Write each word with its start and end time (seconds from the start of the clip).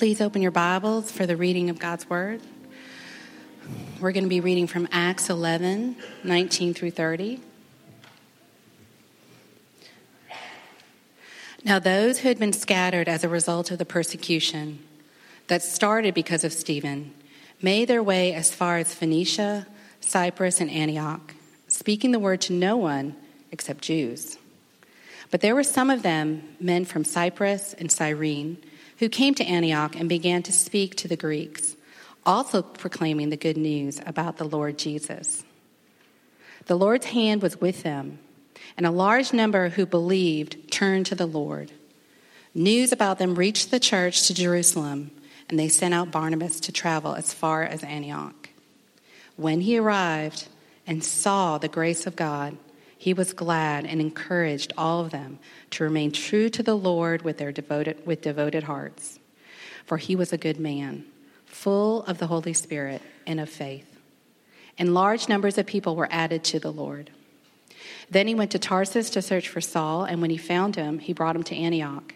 Please 0.00 0.22
open 0.22 0.40
your 0.40 0.50
Bibles 0.50 1.12
for 1.12 1.26
the 1.26 1.36
reading 1.36 1.68
of 1.68 1.78
God's 1.78 2.08
Word. 2.08 2.40
We're 4.00 4.12
going 4.12 4.24
to 4.24 4.30
be 4.30 4.40
reading 4.40 4.66
from 4.66 4.88
Acts 4.90 5.28
11 5.28 5.94
19 6.24 6.72
through 6.72 6.92
30. 6.92 7.38
Now, 11.64 11.78
those 11.78 12.20
who 12.20 12.28
had 12.28 12.38
been 12.38 12.54
scattered 12.54 13.10
as 13.10 13.24
a 13.24 13.28
result 13.28 13.70
of 13.70 13.76
the 13.76 13.84
persecution 13.84 14.78
that 15.48 15.62
started 15.62 16.14
because 16.14 16.44
of 16.44 16.54
Stephen 16.54 17.12
made 17.60 17.86
their 17.86 18.02
way 18.02 18.32
as 18.32 18.54
far 18.54 18.78
as 18.78 18.94
Phoenicia, 18.94 19.66
Cyprus, 20.00 20.62
and 20.62 20.70
Antioch, 20.70 21.34
speaking 21.68 22.12
the 22.12 22.18
word 22.18 22.40
to 22.40 22.54
no 22.54 22.78
one 22.78 23.16
except 23.52 23.82
Jews. 23.82 24.38
But 25.30 25.42
there 25.42 25.54
were 25.54 25.62
some 25.62 25.90
of 25.90 26.02
them, 26.02 26.56
men 26.58 26.86
from 26.86 27.04
Cyprus 27.04 27.74
and 27.74 27.92
Cyrene, 27.92 28.56
who 29.00 29.08
came 29.08 29.34
to 29.34 29.44
Antioch 29.44 29.96
and 29.96 30.08
began 30.08 30.42
to 30.42 30.52
speak 30.52 30.94
to 30.94 31.08
the 31.08 31.16
Greeks, 31.16 31.74
also 32.24 32.60
proclaiming 32.60 33.30
the 33.30 33.36
good 33.36 33.56
news 33.56 33.98
about 34.04 34.36
the 34.36 34.44
Lord 34.44 34.78
Jesus. 34.78 35.42
The 36.66 36.76
Lord's 36.76 37.06
hand 37.06 37.42
was 37.42 37.60
with 37.60 37.82
them, 37.82 38.18
and 38.76 38.86
a 38.86 38.90
large 38.90 39.32
number 39.32 39.70
who 39.70 39.86
believed 39.86 40.70
turned 40.70 41.06
to 41.06 41.14
the 41.14 41.26
Lord. 41.26 41.72
News 42.54 42.92
about 42.92 43.18
them 43.18 43.36
reached 43.36 43.70
the 43.70 43.80
church 43.80 44.26
to 44.26 44.34
Jerusalem, 44.34 45.10
and 45.48 45.58
they 45.58 45.70
sent 45.70 45.94
out 45.94 46.12
Barnabas 46.12 46.60
to 46.60 46.72
travel 46.72 47.14
as 47.14 47.32
far 47.32 47.62
as 47.62 47.82
Antioch. 47.82 48.50
When 49.36 49.62
he 49.62 49.78
arrived 49.78 50.46
and 50.86 51.02
saw 51.02 51.56
the 51.56 51.68
grace 51.68 52.06
of 52.06 52.16
God, 52.16 52.58
he 53.00 53.14
was 53.14 53.32
glad 53.32 53.86
and 53.86 53.98
encouraged 53.98 54.74
all 54.76 55.00
of 55.00 55.10
them 55.10 55.38
to 55.70 55.84
remain 55.84 56.12
true 56.12 56.50
to 56.50 56.62
the 56.62 56.74
Lord 56.74 57.22
with 57.22 57.38
their 57.38 57.50
devoted 57.50 58.06
with 58.06 58.20
devoted 58.20 58.64
hearts. 58.64 59.18
For 59.86 59.96
he 59.96 60.14
was 60.14 60.34
a 60.34 60.36
good 60.36 60.60
man, 60.60 61.06
full 61.46 62.02
of 62.02 62.18
the 62.18 62.26
Holy 62.26 62.52
Spirit 62.52 63.00
and 63.26 63.40
of 63.40 63.48
faith. 63.48 63.98
And 64.76 64.92
large 64.92 65.30
numbers 65.30 65.56
of 65.56 65.64
people 65.64 65.96
were 65.96 66.08
added 66.10 66.44
to 66.44 66.60
the 66.60 66.70
Lord. 66.70 67.08
Then 68.10 68.26
he 68.26 68.34
went 68.34 68.50
to 68.50 68.58
Tarsus 68.58 69.08
to 69.10 69.22
search 69.22 69.48
for 69.48 69.62
Saul, 69.62 70.04
and 70.04 70.20
when 70.20 70.28
he 70.28 70.36
found 70.36 70.76
him, 70.76 70.98
he 70.98 71.14
brought 71.14 71.36
him 71.36 71.42
to 71.44 71.56
Antioch. 71.56 72.12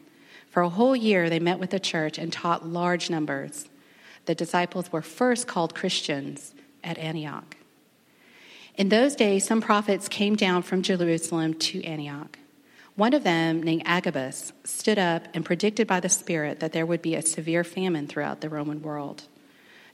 For 0.50 0.62
a 0.62 0.68
whole 0.68 0.94
year 0.94 1.30
they 1.30 1.40
met 1.40 1.58
with 1.58 1.70
the 1.70 1.80
church 1.80 2.18
and 2.18 2.30
taught 2.30 2.68
large 2.68 3.08
numbers. 3.08 3.70
The 4.27 4.34
disciples 4.34 4.92
were 4.92 5.00
first 5.00 5.46
called 5.46 5.74
Christians 5.74 6.55
at 6.84 6.98
Antioch. 6.98 7.56
In 8.77 8.89
those 8.89 9.14
days, 9.14 9.44
some 9.44 9.61
prophets 9.61 10.08
came 10.08 10.34
down 10.34 10.62
from 10.62 10.83
Jerusalem 10.83 11.55
to 11.55 11.84
Antioch. 11.84 12.39
One 12.97 13.14
of 13.14 13.22
them, 13.22 13.62
named 13.62 13.83
Agabus, 13.84 14.53
stood 14.64 14.98
up 14.98 15.28
and 15.33 15.44
predicted 15.44 15.86
by 15.86 16.00
the 16.00 16.08
Spirit 16.08 16.58
that 16.61 16.72
there 16.72 16.86
would 16.86 17.02
be 17.02 17.14
a 17.14 17.22
severe 17.22 17.62
famine 17.62 18.08
throughout 18.08 18.41
the 18.41 18.48
Roman 18.48 18.83
world. 18.83 19.25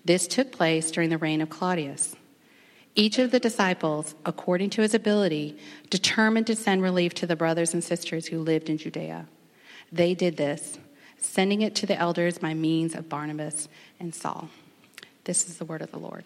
This 0.04 0.26
took 0.26 0.50
place 0.50 0.90
during 0.90 1.10
the 1.10 1.18
reign 1.18 1.42
of 1.42 1.50
Claudius. 1.50 2.16
Each 2.94 3.18
of 3.18 3.30
the 3.30 3.38
disciples, 3.38 4.14
according 4.24 4.70
to 4.70 4.82
his 4.82 4.94
ability, 4.94 5.58
determined 5.90 6.46
to 6.46 6.56
send 6.56 6.82
relief 6.82 7.12
to 7.14 7.26
the 7.26 7.36
brothers 7.36 7.74
and 7.74 7.84
sisters 7.84 8.26
who 8.26 8.40
lived 8.40 8.70
in 8.70 8.78
Judea. 8.78 9.26
They 9.92 10.14
did 10.14 10.38
this, 10.38 10.78
sending 11.18 11.60
it 11.60 11.74
to 11.76 11.86
the 11.86 11.98
elders 11.98 12.38
by 12.38 12.54
means 12.54 12.94
of 12.94 13.10
Barnabas 13.10 13.68
and 13.98 14.14
Saul. 14.14 14.48
This 15.24 15.48
is 15.48 15.58
the 15.58 15.66
word 15.66 15.82
of 15.82 15.90
the 15.90 15.98
Lord. 15.98 16.24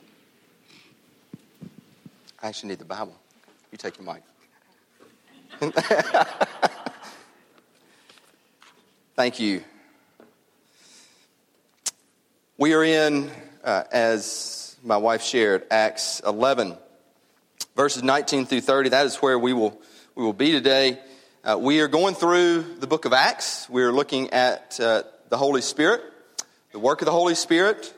I 2.45 2.49
actually 2.49 2.69
need 2.69 2.79
the 2.79 2.85
Bible. 2.85 3.17
You 3.73 3.79
take 3.79 3.95
the 3.95 4.03
mic. 4.03 4.23
Thank 9.17 9.41
you. 9.41 9.65
We 12.59 12.75
are 12.75 12.85
in, 12.85 13.31
uh, 13.65 13.85
as 13.91 14.77
my 14.85 14.99
wife 14.99 15.23
shared, 15.23 15.65
Acts 15.71 16.21
11, 16.21 16.77
verses 17.75 18.03
19 18.03 18.45
through 18.45 18.61
30. 18.61 18.91
That 18.91 19.07
is 19.07 19.17
where 19.17 19.39
we 19.39 19.55
will, 19.55 19.81
we 20.15 20.23
will 20.23 20.35
be 20.35 20.53
today. 20.53 20.99
Uh, 21.43 21.57
we 21.59 21.81
are 21.81 21.89
going 21.89 22.15
through 22.15 22.77
the 22.79 22.87
book 22.87 23.07
of 23.07 23.15
Acts. 23.15 23.71
We 23.71 23.83
are 23.85 23.93
looking 23.93 24.35
at 24.35 24.79
uh, 24.79 25.05
the 25.31 25.39
Holy 25.39 25.63
Spirit, 25.63 26.03
the 26.73 26.79
work 26.79 27.01
of 27.01 27.07
the 27.07 27.13
Holy 27.13 27.37
Spirit, 27.37 27.95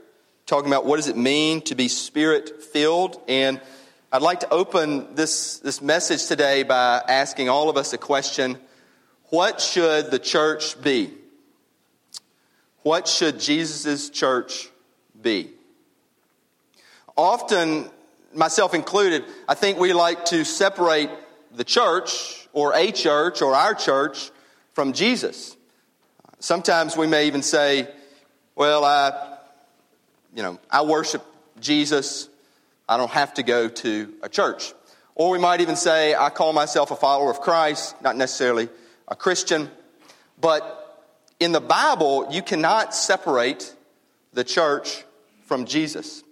talking 0.46 0.70
about 0.70 0.86
what 0.86 0.98
does 0.98 1.08
it 1.08 1.16
mean 1.16 1.62
to 1.62 1.74
be 1.74 1.88
spirit 1.88 2.62
filled. 2.62 3.20
And 3.26 3.60
I'd 4.12 4.22
like 4.22 4.40
to 4.40 4.50
open 4.50 5.16
this, 5.16 5.58
this 5.58 5.82
message 5.82 6.26
today 6.26 6.62
by 6.62 7.02
asking 7.08 7.48
all 7.48 7.68
of 7.68 7.76
us 7.76 7.92
a 7.92 7.98
question 7.98 8.56
What 9.30 9.60
should 9.60 10.12
the 10.12 10.20
church 10.20 10.80
be? 10.80 11.12
What 12.82 13.08
should 13.08 13.40
Jesus' 13.40 14.08
church 14.08 14.68
be? 15.20 15.50
Often, 17.16 17.90
myself 18.32 18.74
included, 18.74 19.24
I 19.48 19.54
think 19.54 19.76
we 19.76 19.92
like 19.92 20.26
to 20.26 20.44
separate 20.44 21.10
the 21.52 21.64
church 21.64 22.46
or 22.52 22.74
a 22.74 22.92
church 22.92 23.42
or 23.42 23.56
our 23.56 23.74
church 23.74 24.30
from 24.72 24.92
Jesus. 24.92 25.56
Sometimes 26.38 26.96
we 26.96 27.08
may 27.08 27.26
even 27.26 27.42
say, 27.42 27.88
well, 28.54 28.84
I, 28.84 29.38
you 30.32 30.44
know, 30.44 30.60
I 30.70 30.82
worship 30.82 31.24
Jesus 31.58 32.28
I 32.88 32.96
don't 32.96 33.10
have 33.10 33.34
to 33.34 33.42
go 33.42 33.68
to 33.68 34.14
a 34.22 34.28
church. 34.28 34.72
Or 35.14 35.30
we 35.30 35.38
might 35.38 35.60
even 35.60 35.76
say, 35.76 36.14
I 36.14 36.30
call 36.30 36.52
myself 36.52 36.90
a 36.90 36.96
follower 36.96 37.30
of 37.30 37.40
Christ, 37.40 38.00
not 38.02 38.16
necessarily 38.16 38.68
a 39.08 39.16
Christian. 39.16 39.70
But 40.40 41.04
in 41.40 41.52
the 41.52 41.60
Bible, 41.60 42.28
you 42.30 42.42
cannot 42.42 42.94
separate 42.94 43.74
the 44.32 44.44
church 44.44 45.04
from 45.46 45.64
Jesus. 45.64 46.22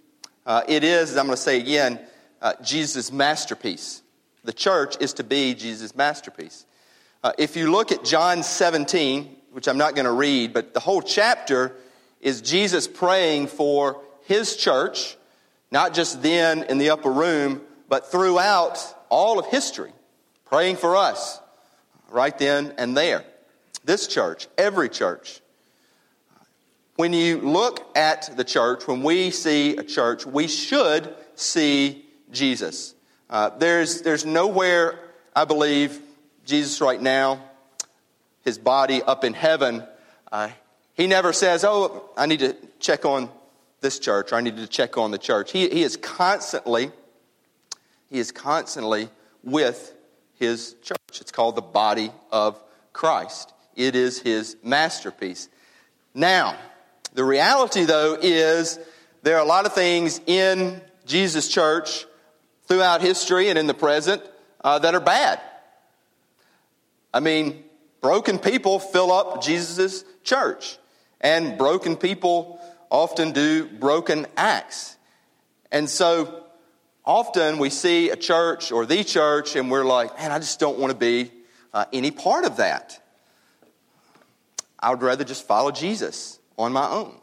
Uh, 0.45 0.61
it 0.67 0.83
is, 0.83 1.17
I'm 1.17 1.25
going 1.25 1.35
to 1.35 1.41
say 1.41 1.59
again, 1.59 1.99
uh, 2.41 2.53
Jesus' 2.63 3.11
masterpiece. 3.11 4.01
The 4.43 4.53
church 4.53 4.95
is 4.99 5.13
to 5.13 5.23
be 5.23 5.55
Jesus' 5.55 5.95
masterpiece. 5.95 6.65
Uh, 7.23 7.33
if 7.39 7.57
you 7.57 7.71
look 7.71 7.91
at 7.91 8.05
John 8.05 8.43
17, 8.43 9.35
which 9.51 9.67
I'm 9.67 9.77
not 9.79 9.95
going 9.95 10.05
to 10.05 10.11
read, 10.11 10.53
but 10.53 10.73
the 10.73 10.79
whole 10.79 11.01
chapter 11.01 11.75
is 12.21 12.41
Jesus 12.41 12.87
praying 12.87 13.47
for 13.47 14.01
his 14.25 14.55
church 14.55 15.17
not 15.75 15.93
just 15.93 16.21
then 16.23 16.63
in 16.63 16.77
the 16.77 16.91
upper 16.91 17.11
room, 17.11 17.61
but 17.89 18.09
throughout 18.09 18.79
all 19.09 19.39
of 19.39 19.45
history, 19.47 19.91
praying 20.45 20.77
for 20.77 20.95
us 20.95 21.37
right 22.09 22.37
then 22.39 22.73
and 22.77 22.95
there. 22.95 23.25
This 23.83 24.07
church, 24.07 24.47
every 24.57 24.87
church. 24.87 25.41
When 26.95 27.11
you 27.11 27.39
look 27.41 27.85
at 27.93 28.37
the 28.37 28.45
church, 28.45 28.87
when 28.87 29.03
we 29.03 29.31
see 29.31 29.75
a 29.75 29.83
church, 29.83 30.25
we 30.25 30.47
should 30.47 31.13
see 31.35 32.05
Jesus. 32.31 32.95
Uh, 33.29 33.49
there's, 33.49 34.01
there's 34.01 34.25
nowhere, 34.25 34.97
I 35.35 35.43
believe, 35.43 35.99
Jesus 36.45 36.79
right 36.79 37.01
now, 37.01 37.43
his 38.45 38.57
body 38.57 39.03
up 39.03 39.25
in 39.25 39.33
heaven, 39.33 39.83
uh, 40.31 40.51
he 40.93 41.07
never 41.07 41.33
says, 41.33 41.65
Oh, 41.65 42.11
I 42.15 42.27
need 42.27 42.39
to 42.39 42.55
check 42.79 43.03
on 43.03 43.29
this 43.81 43.99
church 43.99 44.31
or 44.31 44.35
I 44.35 44.41
need 44.41 44.57
to 44.57 44.67
check 44.67 44.97
on 44.97 45.11
the 45.11 45.17
church. 45.17 45.51
He, 45.51 45.69
he 45.69 45.83
is 45.83 45.97
constantly, 45.97 46.91
he 48.09 48.19
is 48.19 48.31
constantly 48.31 49.09
with 49.43 49.93
his 50.39 50.75
church. 50.81 51.21
It's 51.21 51.31
called 51.31 51.55
the 51.55 51.61
body 51.61 52.11
of 52.31 52.59
Christ. 52.93 53.53
It 53.75 53.95
is 53.95 54.19
his 54.19 54.57
masterpiece. 54.63 55.49
Now, 56.13 56.57
the 57.13 57.23
reality 57.23 57.85
though 57.85 58.17
is 58.21 58.79
there 59.23 59.37
are 59.37 59.43
a 59.43 59.47
lot 59.47 59.65
of 59.65 59.73
things 59.73 60.21
in 60.25 60.81
Jesus' 61.05 61.47
church 61.47 62.05
throughout 62.67 63.01
history 63.01 63.49
and 63.49 63.59
in 63.59 63.67
the 63.67 63.73
present 63.73 64.21
uh, 64.63 64.79
that 64.79 64.95
are 64.95 64.99
bad. 64.99 65.39
I 67.13 67.19
mean, 67.19 67.63
broken 68.01 68.39
people 68.39 68.79
fill 68.79 69.11
up 69.11 69.41
Jesus' 69.41 70.03
church, 70.23 70.77
and 71.21 71.57
broken 71.57 71.95
people 71.95 72.59
often 72.89 73.31
do 73.31 73.65
broken 73.65 74.27
acts. 74.37 74.95
And 75.71 75.89
so 75.89 76.43
often 77.03 77.57
we 77.57 77.69
see 77.69 78.09
a 78.09 78.15
church 78.15 78.71
or 78.71 78.85
the 78.85 79.03
church 79.03 79.55
and 79.55 79.69
we're 79.69 79.85
like, 79.85 80.17
man, 80.17 80.31
I 80.31 80.39
just 80.39 80.59
don't 80.59 80.79
want 80.79 80.91
to 80.91 80.97
be 80.97 81.31
uh, 81.73 81.85
any 81.91 82.11
part 82.11 82.45
of 82.45 82.57
that. 82.57 83.01
I 84.79 84.91
would 84.91 85.01
rather 85.01 85.23
just 85.23 85.47
follow 85.47 85.71
Jesus 85.71 86.39
on 86.57 86.71
my 86.71 86.87
own. 86.87 87.15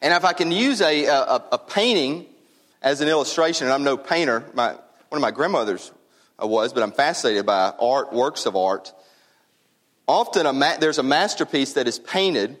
And 0.00 0.12
if 0.14 0.24
I 0.24 0.32
can 0.32 0.52
use 0.52 0.80
a, 0.80 1.04
a, 1.06 1.44
a 1.52 1.58
painting 1.58 2.26
as 2.82 3.00
an 3.00 3.08
illustration, 3.08 3.66
and 3.66 3.74
I'm 3.74 3.82
no 3.82 3.96
painter, 3.96 4.44
my, 4.54 4.68
one 4.68 4.78
of 5.12 5.20
my 5.20 5.30
grandmothers 5.30 5.90
uh, 6.40 6.46
was, 6.46 6.72
but 6.72 6.82
I'm 6.82 6.92
fascinated 6.92 7.46
by 7.46 7.72
art, 7.80 8.12
works 8.12 8.46
of 8.46 8.56
art. 8.56 8.92
Often 10.06 10.46
a 10.46 10.52
ma- 10.52 10.76
there's 10.78 10.98
a 10.98 11.02
masterpiece 11.02 11.72
that 11.72 11.88
is 11.88 11.98
painted, 11.98 12.58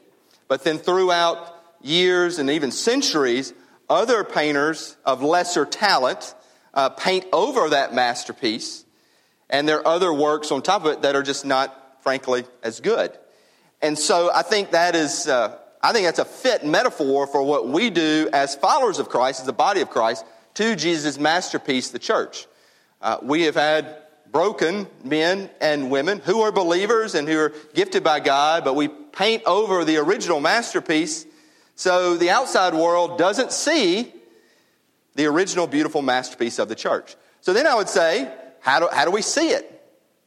but 0.48 0.64
then 0.64 0.78
throughout 0.78 1.55
years 1.86 2.38
and 2.38 2.50
even 2.50 2.70
centuries, 2.70 3.54
other 3.88 4.24
painters 4.24 4.96
of 5.04 5.22
lesser 5.22 5.64
talent 5.64 6.34
uh, 6.74 6.90
paint 6.90 7.24
over 7.32 7.70
that 7.70 7.94
masterpiece, 7.94 8.84
and 9.48 9.68
there 9.68 9.78
are 9.78 9.86
other 9.86 10.12
works 10.12 10.52
on 10.52 10.62
top 10.62 10.84
of 10.84 10.92
it 10.92 11.02
that 11.02 11.16
are 11.16 11.22
just 11.22 11.44
not, 11.46 12.02
frankly, 12.02 12.44
as 12.62 12.80
good. 12.80 13.16
And 13.80 13.98
so 13.98 14.30
I 14.34 14.42
think 14.42 14.72
that 14.72 14.94
is 14.96 15.28
uh, 15.28 15.58
I 15.82 15.92
think 15.92 16.06
that's 16.06 16.18
a 16.18 16.24
fit 16.24 16.64
metaphor 16.64 17.26
for 17.26 17.42
what 17.42 17.68
we 17.68 17.90
do 17.90 18.28
as 18.32 18.56
followers 18.56 18.98
of 18.98 19.08
Christ, 19.08 19.40
as 19.40 19.46
the 19.46 19.52
body 19.52 19.80
of 19.80 19.90
Christ, 19.90 20.24
to 20.54 20.74
Jesus' 20.74 21.18
masterpiece, 21.18 21.90
the 21.90 21.98
church. 21.98 22.46
Uh, 23.00 23.18
we 23.22 23.42
have 23.42 23.54
had 23.54 24.02
broken 24.32 24.86
men 25.04 25.48
and 25.60 25.90
women 25.90 26.18
who 26.18 26.40
are 26.40 26.50
believers 26.50 27.14
and 27.14 27.28
who 27.28 27.38
are 27.38 27.52
gifted 27.74 28.02
by 28.02 28.20
God, 28.20 28.64
but 28.64 28.74
we 28.74 28.88
paint 28.88 29.44
over 29.46 29.84
the 29.84 29.98
original 29.98 30.40
masterpiece 30.40 31.24
so 31.76 32.16
the 32.16 32.30
outside 32.30 32.74
world 32.74 33.18
doesn't 33.18 33.52
see 33.52 34.12
the 35.14 35.26
original 35.26 35.66
beautiful 35.66 36.02
masterpiece 36.02 36.58
of 36.58 36.68
the 36.68 36.74
church. 36.74 37.14
So 37.40 37.52
then 37.52 37.66
I 37.66 37.74
would 37.76 37.88
say, 37.88 38.30
how 38.60 38.80
do, 38.80 38.88
how 38.92 39.04
do 39.04 39.12
we 39.12 39.22
see 39.22 39.50
it? 39.50 39.72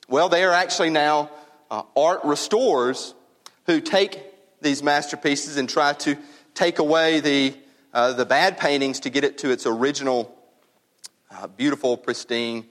Well, 0.08 0.30
they 0.30 0.44
are 0.46 0.54
actually 0.54 0.90
now 0.90 1.30
uh, 1.70 1.84
art 1.98 2.22
restorers 2.24 3.14
who 3.66 3.82
take 3.82 4.24
these 4.62 4.82
masterpieces 4.82 5.58
and 5.58 5.70
try 5.70 5.94
to 5.94 6.18
take 6.54 6.80
away 6.80 7.20
the, 7.20 7.54
uh, 7.94 8.14
the 8.14 8.26
bad 8.26 8.58
paintings 8.58 9.02
to 9.02 9.10
get 9.10 9.24
it 9.26 9.40
to 9.40 9.52
its 9.52 9.66
original 9.66 10.34
uh, 11.30 11.48
beautiful, 11.48 11.98
pristine 11.98 12.66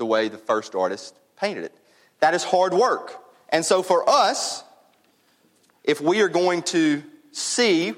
the 0.00 0.06
way 0.06 0.28
the 0.28 0.38
first 0.38 0.74
artist 0.74 1.14
painted 1.36 1.62
it. 1.62 1.74
That 2.18 2.34
is 2.34 2.42
hard 2.42 2.74
work. 2.74 3.22
And 3.50 3.64
so 3.64 3.82
for 3.82 4.08
us, 4.08 4.64
if 5.84 6.00
we 6.00 6.22
are 6.22 6.28
going 6.28 6.62
to 6.62 7.02
see 7.32 7.94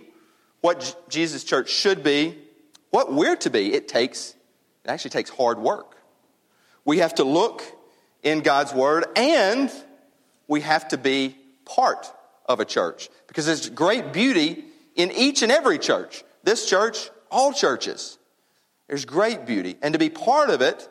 what 0.60 1.04
Jesus 1.08 1.44
Church 1.44 1.70
should 1.70 2.02
be, 2.02 2.38
what 2.90 3.12
we're 3.12 3.36
to 3.36 3.50
be, 3.50 3.72
it 3.72 3.88
takes, 3.88 4.34
it 4.84 4.90
actually 4.90 5.10
takes 5.10 5.30
hard 5.30 5.58
work. 5.58 5.96
We 6.84 6.98
have 6.98 7.16
to 7.16 7.24
look 7.24 7.62
in 8.22 8.40
God's 8.40 8.72
Word 8.72 9.04
and 9.16 9.70
we 10.46 10.60
have 10.60 10.88
to 10.88 10.98
be 10.98 11.36
part 11.64 12.12
of 12.46 12.60
a 12.60 12.64
church 12.64 13.08
because 13.28 13.46
there's 13.46 13.70
great 13.70 14.12
beauty 14.12 14.64
in 14.94 15.10
each 15.12 15.42
and 15.42 15.50
every 15.50 15.78
church. 15.78 16.24
This 16.42 16.68
church, 16.68 17.10
all 17.30 17.52
churches. 17.52 18.18
There's 18.88 19.04
great 19.04 19.46
beauty. 19.46 19.76
And 19.80 19.92
to 19.94 19.98
be 19.98 20.10
part 20.10 20.50
of 20.50 20.60
it 20.60 20.88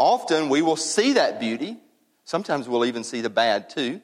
Often 0.00 0.48
we 0.48 0.62
will 0.62 0.76
see 0.76 1.12
that 1.12 1.38
beauty. 1.38 1.76
Sometimes 2.24 2.66
we'll 2.66 2.86
even 2.86 3.04
see 3.04 3.20
the 3.20 3.28
bad 3.28 3.68
too. 3.68 4.00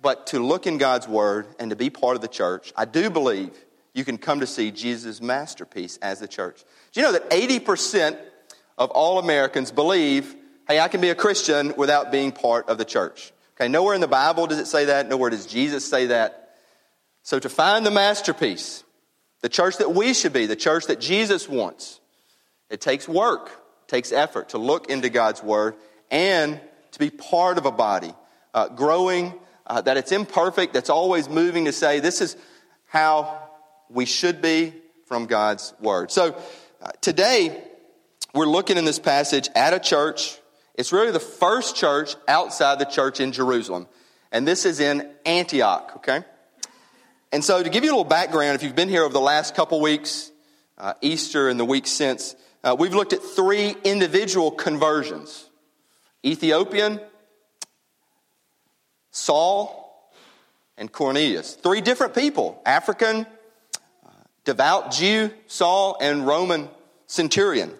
But 0.00 0.28
to 0.28 0.38
look 0.38 0.66
in 0.66 0.78
God's 0.78 1.08
Word 1.08 1.46
and 1.58 1.70
to 1.70 1.76
be 1.76 1.90
part 1.90 2.16
of 2.16 2.22
the 2.22 2.28
church, 2.28 2.72
I 2.76 2.84
do 2.84 3.10
believe 3.10 3.50
you 3.94 4.04
can 4.04 4.18
come 4.18 4.40
to 4.40 4.46
see 4.46 4.70
Jesus' 4.70 5.20
masterpiece 5.20 5.98
as 6.00 6.20
the 6.20 6.28
church. 6.28 6.62
Do 6.92 7.00
you 7.00 7.06
know 7.06 7.12
that 7.12 7.30
80% 7.30 8.18
of 8.76 8.90
all 8.90 9.18
Americans 9.18 9.72
believe, 9.72 10.36
hey, 10.68 10.78
I 10.78 10.88
can 10.88 11.00
be 11.00 11.10
a 11.10 11.14
Christian 11.14 11.74
without 11.76 12.12
being 12.12 12.30
part 12.30 12.68
of 12.68 12.78
the 12.78 12.84
church? 12.84 13.32
Okay, 13.56 13.66
nowhere 13.66 13.94
in 13.94 14.00
the 14.00 14.06
Bible 14.06 14.46
does 14.46 14.58
it 14.58 14.68
say 14.68 14.84
that, 14.84 15.08
nowhere 15.08 15.30
does 15.30 15.46
Jesus 15.46 15.88
say 15.88 16.06
that. 16.06 16.54
So 17.24 17.40
to 17.40 17.48
find 17.48 17.84
the 17.84 17.90
masterpiece, 17.90 18.84
the 19.40 19.48
church 19.48 19.78
that 19.78 19.92
we 19.92 20.14
should 20.14 20.32
be, 20.32 20.46
the 20.46 20.56
church 20.56 20.86
that 20.86 21.00
Jesus 21.00 21.48
wants, 21.48 22.00
it 22.70 22.80
takes 22.80 23.08
work 23.08 23.50
it 23.88 23.90
takes 23.90 24.12
effort 24.12 24.50
to 24.50 24.58
look 24.58 24.90
into 24.90 25.08
God's 25.08 25.42
Word 25.42 25.74
and 26.10 26.60
to 26.92 26.98
be 26.98 27.08
part 27.08 27.56
of 27.56 27.64
a 27.64 27.72
body, 27.72 28.12
uh, 28.52 28.68
growing, 28.68 29.32
uh, 29.68 29.80
that 29.82 29.96
it's 29.96 30.12
imperfect, 30.12 30.72
that's 30.72 30.90
always 30.90 31.28
moving 31.28 31.66
to 31.66 31.72
say, 31.72 32.00
this 32.00 32.20
is 32.20 32.36
how 32.86 33.48
we 33.88 34.04
should 34.04 34.42
be 34.42 34.72
from 35.06 35.26
God's 35.26 35.74
Word. 35.80 36.10
So 36.10 36.36
uh, 36.82 36.90
today, 37.00 37.62
we're 38.34 38.46
looking 38.46 38.76
in 38.76 38.84
this 38.84 38.98
passage 38.98 39.48
at 39.54 39.74
a 39.74 39.80
church. 39.80 40.38
It's 40.74 40.92
really 40.92 41.12
the 41.12 41.20
first 41.20 41.76
church 41.76 42.14
outside 42.26 42.78
the 42.78 42.84
church 42.84 43.20
in 43.20 43.32
Jerusalem. 43.32 43.86
And 44.30 44.46
this 44.46 44.64
is 44.64 44.80
in 44.80 45.10
Antioch, 45.24 45.92
okay? 45.96 46.24
And 47.32 47.44
so, 47.44 47.62
to 47.62 47.68
give 47.68 47.84
you 47.84 47.90
a 47.90 47.92
little 47.92 48.04
background, 48.04 48.54
if 48.54 48.62
you've 48.62 48.76
been 48.76 48.88
here 48.88 49.02
over 49.02 49.12
the 49.12 49.20
last 49.20 49.54
couple 49.54 49.80
weeks, 49.80 50.30
uh, 50.78 50.94
Easter 51.02 51.48
and 51.48 51.58
the 51.58 51.64
week 51.64 51.86
since, 51.86 52.36
uh, 52.64 52.76
we've 52.78 52.94
looked 52.94 53.12
at 53.12 53.22
three 53.22 53.74
individual 53.84 54.50
conversions 54.50 55.48
Ethiopian, 56.24 57.00
Saul, 59.18 59.88
and 60.78 60.90
Cornelius. 60.90 61.54
Three 61.54 61.80
different 61.80 62.14
people 62.14 62.62
African, 62.64 63.26
uh, 64.06 64.10
devout 64.44 64.92
Jew, 64.92 65.30
Saul, 65.46 65.98
and 66.00 66.26
Roman 66.26 66.68
centurion. 67.06 67.72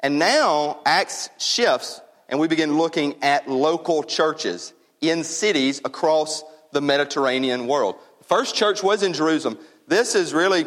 And 0.00 0.18
now 0.18 0.80
Acts 0.84 1.30
shifts, 1.38 2.00
and 2.28 2.38
we 2.38 2.46
begin 2.46 2.76
looking 2.76 3.16
at 3.22 3.48
local 3.48 4.02
churches 4.02 4.72
in 5.00 5.24
cities 5.24 5.80
across 5.84 6.44
the 6.72 6.80
Mediterranean 6.80 7.66
world. 7.66 7.96
The 8.18 8.24
first 8.24 8.54
church 8.54 8.82
was 8.82 9.02
in 9.02 9.14
Jerusalem. 9.14 9.58
This 9.88 10.14
is 10.14 10.34
really, 10.34 10.66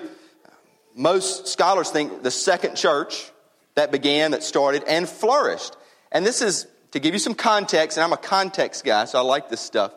most 0.95 1.47
scholars 1.47 1.91
think, 1.91 2.23
the 2.23 2.31
second 2.31 2.75
church 2.75 3.31
that 3.75 3.91
began, 3.91 4.31
that 4.31 4.43
started, 4.43 4.83
and 4.87 5.07
flourished. 5.07 5.77
And 6.11 6.25
this 6.25 6.41
is 6.41 6.65
to 6.91 6.99
give 6.99 7.13
you 7.13 7.19
some 7.19 7.35
context, 7.35 7.97
and 7.97 8.03
I'm 8.03 8.13
a 8.13 8.17
context 8.17 8.83
guy, 8.83 9.05
so 9.05 9.19
I 9.19 9.21
like 9.21 9.49
this 9.49 9.61
stuff. 9.61 9.93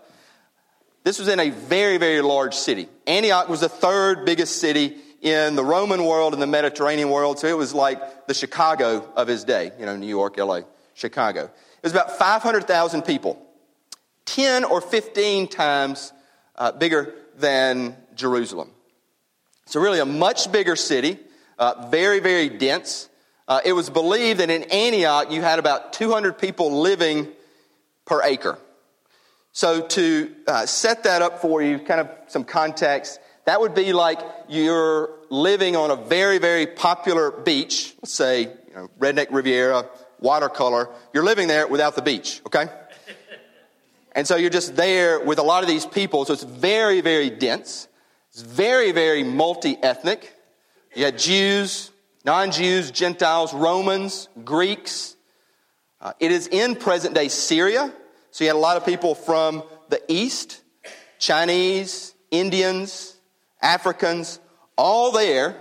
This 1.04 1.18
was 1.18 1.28
in 1.28 1.40
a 1.40 1.50
very, 1.50 1.96
very 1.96 2.20
large 2.20 2.54
city. 2.54 2.88
Antioch 3.06 3.48
was 3.48 3.60
the 3.60 3.68
third 3.68 4.24
biggest 4.24 4.60
city 4.60 4.96
in 5.20 5.56
the 5.56 5.64
Roman 5.64 6.04
world 6.04 6.32
and 6.32 6.42
the 6.42 6.46
Mediterranean 6.46 7.10
world, 7.10 7.38
so 7.38 7.46
it 7.46 7.56
was 7.56 7.74
like 7.74 8.26
the 8.26 8.34
Chicago 8.34 9.08
of 9.16 9.28
his 9.28 9.44
day, 9.44 9.72
you 9.78 9.86
know, 9.86 9.96
New 9.96 10.06
York, 10.06 10.36
LA, 10.36 10.60
Chicago. 10.94 11.44
It 11.44 11.82
was 11.82 11.92
about 11.92 12.18
500,000 12.18 13.02
people, 13.02 13.44
10 14.26 14.64
or 14.64 14.80
15 14.80 15.48
times 15.48 16.12
uh, 16.56 16.72
bigger 16.72 17.14
than 17.36 17.96
Jerusalem. 18.14 18.70
So, 19.66 19.80
really, 19.80 20.00
a 20.00 20.06
much 20.06 20.50
bigger 20.52 20.76
city, 20.76 21.18
uh, 21.58 21.86
very, 21.88 22.20
very 22.20 22.48
dense. 22.48 23.08
Uh, 23.48 23.60
it 23.64 23.72
was 23.72 23.90
believed 23.90 24.40
that 24.40 24.50
in 24.50 24.64
Antioch 24.64 25.30
you 25.30 25.40
had 25.40 25.58
about 25.58 25.92
200 25.92 26.38
people 26.38 26.80
living 26.80 27.28
per 28.04 28.22
acre. 28.22 28.58
So, 29.52 29.86
to 29.86 30.34
uh, 30.46 30.66
set 30.66 31.04
that 31.04 31.20
up 31.20 31.42
for 31.42 31.60
you, 31.60 31.78
kind 31.78 32.00
of 32.00 32.08
some 32.28 32.42
context, 32.42 33.20
that 33.44 33.60
would 33.60 33.74
be 33.74 33.92
like 33.92 34.18
you're 34.48 35.10
living 35.28 35.76
on 35.76 35.90
a 35.90 35.96
very, 35.96 36.38
very 36.38 36.66
popular 36.66 37.30
beach, 37.30 37.94
let's 38.00 38.12
say, 38.12 38.42
you 38.42 38.74
know, 38.74 38.88
Redneck 38.98 39.28
Riviera, 39.30 39.88
watercolor. 40.20 40.88
You're 41.12 41.24
living 41.24 41.48
there 41.48 41.66
without 41.66 41.96
the 41.96 42.02
beach, 42.02 42.40
okay? 42.46 42.66
And 44.14 44.26
so 44.26 44.36
you're 44.36 44.50
just 44.50 44.76
there 44.76 45.20
with 45.20 45.38
a 45.38 45.42
lot 45.42 45.62
of 45.62 45.70
these 45.70 45.86
people, 45.86 46.26
so 46.26 46.34
it's 46.34 46.42
very, 46.42 47.00
very 47.00 47.30
dense. 47.30 47.88
It's 48.28 48.42
very, 48.42 48.92
very 48.92 49.22
multi 49.22 49.78
ethnic. 49.82 50.34
You 50.94 51.06
had 51.06 51.18
Jews, 51.18 51.90
non 52.22 52.50
Jews, 52.50 52.90
Gentiles, 52.90 53.54
Romans, 53.54 54.28
Greeks. 54.44 55.16
Uh, 55.98 56.12
it 56.20 56.30
is 56.30 56.46
in 56.48 56.76
present 56.76 57.14
day 57.14 57.28
Syria. 57.28 57.90
So 58.32 58.44
you 58.44 58.48
had 58.48 58.56
a 58.56 58.58
lot 58.58 58.78
of 58.78 58.86
people 58.86 59.14
from 59.14 59.62
the 59.90 60.00
east 60.08 60.62
Chinese, 61.18 62.14
Indians, 62.30 63.14
Africans, 63.60 64.40
all 64.74 65.12
there 65.12 65.54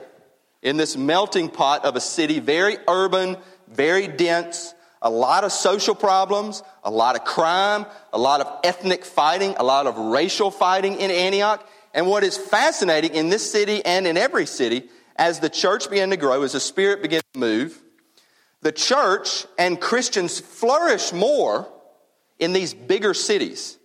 in 0.61 0.77
this 0.77 0.95
melting 0.95 1.49
pot 1.49 1.83
of 1.83 1.97
a 1.97 1.99
city, 1.99 2.39
very 2.39 2.77
urban, 2.87 3.35
very 3.67 4.07
dense, 4.07 4.73
a 5.01 5.09
lot 5.09 5.43
of 5.43 5.51
social 5.51 5.93
problems, 5.93 6.63
a 6.85 6.89
lot 6.89 7.15
of 7.17 7.25
crime, 7.25 7.85
a 8.13 8.17
lot 8.17 8.39
of 8.39 8.59
ethnic 8.63 9.03
fighting, 9.03 9.53
a 9.57 9.63
lot 9.63 9.85
of 9.85 9.97
racial 9.97 10.49
fighting 10.49 10.95
in 10.95 11.11
Antioch. 11.11 11.67
And 11.93 12.07
what 12.07 12.23
is 12.23 12.37
fascinating 12.37 13.15
in 13.15 13.27
this 13.27 13.51
city 13.51 13.83
and 13.83 14.07
in 14.07 14.15
every 14.15 14.45
city 14.45 14.87
as 15.17 15.41
the 15.41 15.49
church 15.49 15.89
began 15.89 16.09
to 16.11 16.17
grow, 16.17 16.41
as 16.43 16.53
the 16.53 16.61
Spirit 16.61 17.01
began 17.01 17.21
to 17.33 17.39
move, 17.39 17.83
the 18.61 18.71
church 18.71 19.45
and 19.57 19.81
Christians 19.81 20.39
flourished 20.39 21.13
more 21.13 21.67
in 22.41 22.51
these 22.51 22.73
bigger 22.73 23.13
cities 23.13 23.77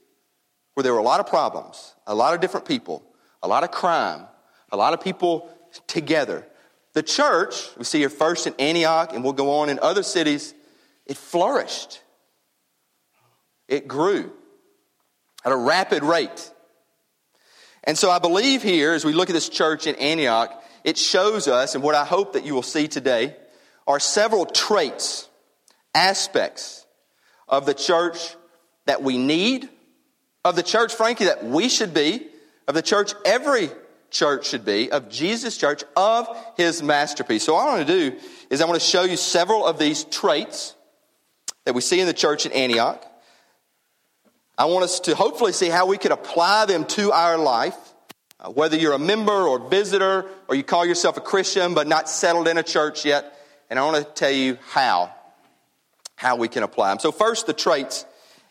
where 0.75 0.83
there 0.83 0.93
were 0.93 0.99
a 0.99 1.05
lot 1.05 1.21
of 1.21 1.29
problems, 1.29 1.95
a 2.07 2.15
lot 2.15 2.35
of 2.35 2.41
different 2.41 2.67
people, 2.67 3.05
a 3.43 3.47
lot 3.47 3.63
of 3.63 3.71
crime, 3.71 4.27
a 4.73 4.77
lot 4.77 4.93
of 4.95 5.01
people 5.01 5.49
together. 5.87 6.45
The 6.95 7.03
church, 7.03 7.69
we 7.77 7.85
see 7.85 7.99
here 7.99 8.09
first 8.09 8.47
in 8.47 8.55
Antioch, 8.59 9.13
and 9.13 9.23
we'll 9.23 9.35
go 9.35 9.59
on 9.59 9.69
in 9.69 9.79
other 9.79 10.03
cities, 10.03 10.55
it 11.05 11.17
flourished. 11.17 12.03
It 13.69 13.87
grew 13.87 14.33
at 15.45 15.53
a 15.53 15.57
rapid 15.57 16.03
rate. 16.03 16.51
And 17.85 17.97
so 17.97 18.11
I 18.11 18.19
believe 18.19 18.63
here, 18.63 18.93
as 18.93 19.05
we 19.05 19.13
look 19.13 19.29
at 19.29 19.35
this 19.35 19.49
church 19.49 19.87
in 19.87 19.95
Antioch, 19.97 20.51
it 20.83 20.97
shows 20.97 21.47
us, 21.47 21.75
and 21.75 21.85
what 21.85 21.95
I 21.95 22.05
hope 22.05 22.33
that 22.33 22.45
you 22.47 22.55
will 22.55 22.63
see 22.63 22.89
today, 22.89 23.37
are 23.87 24.01
several 24.01 24.47
traits, 24.47 25.29
aspects 25.95 26.87
of 27.49 27.67
the 27.67 27.75
church 27.75 28.35
that 28.87 29.03
we 29.03 29.19
need, 29.19 29.69
of 30.45 30.57
the 30.57 30.63
church, 30.63 30.95
frankly, 30.95 31.27
that 31.27 31.45
we 31.45 31.69
should 31.69 31.93
be, 31.93 32.27
of 32.67 32.75
the 32.75 32.83
church 32.83 33.13
every 33.25 33.71
church 34.11 34.49
should 34.49 34.65
be, 34.65 34.91
of 34.91 35.09
Jesus' 35.09 35.57
church, 35.57 35.85
of 35.97 36.29
his 36.57 36.83
masterpiece. 36.83 37.45
So, 37.45 37.55
all 37.55 37.69
I 37.69 37.77
want 37.77 37.87
to 37.87 38.11
do 38.11 38.17
is 38.51 38.61
I 38.61 38.67
want 38.67 38.81
to 38.81 38.87
show 38.87 39.03
you 39.03 39.17
several 39.17 39.67
of 39.67 39.79
these 39.79 40.05
traits 40.05 40.75
that 41.65 41.75
we 41.75 41.81
see 41.81 42.01
in 42.01 42.07
the 42.07 42.15
church 42.15 42.47
in 42.47 42.53
Antioch. 42.53 43.05
I 44.57 44.67
want 44.67 44.85
us 44.85 45.01
to 45.01 45.15
hopefully 45.15 45.53
see 45.53 45.69
how 45.69 45.87
we 45.87 45.99
could 45.99 46.13
apply 46.13 46.65
them 46.67 46.87
to 46.87 47.13
our 47.13 47.37
life. 47.37 47.77
Uh, 48.39 48.51
whether 48.51 48.77
you're 48.77 48.93
a 48.93 48.99
member 48.99 49.33
or 49.33 49.59
visitor, 49.59 50.27
or 50.49 50.55
you 50.55 50.63
call 50.63 50.85
yourself 50.85 51.17
a 51.17 51.21
Christian 51.21 51.75
but 51.75 51.87
not 51.87 52.09
settled 52.09 52.49
in 52.49 52.59
a 52.59 52.63
church 52.63 53.05
yet, 53.05 53.33
and 53.71 53.79
I 53.79 53.85
want 53.85 53.97
to 53.97 54.13
tell 54.13 54.31
you 54.31 54.59
how, 54.69 55.11
how 56.17 56.37
we 56.37 56.49
can 56.49 56.63
apply 56.63 56.91
them. 56.91 56.99
So 56.99 57.13
first, 57.13 57.47
the 57.47 57.55
traits, 57.55 58.05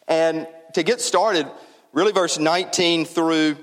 and 0.08 0.48
to 0.74 0.84
get 0.84 1.02
started, 1.02 1.48
really 1.94 2.12
verse 2.12 2.38
19 2.38 3.06
through 3.06 3.58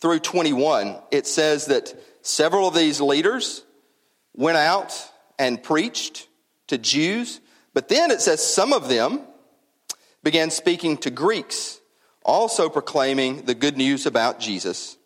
through 0.00 0.18
21, 0.18 0.96
it 1.12 1.28
says 1.28 1.66
that 1.66 1.94
several 2.22 2.66
of 2.66 2.74
these 2.74 3.00
leaders 3.00 3.62
went 4.34 4.56
out 4.56 4.92
and 5.38 5.62
preached 5.62 6.26
to 6.66 6.76
Jews, 6.76 7.40
but 7.72 7.88
then 7.88 8.10
it 8.10 8.20
says 8.20 8.44
some 8.44 8.72
of 8.72 8.88
them 8.88 9.20
began 10.24 10.50
speaking 10.50 10.96
to 10.98 11.10
Greeks, 11.10 11.80
also 12.24 12.68
proclaiming 12.68 13.44
the 13.44 13.54
good 13.54 13.76
news 13.76 14.04
about 14.04 14.40
Jesus. 14.40 14.96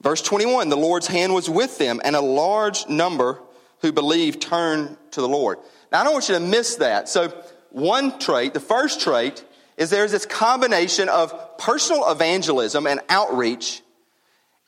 Verse 0.00 0.22
21 0.22 0.70
the 0.70 0.76
Lord's 0.76 1.06
hand 1.06 1.34
was 1.34 1.50
with 1.50 1.76
them, 1.78 2.00
and 2.02 2.16
a 2.16 2.20
large 2.20 2.88
number 2.88 3.40
who 3.80 3.92
believed 3.92 4.40
turned 4.40 4.96
to 5.10 5.20
the 5.20 5.28
Lord. 5.28 5.58
Now, 5.92 6.00
I 6.00 6.04
don't 6.04 6.12
want 6.14 6.28
you 6.28 6.34
to 6.36 6.40
miss 6.40 6.76
that. 6.76 7.08
So, 7.08 7.32
one 7.74 8.20
trait, 8.20 8.54
the 8.54 8.60
first 8.60 9.00
trait, 9.00 9.44
is 9.76 9.90
there's 9.90 10.12
this 10.12 10.26
combination 10.26 11.08
of 11.08 11.58
personal 11.58 12.08
evangelism 12.08 12.86
and 12.86 13.00
outreach 13.08 13.82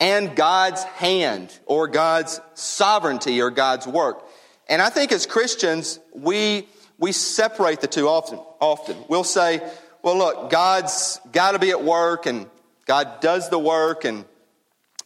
and 0.00 0.34
God's 0.34 0.82
hand 0.82 1.56
or 1.66 1.86
God's 1.86 2.40
sovereignty 2.54 3.40
or 3.40 3.50
God's 3.50 3.86
work. 3.86 4.26
And 4.68 4.82
I 4.82 4.90
think 4.90 5.12
as 5.12 5.24
Christians, 5.24 6.00
we, 6.12 6.66
we 6.98 7.12
separate 7.12 7.80
the 7.80 7.86
two 7.86 8.08
often, 8.08 8.40
often. 8.60 8.96
We'll 9.08 9.22
say, 9.22 9.62
well, 10.02 10.18
look, 10.18 10.50
God's 10.50 11.20
got 11.30 11.52
to 11.52 11.60
be 11.60 11.70
at 11.70 11.84
work 11.84 12.26
and 12.26 12.46
God 12.86 13.20
does 13.20 13.48
the 13.50 13.58
work 13.58 14.04
and 14.04 14.24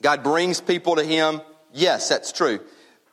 God 0.00 0.23
brings 0.23 0.59
people 0.62 0.97
to 0.97 1.04
Him. 1.04 1.42
Yes, 1.75 2.09
that's 2.09 2.33
true. 2.33 2.61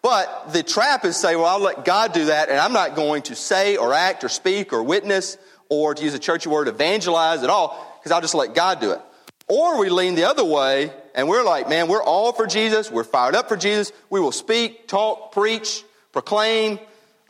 But 0.01 0.54
the 0.54 0.63
trap 0.63 1.06
is 1.06 1.18
say, 1.18 1.36
well, 1.36 1.46
I'll 1.46 1.60
let 1.60 1.84
God 1.84 2.13
do 2.13 2.25
that 2.25 2.50
and 2.50 2.60
I'm 2.60 2.74
not 2.74 2.96
going 2.96 3.24
to 3.24 3.36
say 3.36 3.77
or 3.77 3.94
act 3.94 4.24
or 4.24 4.30
speak 4.30 4.72
or 4.72 4.84
witness 4.84 5.38
or 5.70 5.96
to 5.96 6.04
use 6.04 6.13
a 6.13 6.20
churchy 6.20 6.50
word, 6.50 6.68
evangelize 6.68 7.44
at 7.44 7.50
all 7.50 8.00
because 8.00 8.12
I'll 8.12 8.22
just 8.22 8.36
let 8.36 8.54
God 8.54 8.80
do 8.80 8.92
it. 8.92 9.01
Or 9.48 9.80
we 9.80 9.89
lean 9.89 10.16
the 10.16 10.25
other 10.25 10.46
way 10.46 10.92
and 11.16 11.27
we're 11.27 11.44
like, 11.44 11.68
man, 11.68 11.88
we're 11.88 12.04
all 12.04 12.32
for 12.32 12.46
Jesus. 12.48 12.92
We're 12.92 13.04
fired 13.04 13.36
up 13.36 13.50
for 13.50 13.58
Jesus. 13.58 13.92
We 14.10 14.20
will 14.20 14.32
speak, 14.32 14.88
talk, 14.88 15.32
preach, 15.32 15.84
proclaim, 16.12 16.80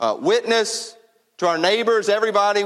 uh, 0.00 0.16
witness 0.20 0.96
to 1.38 1.46
our 1.46 1.58
neighbors, 1.58 2.08
everybody. 2.08 2.64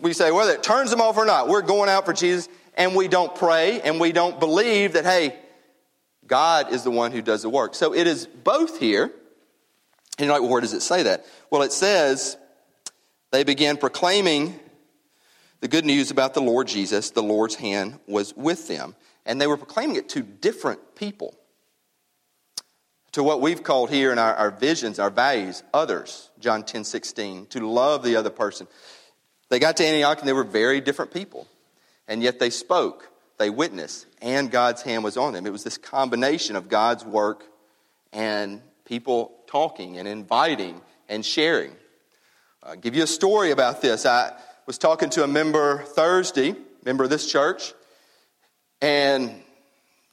We 0.00 0.12
say, 0.12 0.30
whether 0.30 0.52
it 0.52 0.62
turns 0.62 0.90
them 0.90 1.00
off 1.00 1.16
or 1.16 1.26
not, 1.26 1.48
we're 1.48 1.62
going 1.62 1.88
out 1.88 2.06
for 2.06 2.12
Jesus 2.12 2.48
and 2.76 2.96
we 2.96 3.08
don't 3.08 3.34
pray 3.34 3.80
and 3.82 4.00
we 4.00 4.12
don't 4.12 4.40
believe 4.40 4.94
that, 4.94 5.04
hey, 5.04 5.36
God 6.26 6.72
is 6.72 6.82
the 6.82 6.90
one 6.90 7.12
who 7.12 7.22
does 7.22 7.42
the 7.42 7.50
work. 7.50 7.74
So 7.74 7.94
it 7.94 8.06
is 8.06 8.26
both 8.26 8.80
here. 8.80 9.12
And 10.18 10.26
you're 10.26 10.34
like, 10.34 10.42
well, 10.42 10.50
where 10.50 10.60
does 10.60 10.74
it 10.74 10.82
say 10.82 11.04
that? 11.04 11.26
Well, 11.50 11.62
it 11.62 11.72
says 11.72 12.36
they 13.32 13.44
began 13.44 13.76
proclaiming 13.76 14.58
the 15.60 15.68
good 15.68 15.84
news 15.84 16.10
about 16.10 16.34
the 16.34 16.42
Lord 16.42 16.68
Jesus, 16.68 17.10
the 17.10 17.22
Lord's 17.22 17.54
hand 17.54 17.98
was 18.06 18.36
with 18.36 18.68
them. 18.68 18.94
And 19.26 19.40
they 19.40 19.46
were 19.46 19.56
proclaiming 19.56 19.96
it 19.96 20.10
to 20.10 20.22
different 20.22 20.94
people. 20.94 21.34
To 23.12 23.22
what 23.22 23.40
we've 23.40 23.62
called 23.62 23.90
here 23.90 24.12
in 24.12 24.18
our, 24.18 24.34
our 24.34 24.50
visions, 24.50 24.98
our 24.98 25.08
values, 25.08 25.62
others, 25.72 26.30
John 26.38 26.64
10 26.64 26.84
16, 26.84 27.46
to 27.46 27.66
love 27.66 28.02
the 28.02 28.16
other 28.16 28.28
person. 28.28 28.66
They 29.48 29.58
got 29.58 29.76
to 29.78 29.84
Antioch 29.84 30.18
and 30.18 30.28
they 30.28 30.32
were 30.32 30.44
very 30.44 30.80
different 30.80 31.12
people. 31.12 31.48
And 32.06 32.22
yet 32.22 32.38
they 32.38 32.50
spoke, 32.50 33.10
they 33.38 33.50
witnessed, 33.50 34.06
and 34.20 34.50
God's 34.50 34.82
hand 34.82 35.02
was 35.02 35.16
on 35.16 35.32
them. 35.32 35.46
It 35.46 35.52
was 35.52 35.64
this 35.64 35.78
combination 35.78 36.56
of 36.56 36.68
God's 36.68 37.04
work 37.04 37.44
and 38.12 38.60
people 38.84 39.43
talking 39.54 39.98
and 39.98 40.08
inviting 40.08 40.80
and 41.08 41.24
sharing. 41.24 41.70
I'll 42.60 42.74
give 42.74 42.96
you 42.96 43.04
a 43.04 43.06
story 43.06 43.52
about 43.52 43.80
this. 43.80 44.04
I, 44.04 44.32
was 44.66 44.78
talking 44.78 45.10
to 45.10 45.22
a 45.22 45.28
member 45.28 45.84
Thursday, 45.84 46.56
member 46.84 47.04
of 47.04 47.10
this 47.10 47.30
church, 47.30 47.72
and 48.80 49.30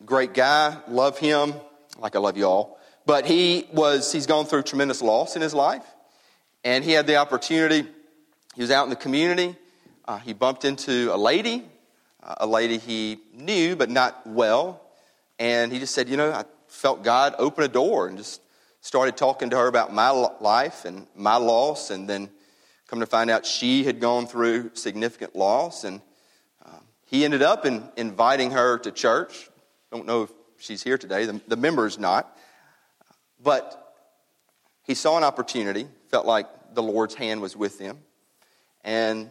great 0.06 0.36
guy, 0.36 0.78
love 0.88 1.18
him, 1.18 1.56
like 1.98 2.16
I 2.16 2.20
love 2.20 2.38
you 2.38 2.46
all. 2.46 2.78
But 3.08 3.26
he 3.26 3.68
was, 3.74 4.12
he's 4.12 4.28
gone 4.28 4.46
through 4.46 4.62
tremendous 4.62 5.02
loss 5.02 5.36
in 5.36 5.42
his 5.42 5.56
life. 5.56 5.86
And 6.64 6.84
he 6.84 6.92
had 6.92 7.08
the 7.08 7.16
opportunity, 7.16 7.88
he 8.54 8.62
was 8.62 8.70
out 8.70 8.84
in 8.84 8.92
the 8.92 8.96
community. 8.96 9.56
Uh, 10.06 10.20
he 10.20 10.34
bumped 10.34 10.66
into 10.66 11.10
a 11.12 11.18
lady, 11.18 11.66
uh, 12.22 12.36
a 12.42 12.46
lady 12.46 12.78
he 12.78 13.18
knew 13.34 13.76
but 13.76 13.90
not 13.90 14.22
well. 14.28 14.84
And 15.40 15.72
he 15.72 15.80
just 15.80 15.96
said, 15.96 16.10
You 16.10 16.18
know, 16.18 16.32
I 16.32 16.44
felt 16.68 17.04
God 17.04 17.34
open 17.40 17.64
a 17.64 17.68
door 17.68 18.06
and 18.06 18.20
just 18.20 18.40
started 18.82 19.16
talking 19.16 19.50
to 19.52 19.58
her 19.58 19.68
about 19.68 19.94
my 19.94 20.10
life 20.10 20.86
and 20.86 21.08
my 21.16 21.38
loss. 21.38 21.90
And 21.90 22.10
then 22.10 22.30
Come 22.92 23.00
to 23.00 23.06
find 23.06 23.30
out 23.30 23.46
she 23.46 23.86
had 23.86 24.02
gone 24.02 24.28
through 24.28 24.72
significant 24.74 25.34
loss, 25.34 25.86
and 25.86 26.02
um, 26.66 26.84
he 27.06 27.24
ended 27.24 27.42
up 27.42 27.66
in 27.66 27.88
inviting 27.96 28.52
her 28.52 28.80
to 28.80 28.92
church. 28.92 29.50
Don't 29.94 30.06
know 30.06 30.24
if 30.24 30.32
she's 30.58 30.84
here 30.84 30.98
today, 30.98 31.24
the, 31.24 31.40
the 31.48 31.56
member 31.56 31.86
is 31.86 31.98
not. 31.98 32.38
But 33.42 33.96
he 34.84 34.94
saw 34.94 35.16
an 35.16 35.24
opportunity, 35.24 35.88
felt 36.10 36.26
like 36.26 36.48
the 36.74 36.84
Lord's 36.84 37.16
hand 37.16 37.40
was 37.40 37.56
with 37.56 37.80
him, 37.80 37.98
and 38.84 39.30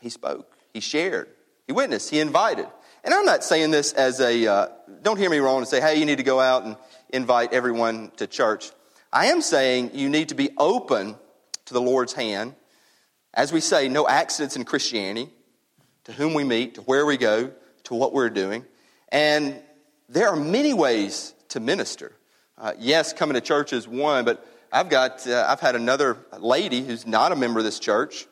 he 0.00 0.08
spoke. 0.08 0.56
He 0.72 0.80
shared. 0.80 1.28
He 1.66 1.74
witnessed. 1.74 2.08
He 2.08 2.18
invited. 2.18 2.66
And 3.04 3.12
I'm 3.12 3.26
not 3.26 3.44
saying 3.44 3.72
this 3.72 3.92
as 3.92 4.20
a, 4.20 4.46
uh, 4.46 4.68
don't 5.02 5.18
hear 5.18 5.28
me 5.28 5.36
wrong 5.36 5.58
and 5.58 5.68
say, 5.68 5.82
hey, 5.82 5.98
you 5.98 6.06
need 6.06 6.16
to 6.16 6.24
go 6.24 6.40
out 6.40 6.64
and 6.64 6.78
invite 7.10 7.52
everyone 7.52 8.10
to 8.16 8.26
church. 8.26 8.70
I 9.16 9.26
am 9.28 9.40
saying 9.40 9.92
you 9.94 10.10
need 10.10 10.28
to 10.28 10.34
be 10.34 10.50
open 10.58 11.16
to 11.64 11.72
the 11.72 11.80
Lord's 11.80 12.12
hand 12.12 12.54
as 13.32 13.50
we 13.50 13.62
say, 13.62 13.88
no 13.88 14.06
accidents 14.06 14.56
in 14.56 14.64
Christianity, 14.64 15.30
to 16.04 16.12
whom 16.12 16.34
we 16.34 16.44
meet, 16.44 16.74
to 16.74 16.82
where 16.82 17.06
we 17.06 17.16
go, 17.16 17.50
to 17.84 17.94
what 17.94 18.12
we're 18.12 18.28
doing. 18.28 18.66
And 19.10 19.58
there 20.10 20.28
are 20.28 20.36
many 20.36 20.74
ways 20.74 21.34
to 21.48 21.60
minister. 21.60 22.12
Uh, 22.58 22.72
yes, 22.78 23.14
coming 23.14 23.34
to 23.34 23.40
church 23.40 23.72
is 23.72 23.88
one, 23.88 24.26
but 24.26 24.46
I've 24.70 24.90
got, 24.90 25.26
uh, 25.26 25.46
I've 25.48 25.60
had 25.60 25.76
another 25.76 26.18
lady 26.38 26.82
who's 26.82 27.06
not 27.06 27.32
a 27.32 27.36
member 27.36 27.58
of 27.58 27.64
this 27.64 27.78
church 27.78 28.26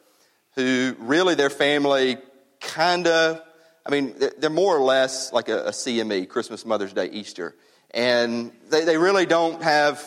who 0.54 0.96
really 0.98 1.34
their 1.34 1.50
family 1.50 2.18
kind 2.60 3.06
of, 3.06 3.42
I 3.86 3.90
mean, 3.90 4.14
they're 4.38 4.50
more 4.50 4.76
or 4.76 4.82
less 4.82 5.32
like 5.32 5.48
a, 5.48 5.64
a 5.64 5.70
CME, 5.70 6.28
Christmas, 6.28 6.66
Mother's 6.66 6.92
Day, 6.92 7.08
Easter. 7.10 7.54
And 7.90 8.52
they, 8.68 8.84
they 8.84 8.98
really 8.98 9.26
don't 9.26 9.62
have 9.62 9.98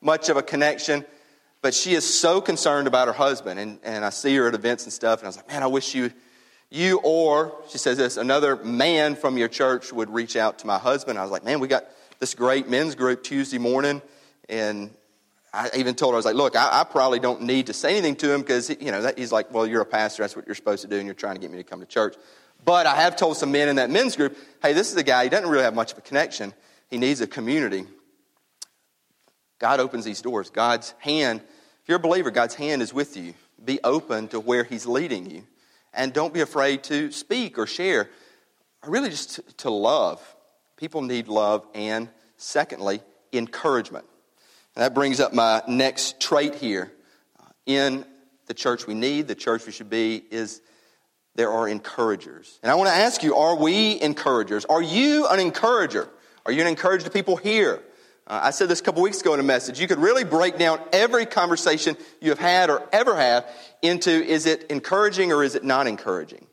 much 0.00 0.28
of 0.28 0.36
a 0.36 0.42
connection. 0.42 1.04
But 1.60 1.74
she 1.74 1.94
is 1.94 2.04
so 2.04 2.40
concerned 2.40 2.86
about 2.86 3.08
her 3.08 3.14
husband. 3.14 3.58
And, 3.58 3.80
and 3.82 4.04
I 4.04 4.10
see 4.10 4.36
her 4.36 4.48
at 4.48 4.54
events 4.54 4.84
and 4.84 4.92
stuff, 4.92 5.20
and 5.20 5.26
I 5.26 5.28
was 5.28 5.36
like, 5.36 5.48
man, 5.48 5.62
I 5.62 5.66
wish 5.66 5.94
you, 5.94 6.12
you 6.70 7.00
or, 7.02 7.52
she 7.68 7.78
says 7.78 7.98
this, 7.98 8.16
another 8.16 8.56
man 8.56 9.16
from 9.16 9.36
your 9.36 9.48
church 9.48 9.92
would 9.92 10.10
reach 10.10 10.36
out 10.36 10.60
to 10.60 10.66
my 10.66 10.78
husband. 10.78 11.18
I 11.18 11.22
was 11.22 11.30
like, 11.30 11.44
man, 11.44 11.58
we 11.58 11.66
got 11.66 11.84
this 12.20 12.34
great 12.34 12.68
men's 12.68 12.94
group 12.94 13.24
Tuesday 13.24 13.58
morning. 13.58 14.02
And 14.48 14.90
I 15.52 15.70
even 15.76 15.94
told 15.94 16.12
her, 16.12 16.16
I 16.16 16.18
was 16.18 16.26
like, 16.26 16.36
look, 16.36 16.54
I, 16.54 16.80
I 16.80 16.84
probably 16.84 17.18
don't 17.18 17.42
need 17.42 17.66
to 17.66 17.72
say 17.72 17.90
anything 17.92 18.16
to 18.16 18.32
him 18.32 18.42
because, 18.42 18.70
you 18.70 18.92
know, 18.92 19.02
that, 19.02 19.18
he's 19.18 19.32
like, 19.32 19.52
well, 19.52 19.66
you're 19.66 19.82
a 19.82 19.86
pastor. 19.86 20.22
That's 20.22 20.36
what 20.36 20.46
you're 20.46 20.54
supposed 20.54 20.82
to 20.82 20.88
do, 20.88 20.96
and 20.96 21.06
you're 21.06 21.14
trying 21.14 21.34
to 21.34 21.40
get 21.40 21.50
me 21.50 21.56
to 21.58 21.64
come 21.64 21.80
to 21.80 21.86
church. 21.86 22.14
But 22.64 22.86
I 22.86 22.96
have 22.96 23.16
told 23.16 23.36
some 23.36 23.50
men 23.50 23.68
in 23.68 23.76
that 23.76 23.90
men's 23.90 24.14
group, 24.14 24.36
hey, 24.62 24.74
this 24.74 24.90
is 24.92 24.96
a 24.96 25.02
guy, 25.02 25.24
he 25.24 25.30
doesn't 25.30 25.48
really 25.48 25.64
have 25.64 25.74
much 25.74 25.92
of 25.92 25.98
a 25.98 26.02
connection. 26.02 26.52
He 26.88 26.98
needs 26.98 27.20
a 27.20 27.26
community. 27.26 27.86
God 29.58 29.80
opens 29.80 30.04
these 30.04 30.22
doors. 30.22 30.50
God's 30.50 30.94
hand, 30.98 31.40
if 31.40 31.88
you're 31.88 31.96
a 31.96 32.00
believer, 32.00 32.30
God's 32.30 32.54
hand 32.54 32.82
is 32.82 32.94
with 32.94 33.16
you. 33.16 33.34
Be 33.64 33.80
open 33.82 34.28
to 34.28 34.40
where 34.40 34.64
He's 34.64 34.86
leading 34.86 35.30
you. 35.30 35.44
And 35.92 36.12
don't 36.12 36.32
be 36.32 36.40
afraid 36.40 36.84
to 36.84 37.10
speak 37.10 37.58
or 37.58 37.66
share, 37.66 38.08
or 38.82 38.90
really 38.90 39.10
just 39.10 39.36
to, 39.36 39.42
to 39.58 39.70
love. 39.70 40.22
People 40.76 41.02
need 41.02 41.28
love. 41.28 41.66
And 41.74 42.08
secondly, 42.36 43.00
encouragement. 43.32 44.04
And 44.76 44.84
that 44.84 44.94
brings 44.94 45.18
up 45.18 45.32
my 45.34 45.62
next 45.66 46.20
trait 46.20 46.54
here. 46.54 46.92
Uh, 47.40 47.44
in 47.66 48.04
the 48.46 48.54
church 48.54 48.86
we 48.86 48.94
need, 48.94 49.26
the 49.26 49.34
church 49.34 49.66
we 49.66 49.72
should 49.72 49.90
be, 49.90 50.22
is 50.30 50.62
there 51.34 51.50
are 51.50 51.68
encouragers. 51.68 52.58
And 52.62 52.70
I 52.70 52.76
want 52.76 52.88
to 52.88 52.94
ask 52.94 53.22
you, 53.22 53.34
are 53.34 53.56
we 53.56 54.00
encouragers? 54.00 54.64
Are 54.66 54.82
you 54.82 55.26
an 55.26 55.40
encourager? 55.40 56.08
Are 56.46 56.52
you 56.52 56.60
an 56.60 56.68
encourager 56.68 57.04
to 57.04 57.10
people 57.10 57.36
here? 57.36 57.82
Uh, 58.28 58.40
I 58.44 58.50
said 58.50 58.68
this 58.68 58.80
a 58.80 58.82
couple 58.82 59.00
weeks 59.02 59.22
ago 59.22 59.32
in 59.32 59.40
a 59.40 59.44
message. 59.44 59.80
You 59.80 59.88
could 59.88 59.98
really 59.98 60.24
break 60.24 60.58
down 60.58 60.80
every 60.92 61.24
conversation 61.24 61.96
you 62.20 62.28
have 62.28 62.38
had 62.38 62.68
or 62.68 62.86
ever 62.92 63.16
have 63.16 63.48
into 63.80 64.10
is 64.10 64.44
it 64.44 64.64
encouraging 64.70 65.32
or 65.32 65.42
is 65.42 65.54
it 65.54 65.64
not 65.64 65.86
encouraging? 65.86 66.46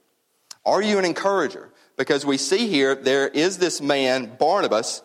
Are 0.66 0.82
you 0.82 0.98
an 0.98 1.06
encourager? 1.06 1.70
Because 1.98 2.26
we 2.26 2.38
see 2.38 2.68
here 2.68 2.96
there 2.96 3.28
is 3.28 3.58
this 3.58 3.82
man, 3.82 4.38
Barnabas, 4.40 5.04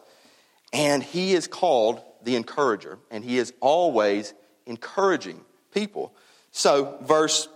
and 0.73 1.03
he 1.03 1.35
is 1.35 1.49
called 1.49 2.01
the 2.23 2.37
encourager, 2.37 2.99
and 3.11 3.25
he 3.25 3.39
is 3.39 3.53
always 3.61 4.33
encouraging 4.67 5.41
people. 5.73 6.15
So, 6.53 6.99
verse 7.03 7.49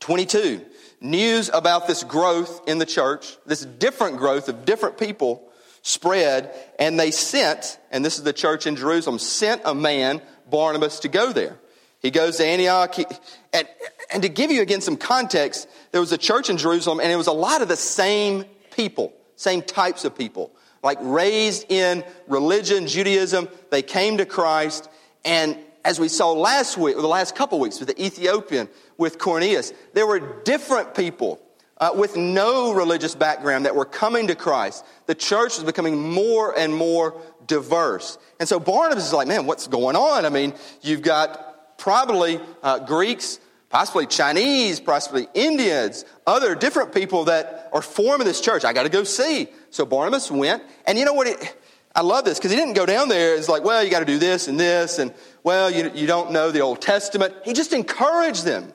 22. 0.00 0.64
News 1.00 1.50
about 1.52 1.86
this 1.86 2.02
growth 2.02 2.68
in 2.68 2.78
the 2.78 2.86
church, 2.86 3.36
this 3.46 3.64
different 3.64 4.18
growth 4.18 4.48
of 4.48 4.64
different 4.64 4.98
people 4.98 5.51
spread, 5.82 6.54
and 6.78 6.98
they 6.98 7.10
sent, 7.10 7.78
and 7.90 8.04
this 8.04 8.16
is 8.16 8.24
the 8.24 8.32
church 8.32 8.66
in 8.66 8.76
Jerusalem, 8.76 9.18
sent 9.18 9.62
a 9.64 9.74
man, 9.74 10.22
Barnabas, 10.48 11.00
to 11.00 11.08
go 11.08 11.32
there. 11.32 11.58
He 12.00 12.10
goes 12.10 12.36
to 12.38 12.46
Antioch. 12.46 12.94
He, 12.94 13.06
and, 13.52 13.68
and 14.12 14.22
to 14.22 14.28
give 14.28 14.50
you 14.50 14.62
again 14.62 14.80
some 14.80 14.96
context, 14.96 15.68
there 15.90 16.00
was 16.00 16.12
a 16.12 16.18
church 16.18 16.50
in 16.50 16.56
Jerusalem, 16.56 17.00
and 17.00 17.12
it 17.12 17.16
was 17.16 17.26
a 17.26 17.32
lot 17.32 17.62
of 17.62 17.68
the 17.68 17.76
same 17.76 18.44
people, 18.74 19.12
same 19.36 19.62
types 19.62 20.04
of 20.04 20.16
people, 20.16 20.52
like 20.82 20.98
raised 21.00 21.70
in 21.70 22.04
religion, 22.28 22.86
Judaism. 22.86 23.48
They 23.70 23.82
came 23.82 24.18
to 24.18 24.26
Christ, 24.26 24.88
and 25.24 25.58
as 25.84 25.98
we 25.98 26.08
saw 26.08 26.30
last 26.32 26.78
week, 26.78 26.96
or 26.96 27.02
the 27.02 27.08
last 27.08 27.34
couple 27.34 27.58
weeks 27.58 27.80
with 27.80 27.88
the 27.88 28.04
Ethiopian, 28.04 28.68
with 28.98 29.18
Cornelius, 29.18 29.72
there 29.94 30.06
were 30.06 30.20
different 30.44 30.94
people 30.94 31.41
uh, 31.82 31.90
with 31.96 32.16
no 32.16 32.72
religious 32.72 33.16
background 33.16 33.66
that 33.66 33.74
were 33.74 33.84
coming 33.84 34.28
to 34.28 34.36
Christ. 34.36 34.84
The 35.06 35.16
church 35.16 35.56
was 35.56 35.64
becoming 35.64 36.00
more 36.00 36.56
and 36.56 36.72
more 36.72 37.20
diverse. 37.48 38.18
And 38.38 38.48
so 38.48 38.60
Barnabas 38.60 39.04
is 39.04 39.12
like, 39.12 39.26
man, 39.26 39.46
what's 39.46 39.66
going 39.66 39.96
on? 39.96 40.24
I 40.24 40.28
mean, 40.28 40.54
you've 40.82 41.02
got 41.02 41.76
probably 41.78 42.38
uh, 42.62 42.78
Greeks, 42.78 43.40
possibly 43.68 44.06
Chinese, 44.06 44.78
possibly 44.78 45.26
Indians, 45.34 46.04
other 46.24 46.54
different 46.54 46.94
people 46.94 47.24
that 47.24 47.68
are 47.72 47.82
forming 47.82 48.28
this 48.28 48.40
church. 48.40 48.64
I 48.64 48.72
got 48.72 48.84
to 48.84 48.88
go 48.88 49.02
see. 49.02 49.48
So 49.70 49.84
Barnabas 49.84 50.30
went, 50.30 50.62
and 50.86 50.96
you 50.96 51.04
know 51.04 51.14
what? 51.14 51.26
It, 51.26 51.56
I 51.96 52.02
love 52.02 52.24
this 52.24 52.38
because 52.38 52.52
he 52.52 52.56
didn't 52.56 52.74
go 52.74 52.86
down 52.86 53.08
there. 53.08 53.34
It's 53.34 53.48
like, 53.48 53.64
well, 53.64 53.82
you 53.82 53.90
got 53.90 53.98
to 53.98 54.06
do 54.06 54.18
this 54.18 54.46
and 54.46 54.58
this, 54.58 55.00
and 55.00 55.12
well, 55.42 55.68
you, 55.68 55.90
you 55.92 56.06
don't 56.06 56.30
know 56.30 56.52
the 56.52 56.60
Old 56.60 56.80
Testament. 56.80 57.34
He 57.44 57.52
just 57.54 57.72
encouraged 57.72 58.44
them. 58.44 58.72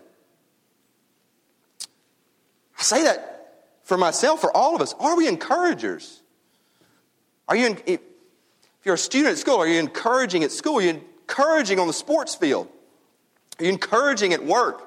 I 2.77 2.83
say 2.83 3.03
that 3.03 3.37
for 3.83 3.97
myself, 3.97 4.41
for 4.41 4.55
all 4.55 4.75
of 4.75 4.81
us. 4.81 4.93
Are 4.99 5.15
we 5.15 5.27
encouragers? 5.27 6.21
Are 7.47 7.55
you, 7.55 7.77
if 7.85 8.01
you're 8.83 8.95
a 8.95 8.97
student 8.97 9.31
at 9.31 9.37
school, 9.37 9.57
are 9.57 9.67
you 9.67 9.79
encouraging 9.79 10.43
at 10.43 10.51
school? 10.51 10.77
Are 10.77 10.81
you 10.81 10.89
encouraging 10.89 11.79
on 11.79 11.87
the 11.87 11.93
sports 11.93 12.35
field? 12.35 12.67
Are 13.59 13.63
you 13.63 13.71
encouraging 13.71 14.33
at 14.33 14.45
work? 14.45 14.83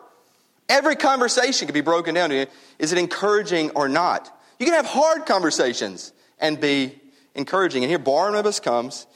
Every 0.68 0.94
conversation 0.94 1.66
can 1.66 1.74
be 1.74 1.80
broken 1.80 2.14
down 2.14 2.30
is 2.30 2.92
it 2.92 2.98
encouraging 2.98 3.70
or 3.70 3.88
not? 3.88 4.30
You 4.58 4.66
can 4.66 4.74
have 4.74 4.86
hard 4.86 5.26
conversations 5.26 6.12
and 6.38 6.60
be 6.60 7.00
encouraging. 7.34 7.82
And 7.82 7.90
here 7.90 7.98
Barnabas 7.98 8.60
comes, 8.60 9.06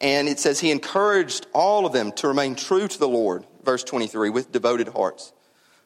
and 0.00 0.26
it 0.28 0.40
says 0.40 0.58
he 0.58 0.70
encouraged 0.70 1.46
all 1.52 1.86
of 1.86 1.92
them 1.92 2.10
to 2.12 2.28
remain 2.28 2.54
true 2.56 2.88
to 2.88 2.98
the 2.98 3.06
Lord, 3.06 3.44
verse 3.62 3.84
23, 3.84 4.30
with 4.30 4.50
devoted 4.50 4.88
hearts. 4.88 5.32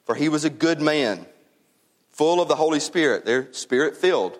For 0.07 0.15
he 0.15 0.29
was 0.29 0.45
a 0.45 0.51
good 0.51 0.81
man 0.81 1.27
full 2.19 2.43
of 2.43 2.49
the 2.49 2.57
Holy 2.57 2.81
Spirit. 2.81 3.25
They're 3.25 3.51
spirit 3.53 3.97
filled. 3.97 4.37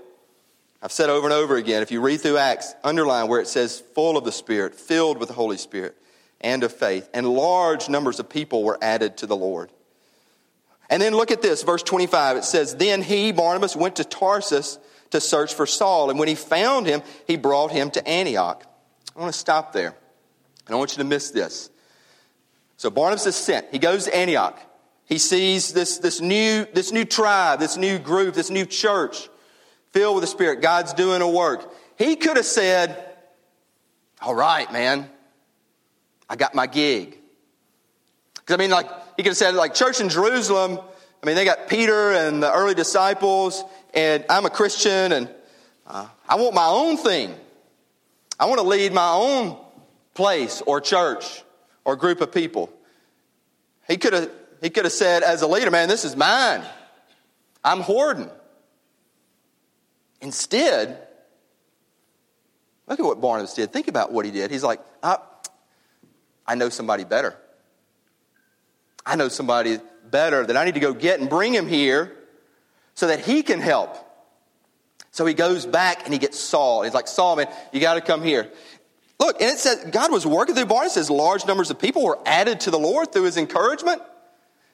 I've 0.83 0.93
said 0.93 1.11
over 1.11 1.27
and 1.29 1.33
over 1.33 1.57
again, 1.57 1.81
if 1.81 1.93
you 1.93 2.01
read 2.01 2.21
through 2.21 2.37
Acts, 2.37 2.75
underline 2.83 3.29
where 3.29 3.41
it 3.41 3.47
says 3.47 3.81
full 3.95 4.17
of 4.17 4.25
the 4.25 4.33
Spirit, 4.33 4.75
filled 4.75 5.19
with 5.19 5.29
the 5.29 5.35
Holy 5.35 5.57
Spirit 5.57 5.97
and 6.41 6.65
of 6.65 6.73
faith. 6.73 7.09
And 7.15 7.27
large 7.27 7.89
numbers 7.89 8.19
of 8.19 8.29
people 8.29 8.65
were 8.65 8.79
added 8.83 9.17
to 9.19 9.27
the 9.27 9.37
Lord. 9.37 9.71
And 10.91 11.01
then 11.01 11.15
look 11.15 11.31
at 11.31 11.41
this, 11.41 11.63
verse 11.63 11.83
25. 11.85 12.39
It 12.39 12.45
says, 12.45 12.75
Then 12.75 13.01
he, 13.01 13.31
Barnabas, 13.31 13.77
went 13.77 13.97
to 13.97 14.05
Tarsus 14.05 14.79
to 15.11 15.21
search 15.21 15.55
for 15.55 15.67
Saul. 15.67 16.11
And 16.11 16.19
when 16.19 16.29
he 16.29 16.35
found 16.35 16.87
him, 16.87 17.03
he 17.27 17.37
brought 17.37 17.71
him 17.71 17.91
to 17.93 18.09
Antioch. 18.09 18.65
I 19.15 19.21
want 19.21 19.33
to 19.33 19.39
stop 19.39 19.73
there. 19.73 19.95
I 20.67 20.71
don't 20.71 20.79
want 20.79 20.93
you 20.93 21.03
to 21.03 21.09
miss 21.09 21.31
this. 21.31 21.71
So 22.77 22.91
Barnabas 22.91 23.27
is 23.27 23.37
sent. 23.37 23.67
He 23.71 23.79
goes 23.79 24.05
to 24.05 24.17
Antioch. 24.17 24.59
He 25.09 25.17
sees 25.17 25.73
this, 25.73 25.99
this, 25.99 26.21
new, 26.21 26.67
this 26.75 26.93
new 26.93 27.07
tribe, 27.07 27.61
this 27.61 27.79
new 27.79 27.99
group, 27.99 28.35
this 28.35 28.51
new 28.51 28.67
church 28.67 29.31
filled 29.91 30.17
with 30.17 30.23
the 30.23 30.29
Spirit. 30.29 30.61
God's 30.61 30.93
doing 30.93 31.23
a 31.23 31.29
work. 31.29 31.73
He 31.97 32.15
could 32.15 32.37
have 32.37 32.45
said, 32.45 33.07
All 34.21 34.35
right, 34.35 34.71
man, 34.71 35.09
I 36.29 36.37
got 36.37 36.55
my 36.55 36.67
gig. 36.67 37.17
Because, 38.35 38.55
I 38.55 38.59
mean, 38.59 38.71
like, 38.71 38.87
he 39.17 39.23
could 39.23 39.31
have 39.31 39.39
said, 39.39 39.55
like, 39.55 39.73
church 39.73 39.99
in 39.99 40.11
Jerusalem, 40.11 40.79
I 41.23 41.27
mean, 41.27 41.37
they 41.37 41.47
got 41.47 41.69
Peter 41.69 42.13
and 42.13 42.43
the 42.43 42.53
early 42.53 42.75
disciples, 42.75 43.65
and 43.95 44.27
I'm 44.29 44.45
a 44.45 44.51
Christian, 44.51 45.13
and 45.13 45.31
uh, 45.87 46.07
I 46.29 46.35
want 46.35 46.55
my 46.55 46.67
own 46.67 46.99
thing. 46.99 47.35
I 48.39 48.45
want 48.45 48.61
to 48.61 48.67
lead 48.67 48.93
my 48.93 49.11
own 49.11 49.57
place 50.13 50.63
or 50.67 50.83
church 50.83 51.43
or 51.87 51.97
group 51.97 52.21
of 52.21 52.31
people. 52.31 52.71
He 53.89 53.97
could 53.97 54.13
have 54.13 54.31
he 54.61 54.71
could 54.71 54.85
have 54.85 54.93
said, 54.93 55.23
as 55.23 55.43
a 55.43 55.47
leader, 55.47 55.71
man, 55.71 55.89
this 55.89 56.05
is 56.05 56.17
mine. 56.17 56.63
I'm 57.63 57.81
hoarding. 57.81 58.31
Instead, 60.21 61.07
look 62.87 62.99
at 62.99 63.05
what 63.05 63.21
Barnabas 63.21 63.55
did. 63.55 63.73
Think 63.73 63.89
about 63.89 64.13
what 64.13 64.25
he 64.25 64.31
did. 64.31 64.51
He's 64.51 64.65
like, 64.65 64.81
I, 65.03 65.19
I 66.47 66.55
know 66.55 66.69
somebody 66.69 67.05
better. 67.05 67.37
I 69.07 69.17
know 69.17 69.29
somebody 69.29 69.79
better 70.11 70.45
that 70.45 70.57
I 70.57 70.65
need 70.65 70.75
to 70.75 70.81
go 70.81 70.93
get 70.93 71.21
and 71.21 71.31
bring 71.31 71.53
him 71.53 71.69
here 71.69 72.17
so 72.95 73.07
that 73.07 73.21
he 73.21 73.43
can 73.43 73.61
help. 73.61 73.97
So 75.13 75.25
he 75.25 75.35
goes 75.35 75.67
back 75.67 76.05
and 76.05 76.13
he 76.13 76.19
gets 76.19 76.39
Saul. 76.39 76.83
He's 76.83 76.95
like, 76.95 77.09
Saul, 77.09 77.37
man, 77.37 77.49
you 77.73 77.81
got 77.81 77.95
to 77.95 78.01
come 78.01 78.23
here. 78.23 78.51
Look, 79.21 79.41
and 79.41 79.51
it 79.51 79.59
says 79.59 79.85
God 79.91 80.13
was 80.13 80.27
working 80.27 80.55
through 80.55 80.67
Barnabas. 80.67 80.95
Says 80.95 81.11
large 81.11 81.47
numbers 81.47 81.71
of 81.71 81.79
people 81.79 82.05
were 82.05 82.19
added 82.25 82.61
to 82.61 82.71
the 82.71 82.79
Lord 82.79 83.13
through 83.13 83.25
his 83.25 83.37
encouragement. 83.37 84.03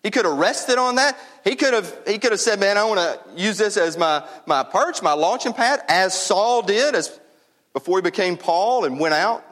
He 0.04 0.10
could 0.10 0.26
have 0.26 0.36
rested 0.36 0.76
on 0.76 0.96
that. 0.96 1.18
He 1.44 1.56
could 1.56 1.72
have, 1.72 1.98
he 2.06 2.18
could 2.18 2.32
have 2.32 2.40
said, 2.40 2.60
man, 2.60 2.76
I 2.76 2.84
want 2.84 3.00
to 3.00 3.42
use 3.42 3.56
this 3.56 3.78
as 3.78 3.96
my, 3.96 4.22
my 4.44 4.62
perch, 4.62 5.00
my 5.02 5.14
launching 5.14 5.54
pad, 5.54 5.80
as 5.88 6.12
Saul 6.12 6.60
did 6.60 6.94
as 6.94 7.18
before 7.72 7.98
he 7.98 8.02
became 8.02 8.36
Paul 8.36 8.84
and 8.84 9.00
went 9.00 9.14
out. 9.14 9.42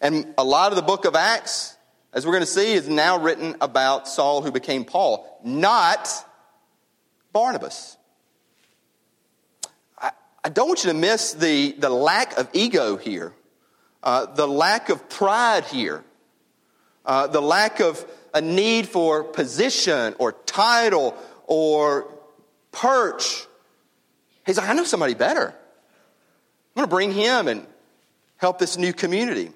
And 0.00 0.34
a 0.36 0.42
lot 0.42 0.72
of 0.72 0.76
the 0.76 0.82
book 0.82 1.04
of 1.04 1.14
Acts, 1.14 1.76
as 2.12 2.26
we're 2.26 2.32
going 2.32 2.42
to 2.42 2.46
see, 2.46 2.72
is 2.72 2.88
now 2.88 3.20
written 3.20 3.54
about 3.60 4.08
Saul 4.08 4.42
who 4.42 4.50
became 4.50 4.84
Paul, 4.84 5.40
not 5.44 6.08
Barnabas. 7.32 7.96
I, 9.96 10.10
I 10.42 10.48
don't 10.48 10.66
want 10.66 10.82
you 10.84 10.90
to 10.90 10.98
miss 10.98 11.34
the, 11.34 11.70
the 11.78 11.88
lack 11.88 12.36
of 12.36 12.48
ego 12.52 12.96
here, 12.96 13.32
uh, 14.02 14.26
the 14.26 14.48
lack 14.48 14.88
of 14.88 15.08
pride 15.08 15.64
here, 15.66 16.02
uh, 17.04 17.28
the 17.28 17.40
lack 17.40 17.78
of 17.78 18.04
a 18.36 18.40
need 18.42 18.86
for 18.86 19.24
position 19.24 20.14
or 20.18 20.32
title 20.32 21.16
or 21.46 22.12
perch. 22.70 23.46
He's 24.44 24.58
like, 24.58 24.68
I 24.68 24.74
know 24.74 24.84
somebody 24.84 25.14
better. 25.14 25.48
I'm 25.48 25.54
going 26.74 26.86
to 26.86 26.94
bring 26.94 27.12
him 27.12 27.48
and 27.48 27.66
help 28.36 28.58
this 28.58 28.76
new 28.76 28.92
community. 28.92 29.50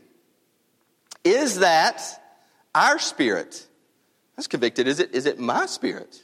Is 1.22 1.58
that 1.58 2.02
our 2.74 2.98
spirit? 2.98 3.66
That's 4.36 4.48
convicted. 4.48 4.88
Is 4.88 4.98
it, 4.98 5.14
is 5.14 5.26
it 5.26 5.38
my 5.38 5.66
spirit? 5.66 6.22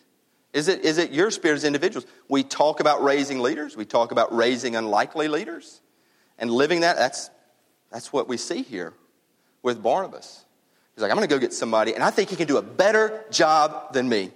Is 0.55 0.69
it, 0.69 0.87
is 0.87 0.97
it 0.97 1.12
your 1.12 1.31
spirit 1.31 1.57
as 1.57 1.64
individuals? 1.64 2.07
We 2.29 2.42
talk 2.42 2.81
about 2.81 3.05
raising 3.05 3.40
leaders. 3.40 3.77
We 3.77 3.85
talk 3.85 4.11
about 4.11 4.35
raising 4.35 4.75
unlikely 4.75 5.29
leaders. 5.29 5.83
And 6.38 6.51
living 6.51 6.81
that, 6.81 6.97
that's, 6.97 7.31
that's 7.92 8.11
what 8.14 8.27
we 8.27 8.38
see 8.38 8.62
here 8.62 8.95
with 9.62 9.83
Barnabas. 9.83 10.47
He's 10.97 11.03
like, 11.03 11.11
I'm 11.11 11.19
going 11.19 11.29
to 11.29 11.35
go 11.35 11.39
get 11.39 11.53
somebody, 11.53 11.95
and 11.95 12.03
I 12.03 12.11
think 12.11 12.31
he 12.31 12.37
can 12.37 12.47
do 12.47 12.57
a 12.57 12.63
better 12.63 13.23
job 13.31 13.93
than 13.93 14.09
me. 14.09 14.31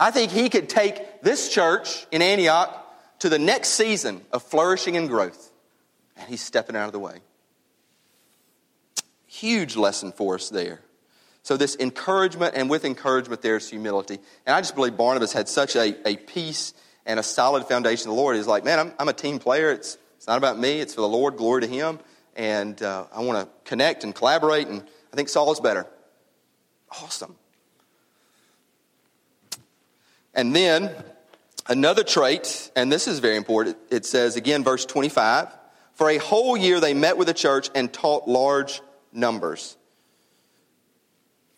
I 0.00 0.10
think 0.10 0.32
he 0.32 0.48
could 0.48 0.70
take 0.70 1.20
this 1.20 1.52
church 1.52 2.06
in 2.10 2.22
Antioch 2.22 2.86
to 3.18 3.28
the 3.28 3.38
next 3.38 3.70
season 3.70 4.22
of 4.32 4.42
flourishing 4.42 4.96
and 4.96 5.10
growth. 5.10 5.52
And 6.16 6.26
he's 6.26 6.40
stepping 6.40 6.74
out 6.74 6.86
of 6.86 6.92
the 6.92 6.98
way. 6.98 7.18
Huge 9.26 9.76
lesson 9.76 10.10
for 10.12 10.36
us 10.36 10.48
there. 10.48 10.80
So, 11.42 11.58
this 11.58 11.76
encouragement, 11.78 12.54
and 12.56 12.70
with 12.70 12.86
encouragement, 12.86 13.42
there's 13.42 13.68
humility. 13.68 14.18
And 14.46 14.56
I 14.56 14.60
just 14.60 14.74
believe 14.74 14.96
Barnabas 14.96 15.34
had 15.34 15.48
such 15.48 15.76
a, 15.76 16.08
a 16.08 16.16
peace 16.16 16.72
and 17.04 17.20
a 17.20 17.22
solid 17.22 17.66
foundation. 17.66 18.08
The 18.08 18.16
Lord 18.16 18.36
is 18.36 18.46
like, 18.46 18.64
man, 18.64 18.78
I'm, 18.78 18.92
I'm 18.98 19.08
a 19.08 19.12
team 19.12 19.38
player. 19.38 19.70
It's, 19.70 19.98
it's 20.16 20.26
not 20.26 20.38
about 20.38 20.58
me, 20.58 20.80
it's 20.80 20.94
for 20.94 21.02
the 21.02 21.08
Lord. 21.08 21.36
Glory 21.36 21.60
to 21.60 21.66
Him. 21.66 22.00
And 22.36 22.80
uh, 22.82 23.06
I 23.12 23.20
want 23.20 23.46
to 23.46 23.68
connect 23.68 24.04
and 24.04 24.14
collaborate 24.14 24.68
and 24.68 24.82
I 25.12 25.16
think 25.16 25.28
Saul 25.28 25.50
is 25.52 25.60
better. 25.60 25.86
Awesome. 26.90 27.36
And 30.34 30.54
then 30.54 30.94
another 31.66 32.04
trait, 32.04 32.70
and 32.76 32.92
this 32.92 33.08
is 33.08 33.18
very 33.18 33.36
important. 33.36 33.76
It 33.90 34.06
says 34.06 34.36
again, 34.36 34.64
verse 34.64 34.84
25 34.84 35.48
For 35.94 36.10
a 36.10 36.18
whole 36.18 36.56
year 36.56 36.80
they 36.80 36.94
met 36.94 37.16
with 37.16 37.26
the 37.26 37.34
church 37.34 37.70
and 37.74 37.92
taught 37.92 38.28
large 38.28 38.80
numbers. 39.12 39.76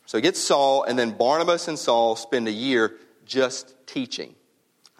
So 0.06 0.18
it 0.18 0.22
gets 0.22 0.40
Saul, 0.40 0.82
and 0.82 0.98
then 0.98 1.12
Barnabas 1.12 1.68
and 1.68 1.78
Saul 1.78 2.16
spend 2.16 2.48
a 2.48 2.52
year 2.52 2.96
just 3.26 3.74
teaching. 3.86 4.34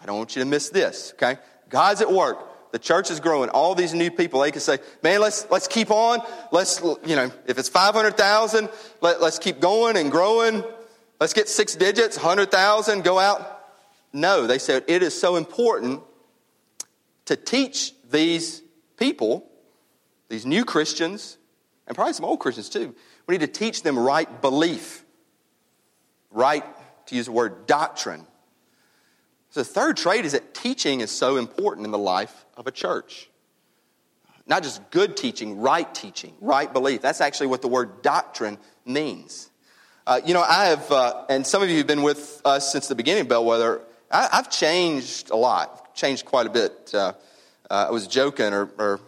I 0.00 0.06
don't 0.06 0.16
want 0.16 0.36
you 0.36 0.42
to 0.42 0.48
miss 0.48 0.68
this, 0.68 1.12
okay? 1.14 1.40
God's 1.68 2.00
at 2.00 2.12
work. 2.12 2.49
The 2.72 2.78
church 2.78 3.11
is 3.11 3.20
growing. 3.20 3.50
All 3.50 3.74
these 3.74 3.94
new 3.94 4.11
people, 4.11 4.40
they 4.40 4.52
can 4.52 4.61
say, 4.61 4.78
man, 5.02 5.20
let's, 5.20 5.50
let's 5.50 5.66
keep 5.66 5.90
on. 5.90 6.20
Let's, 6.52 6.80
you 7.04 7.16
know, 7.16 7.30
if 7.46 7.59
it's 7.59 7.68
500,000, 7.68 8.68
let, 9.00 9.20
let's 9.20 9.38
keep 9.38 9.61
going 9.61 9.96
and 9.96 10.11
growing. 10.11 10.62
Let's 11.18 11.33
get 11.33 11.48
six 11.48 11.74
digits, 11.74 12.16
100,000, 12.16 13.02
go 13.02 13.18
out. 13.18 13.59
No, 14.12 14.46
they 14.46 14.59
said 14.59 14.85
it 14.88 15.02
is 15.02 15.18
so 15.18 15.37
important 15.37 16.02
to 17.26 17.37
teach 17.37 17.92
these 18.11 18.62
people, 18.96 19.48
these 20.28 20.46
new 20.46 20.64
Christians, 20.64 21.38
and 21.87 21.94
probably 21.94 22.12
some 22.12 22.24
old 22.24 22.40
Christians 22.40 22.68
too, 22.68 22.94
we 23.26 23.35
need 23.37 23.40
to 23.40 23.46
teach 23.46 23.83
them 23.83 23.98
right 23.98 24.40
belief, 24.40 25.04
right, 26.30 26.64
to 27.06 27.16
use 27.16 27.26
the 27.26 27.33
word, 27.33 27.66
doctrine. 27.66 28.26
So 29.50 29.60
the 29.60 29.64
third 29.64 29.96
trait 29.96 30.24
is 30.24 30.32
that 30.32 30.54
teaching 30.54 31.00
is 31.00 31.10
so 31.10 31.36
important 31.36 31.84
in 31.84 31.90
the 31.90 31.98
life 31.98 32.46
of 32.56 32.66
a 32.66 32.70
church. 32.70 33.28
Not 34.46 34.62
just 34.62 34.90
good 34.90 35.16
teaching, 35.16 35.60
right 35.60 35.92
teaching, 35.92 36.34
right 36.40 36.72
belief. 36.72 37.02
That's 37.02 37.20
actually 37.20 37.48
what 37.48 37.60
the 37.62 37.68
word 37.68 38.02
doctrine 38.02 38.58
means. 38.84 39.50
Uh, 40.06 40.20
you 40.24 40.34
know, 40.34 40.42
I 40.42 40.66
have, 40.66 40.90
uh, 40.90 41.24
and 41.28 41.46
some 41.46 41.62
of 41.62 41.68
you 41.68 41.78
have 41.78 41.86
been 41.86 42.02
with 42.02 42.40
us 42.44 42.72
since 42.72 42.88
the 42.88 42.94
beginning 42.94 43.28
Bellwether. 43.28 43.82
I, 44.10 44.28
have 44.32 44.50
changed 44.50 45.30
a 45.30 45.36
lot, 45.36 45.94
changed 45.94 46.24
quite 46.24 46.46
a 46.46 46.50
bit. 46.50 46.90
Uh, 46.92 47.12
uh, 47.70 47.86
I 47.88 47.90
was 47.90 48.06
joking, 48.06 48.52
or, 48.52 48.70
or, 48.78 49.00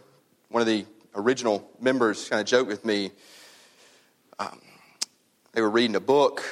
one 0.48 0.60
of 0.60 0.66
the 0.66 0.84
original 1.14 1.68
members 1.80 2.28
kind 2.28 2.38
of 2.40 2.46
joked 2.46 2.68
with 2.68 2.84
me. 2.84 3.10
Um, 4.38 4.60
they 5.52 5.62
were 5.62 5.70
reading 5.70 5.96
a 5.96 6.00
book 6.00 6.44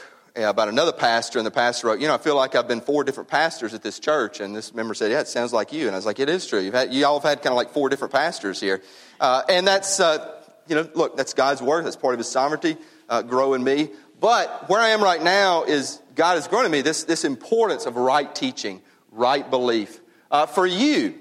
about 0.48 0.68
another 0.68 0.92
pastor, 0.92 1.38
and 1.38 1.46
the 1.46 1.50
pastor 1.50 1.88
wrote, 1.88 2.00
You 2.00 2.08
know, 2.08 2.14
I 2.14 2.18
feel 2.18 2.36
like 2.36 2.54
I've 2.54 2.68
been 2.68 2.80
four 2.80 3.04
different 3.04 3.28
pastors 3.28 3.74
at 3.74 3.82
this 3.82 3.98
church. 3.98 4.40
And 4.40 4.54
this 4.54 4.74
member 4.74 4.94
said, 4.94 5.10
Yeah, 5.10 5.20
it 5.20 5.28
sounds 5.28 5.52
like 5.52 5.72
you. 5.72 5.86
And 5.86 5.94
I 5.94 5.98
was 5.98 6.06
like, 6.06 6.18
It 6.18 6.28
is 6.28 6.46
true. 6.46 6.60
You've 6.60 6.74
had, 6.74 6.92
you 6.92 7.04
all 7.04 7.20
have 7.20 7.28
had 7.28 7.42
kind 7.42 7.52
of 7.52 7.56
like 7.56 7.70
four 7.70 7.88
different 7.88 8.12
pastors 8.12 8.60
here. 8.60 8.82
Uh, 9.18 9.42
and 9.48 9.66
that's, 9.66 10.00
uh, 10.00 10.40
you 10.68 10.74
know, 10.74 10.88
look, 10.94 11.16
that's 11.16 11.34
God's 11.34 11.60
word. 11.60 11.84
That's 11.84 11.96
part 11.96 12.14
of 12.14 12.18
His 12.18 12.28
sovereignty, 12.28 12.76
uh, 13.08 13.22
grow 13.22 13.54
in 13.54 13.62
me. 13.62 13.90
But 14.20 14.68
where 14.68 14.80
I 14.80 14.90
am 14.90 15.02
right 15.02 15.22
now 15.22 15.64
is 15.64 16.00
God 16.14 16.34
has 16.34 16.46
grown 16.48 16.64
in 16.66 16.70
me 16.70 16.82
this, 16.82 17.04
this 17.04 17.24
importance 17.24 17.86
of 17.86 17.96
right 17.96 18.32
teaching, 18.34 18.82
right 19.10 19.48
belief. 19.48 20.00
Uh, 20.30 20.46
for 20.46 20.66
you, 20.66 21.14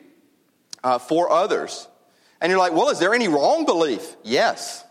uh, 0.83 0.99
for 0.99 1.31
others. 1.31 1.87
And 2.41 2.49
you're 2.49 2.59
like, 2.59 2.73
well, 2.73 2.89
is 2.89 2.99
there 2.99 3.13
any 3.13 3.27
wrong 3.27 3.65
belief? 3.65 4.15
Yes. 4.23 4.83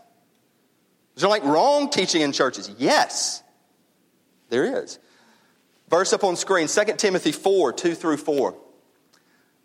Is 1.17 1.23
there 1.23 1.31
like 1.31 1.45
wrong 1.45 1.91
teaching 1.91 2.23
in 2.23 2.33
churches? 2.33 2.71
Yes. 2.79 3.43
There 4.49 4.83
is. 4.83 4.99
Verse 5.89 6.13
up 6.13 6.25
on 6.25 6.37
screen, 6.37 6.69
2 6.69 6.85
Timothy 6.97 7.33
4, 7.33 7.73
2 7.73 7.95
through 7.95 8.19
4. 8.19 8.55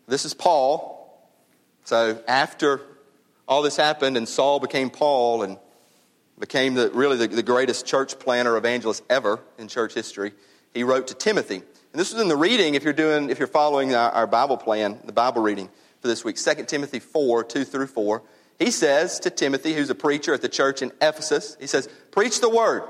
This 0.06 0.24
is 0.24 0.34
Paul. 0.34 1.00
So 1.84 2.22
after 2.26 2.80
all 3.46 3.62
this 3.62 3.76
happened 3.76 4.16
and 4.16 4.28
Saul 4.28 4.58
became 4.60 4.90
Paul 4.90 5.42
and 5.42 5.58
became 6.38 6.74
the, 6.74 6.90
really 6.90 7.16
the, 7.16 7.28
the 7.28 7.42
greatest 7.42 7.86
church 7.86 8.18
planner 8.18 8.56
evangelist 8.56 9.02
ever 9.10 9.40
in 9.58 9.68
church 9.68 9.94
history. 9.94 10.32
He 10.72 10.82
wrote 10.82 11.08
to 11.08 11.14
Timothy. 11.14 11.56
And 11.56 12.00
this 12.00 12.12
was 12.12 12.20
in 12.20 12.28
the 12.28 12.36
reading, 12.36 12.74
if 12.74 12.82
you're 12.82 12.92
doing, 12.92 13.30
if 13.30 13.38
you're 13.38 13.46
following 13.46 13.94
our, 13.94 14.10
our 14.10 14.26
Bible 14.26 14.56
plan, 14.56 14.98
the 15.04 15.12
Bible 15.12 15.42
reading 15.42 15.68
for 16.00 16.08
this 16.08 16.24
week, 16.24 16.36
2 16.36 16.64
Timothy 16.64 16.98
4, 16.98 17.44
2 17.44 17.64
through 17.64 17.86
4. 17.86 18.22
He 18.58 18.70
says 18.70 19.20
to 19.20 19.30
Timothy, 19.30 19.74
who's 19.74 19.90
a 19.90 19.94
preacher 19.94 20.34
at 20.34 20.42
the 20.42 20.48
church 20.48 20.82
in 20.82 20.90
Ephesus, 21.00 21.56
he 21.60 21.66
says, 21.66 21.88
Preach 22.10 22.40
the 22.40 22.48
word. 22.48 22.82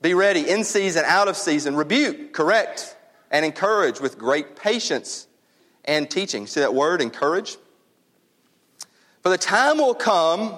Be 0.00 0.14
ready 0.14 0.48
in 0.48 0.64
season, 0.64 1.04
out 1.06 1.28
of 1.28 1.36
season. 1.36 1.74
Rebuke, 1.76 2.32
correct, 2.32 2.96
and 3.30 3.44
encourage 3.44 4.00
with 4.00 4.18
great 4.18 4.56
patience 4.56 5.26
and 5.84 6.10
teaching. 6.10 6.46
See 6.46 6.60
that 6.60 6.74
word, 6.74 7.00
encourage? 7.00 7.56
For 9.22 9.28
the 9.28 9.38
time 9.38 9.78
will 9.78 9.94
come 9.94 10.54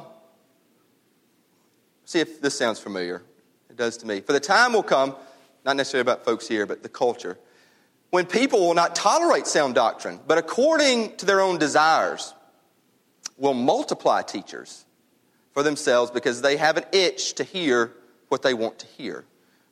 See 2.10 2.18
if 2.18 2.40
this 2.40 2.58
sounds 2.58 2.80
familiar. 2.80 3.22
It 3.68 3.76
does 3.76 3.96
to 3.98 4.06
me. 4.06 4.20
For 4.20 4.32
the 4.32 4.40
time 4.40 4.72
will 4.72 4.82
come, 4.82 5.14
not 5.64 5.76
necessarily 5.76 6.00
about 6.00 6.24
folks 6.24 6.48
here, 6.48 6.66
but 6.66 6.82
the 6.82 6.88
culture, 6.88 7.38
when 8.10 8.26
people 8.26 8.58
will 8.58 8.74
not 8.74 8.96
tolerate 8.96 9.46
sound 9.46 9.76
doctrine, 9.76 10.18
but 10.26 10.36
according 10.36 11.16
to 11.18 11.26
their 11.26 11.40
own 11.40 11.58
desires, 11.58 12.34
will 13.38 13.54
multiply 13.54 14.22
teachers 14.22 14.84
for 15.52 15.62
themselves 15.62 16.10
because 16.10 16.42
they 16.42 16.56
have 16.56 16.76
an 16.76 16.84
itch 16.90 17.34
to 17.34 17.44
hear 17.44 17.92
what 18.26 18.42
they 18.42 18.54
want 18.54 18.80
to 18.80 18.86
hear. 18.86 19.24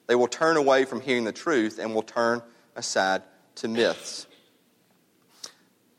They 0.09 0.15
will 0.15 0.27
turn 0.27 0.57
away 0.57 0.85
from 0.85 1.01
hearing 1.01 1.25
the 1.25 1.33
truth 1.33 1.79
and 1.79 1.95
will 1.95 2.03
turn 2.03 2.43
aside 2.75 3.23
to 3.57 3.69
myths. 3.69 4.27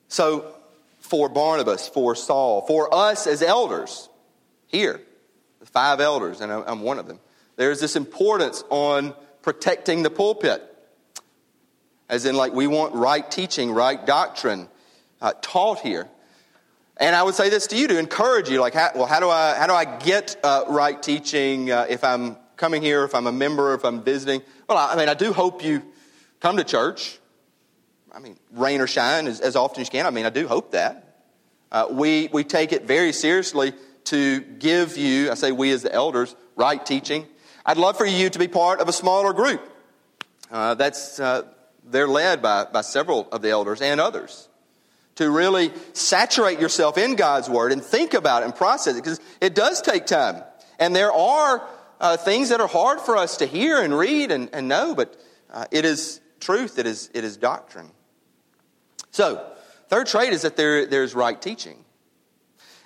So, 0.09 0.55
for 0.99 1.29
Barnabas, 1.29 1.87
for 1.87 2.15
Saul, 2.15 2.61
for 2.61 2.93
us 2.93 3.27
as 3.27 3.41
elders 3.41 4.09
here, 4.67 4.99
the 5.59 5.65
five 5.65 5.99
elders, 5.99 6.41
and 6.41 6.51
I'm 6.51 6.81
one 6.81 6.99
of 6.99 7.07
them. 7.07 7.19
There's 7.55 7.79
this 7.79 7.95
importance 7.95 8.63
on 8.69 9.13
protecting 9.41 10.03
the 10.03 10.09
pulpit. 10.09 10.63
As 12.07 12.25
in, 12.25 12.35
like, 12.35 12.53
we 12.53 12.65
want 12.65 12.95
right 12.95 13.29
teaching, 13.29 13.71
right 13.71 14.03
doctrine 14.03 14.67
uh, 15.21 15.33
taught 15.41 15.79
here. 15.79 16.07
And 16.97 17.15
I 17.15 17.21
would 17.21 17.35
say 17.35 17.49
this 17.49 17.67
to 17.67 17.77
you 17.77 17.87
to 17.87 17.99
encourage 17.99 18.49
you, 18.49 18.59
like, 18.59 18.73
how, 18.73 18.89
well, 18.95 19.05
how 19.05 19.19
do 19.19 19.29
I, 19.29 19.55
how 19.55 19.67
do 19.67 19.73
I 19.73 19.85
get 19.85 20.35
uh, 20.43 20.65
right 20.67 21.01
teaching 21.01 21.71
uh, 21.71 21.85
if 21.87 22.03
I'm 22.03 22.37
coming 22.59 22.81
here, 22.81 23.05
if 23.05 23.15
I'm 23.15 23.25
a 23.25 23.31
member, 23.31 23.73
if 23.73 23.85
I'm 23.85 24.03
visiting? 24.03 24.43
Well, 24.67 24.77
I, 24.77 24.95
mean, 24.95 25.09
I 25.09 25.13
do 25.13 25.33
hope 25.33 25.63
you 25.63 25.81
come 26.41 26.57
to 26.57 26.63
church. 26.63 27.17
I 28.11 28.19
mean, 28.19 28.37
rain 28.51 28.81
or 28.81 28.87
shine 28.87 29.27
as, 29.27 29.39
as 29.39 29.55
often 29.55 29.81
as 29.81 29.87
you 29.87 29.91
can. 29.91 30.05
I 30.05 30.09
mean, 30.11 30.25
I 30.25 30.29
do 30.29 30.47
hope 30.47 30.71
that. 30.71 31.23
Uh, 31.71 31.87
we, 31.89 32.29
we 32.33 32.43
take 32.43 32.73
it 32.73 32.85
very 32.85 33.13
seriously 33.13 33.73
to 34.05 34.41
give 34.41 34.97
you, 34.97 35.31
I 35.31 35.35
say 35.35 35.51
we 35.51 35.71
as 35.71 35.83
the 35.83 35.93
elders, 35.93 36.35
right 36.55 36.85
teaching. 36.85 37.25
I'd 37.65 37.77
love 37.77 37.97
for 37.97 38.05
you 38.05 38.29
to 38.29 38.39
be 38.39 38.47
part 38.47 38.81
of 38.81 38.89
a 38.89 38.93
smaller 38.93 39.31
group. 39.31 39.61
Uh, 40.51 40.73
that's, 40.75 41.19
uh, 41.19 41.43
they're 41.85 42.07
led 42.07 42.41
by, 42.41 42.65
by 42.65 42.81
several 42.81 43.29
of 43.31 43.41
the 43.41 43.51
elders 43.51 43.81
and 43.81 44.01
others. 44.01 44.49
To 45.15 45.29
really 45.29 45.71
saturate 45.93 46.59
yourself 46.59 46.97
in 46.97 47.15
God's 47.15 47.49
Word 47.49 47.71
and 47.71 47.83
think 47.83 48.13
about 48.13 48.41
it 48.41 48.45
and 48.45 48.55
process 48.55 48.95
it, 48.95 49.03
because 49.03 49.21
it 49.39 49.55
does 49.55 49.81
take 49.81 50.05
time. 50.05 50.43
And 50.79 50.95
there 50.95 51.11
are 51.11 51.67
uh, 51.99 52.17
things 52.17 52.49
that 52.49 52.61
are 52.61 52.67
hard 52.67 53.01
for 53.01 53.17
us 53.17 53.37
to 53.37 53.45
hear 53.45 53.81
and 53.81 53.97
read 53.97 54.31
and, 54.31 54.49
and 54.53 54.67
know, 54.67 54.95
but 54.95 55.15
uh, 55.51 55.65
it 55.71 55.85
is 55.85 56.21
truth, 56.39 56.79
it 56.79 56.85
is, 56.85 57.09
it 57.13 57.23
is 57.23 57.37
doctrine. 57.37 57.91
So, 59.11 59.45
third 59.89 60.07
trait 60.07 60.33
is 60.33 60.43
that 60.43 60.55
there, 60.55 60.85
there's 60.85 61.15
right 61.15 61.39
teaching. 61.41 61.83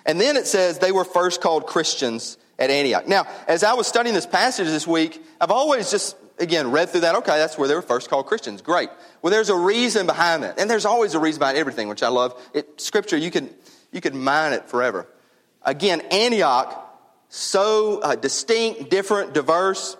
And 0.06 0.20
then 0.20 0.36
it 0.36 0.46
says 0.46 0.78
they 0.78 0.92
were 0.92 1.04
first 1.04 1.40
called 1.40 1.66
Christians 1.66 2.38
at 2.58 2.70
Antioch. 2.70 3.08
Now, 3.08 3.26
as 3.48 3.64
I 3.64 3.74
was 3.74 3.86
studying 3.86 4.14
this 4.14 4.26
passage 4.26 4.66
this 4.66 4.86
week, 4.86 5.22
I've 5.40 5.50
always 5.50 5.90
just, 5.90 6.16
again, 6.38 6.70
read 6.70 6.90
through 6.90 7.02
that. 7.02 7.14
Okay, 7.16 7.36
that's 7.36 7.56
where 7.56 7.68
they 7.68 7.74
were 7.74 7.82
first 7.82 8.10
called 8.10 8.26
Christians. 8.26 8.62
Great. 8.62 8.90
Well, 9.22 9.30
there's 9.30 9.48
a 9.48 9.56
reason 9.56 10.06
behind 10.06 10.42
that. 10.42 10.58
And 10.58 10.68
there's 10.68 10.84
always 10.84 11.14
a 11.14 11.18
reason 11.18 11.38
behind 11.38 11.56
everything, 11.56 11.88
which 11.88 12.02
I 12.02 12.08
love. 12.08 12.40
It, 12.52 12.80
scripture, 12.80 13.16
you 13.16 13.30
can, 13.30 13.50
you 13.92 14.00
can 14.00 14.22
mine 14.22 14.52
it 14.52 14.68
forever. 14.68 15.08
Again, 15.62 16.02
Antioch, 16.10 16.93
so 17.34 17.98
uh, 17.98 18.14
distinct, 18.14 18.90
different, 18.90 19.34
diverse. 19.34 19.96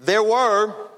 There 0.00 0.22
were, 0.22 0.90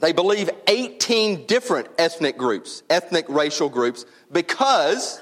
they 0.00 0.12
believe, 0.12 0.48
18 0.66 1.44
different 1.44 1.88
ethnic 1.98 2.38
groups, 2.38 2.82
ethnic 2.88 3.26
racial 3.28 3.68
groups, 3.68 4.06
because 4.32 5.20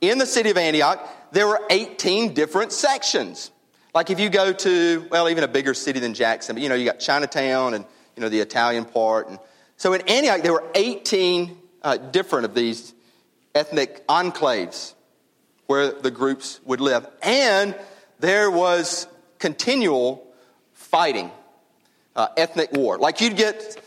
in 0.00 0.16
the 0.16 0.24
city 0.24 0.48
of 0.48 0.56
Antioch, 0.56 1.06
there 1.32 1.46
were 1.46 1.60
18 1.68 2.32
different 2.32 2.72
sections. 2.72 3.50
Like 3.94 4.08
if 4.08 4.18
you 4.18 4.30
go 4.30 4.54
to, 4.54 5.06
well, 5.10 5.28
even 5.28 5.44
a 5.44 5.48
bigger 5.48 5.74
city 5.74 6.00
than 6.00 6.14
Jackson, 6.14 6.56
but 6.56 6.62
you 6.62 6.70
know, 6.70 6.74
you 6.74 6.86
got 6.86 6.98
Chinatown 6.98 7.74
and, 7.74 7.84
you 8.16 8.22
know, 8.22 8.30
the 8.30 8.40
Italian 8.40 8.86
part. 8.86 9.28
And 9.28 9.38
so 9.76 9.92
in 9.92 10.00
Antioch, 10.08 10.40
there 10.40 10.54
were 10.54 10.66
18 10.74 11.58
uh, 11.82 11.98
different 11.98 12.46
of 12.46 12.54
these 12.54 12.94
ethnic 13.54 14.06
enclaves 14.06 14.94
where 15.66 15.92
the 15.92 16.10
groups 16.10 16.58
would 16.64 16.80
live. 16.80 17.06
And 17.22 17.74
there 18.18 18.50
was 18.50 19.06
continual 19.40 20.24
fighting, 20.74 21.32
uh, 22.14 22.28
ethnic 22.36 22.70
war. 22.72 22.98
Like 22.98 23.20
you'd 23.20 23.36
get 23.36 23.82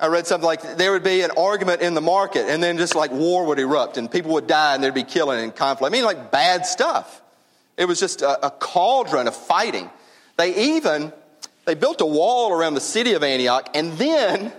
I 0.00 0.06
read 0.06 0.26
something 0.26 0.46
like 0.46 0.78
there 0.78 0.92
would 0.92 1.04
be 1.04 1.20
an 1.20 1.30
argument 1.36 1.82
in 1.82 1.92
the 1.92 2.00
market 2.00 2.48
and 2.48 2.62
then 2.62 2.78
just 2.78 2.94
like 2.94 3.12
war 3.12 3.44
would 3.44 3.58
erupt 3.58 3.98
and 3.98 4.10
people 4.10 4.32
would 4.32 4.46
die 4.46 4.74
and 4.74 4.82
there'd 4.82 4.94
be 4.94 5.04
killing 5.04 5.38
and 5.44 5.54
conflict. 5.54 5.92
I 5.92 5.94
mean, 5.94 6.04
like 6.04 6.30
bad 6.30 6.64
stuff. 6.64 7.20
It 7.76 7.84
was 7.84 8.00
just 8.00 8.22
a, 8.22 8.46
a 8.46 8.50
cauldron 8.50 9.28
of 9.28 9.36
fighting. 9.36 9.90
They 10.38 10.76
even, 10.76 11.12
they 11.66 11.74
built 11.74 12.00
a 12.00 12.06
wall 12.06 12.50
around 12.50 12.74
the 12.74 12.80
city 12.80 13.12
of 13.12 13.22
Antioch 13.22 13.68
and 13.74 13.92
then 13.92 14.50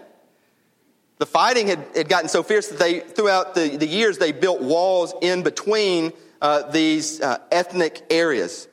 the 1.18 1.26
fighting 1.26 1.68
had, 1.68 1.88
had 1.96 2.08
gotten 2.08 2.30
so 2.30 2.44
fierce 2.44 2.68
that 2.68 2.78
they, 2.78 3.00
throughout 3.00 3.56
the, 3.56 3.78
the 3.78 3.88
years, 3.88 4.20
they 4.20 4.32
built 4.32 4.62
walls 4.62 5.16
in 5.22 5.42
between 5.42 6.14
uh, 6.40 6.70
these 6.70 7.20
uh, 7.20 7.40
ethnic 7.52 8.04
areas. 8.12 8.68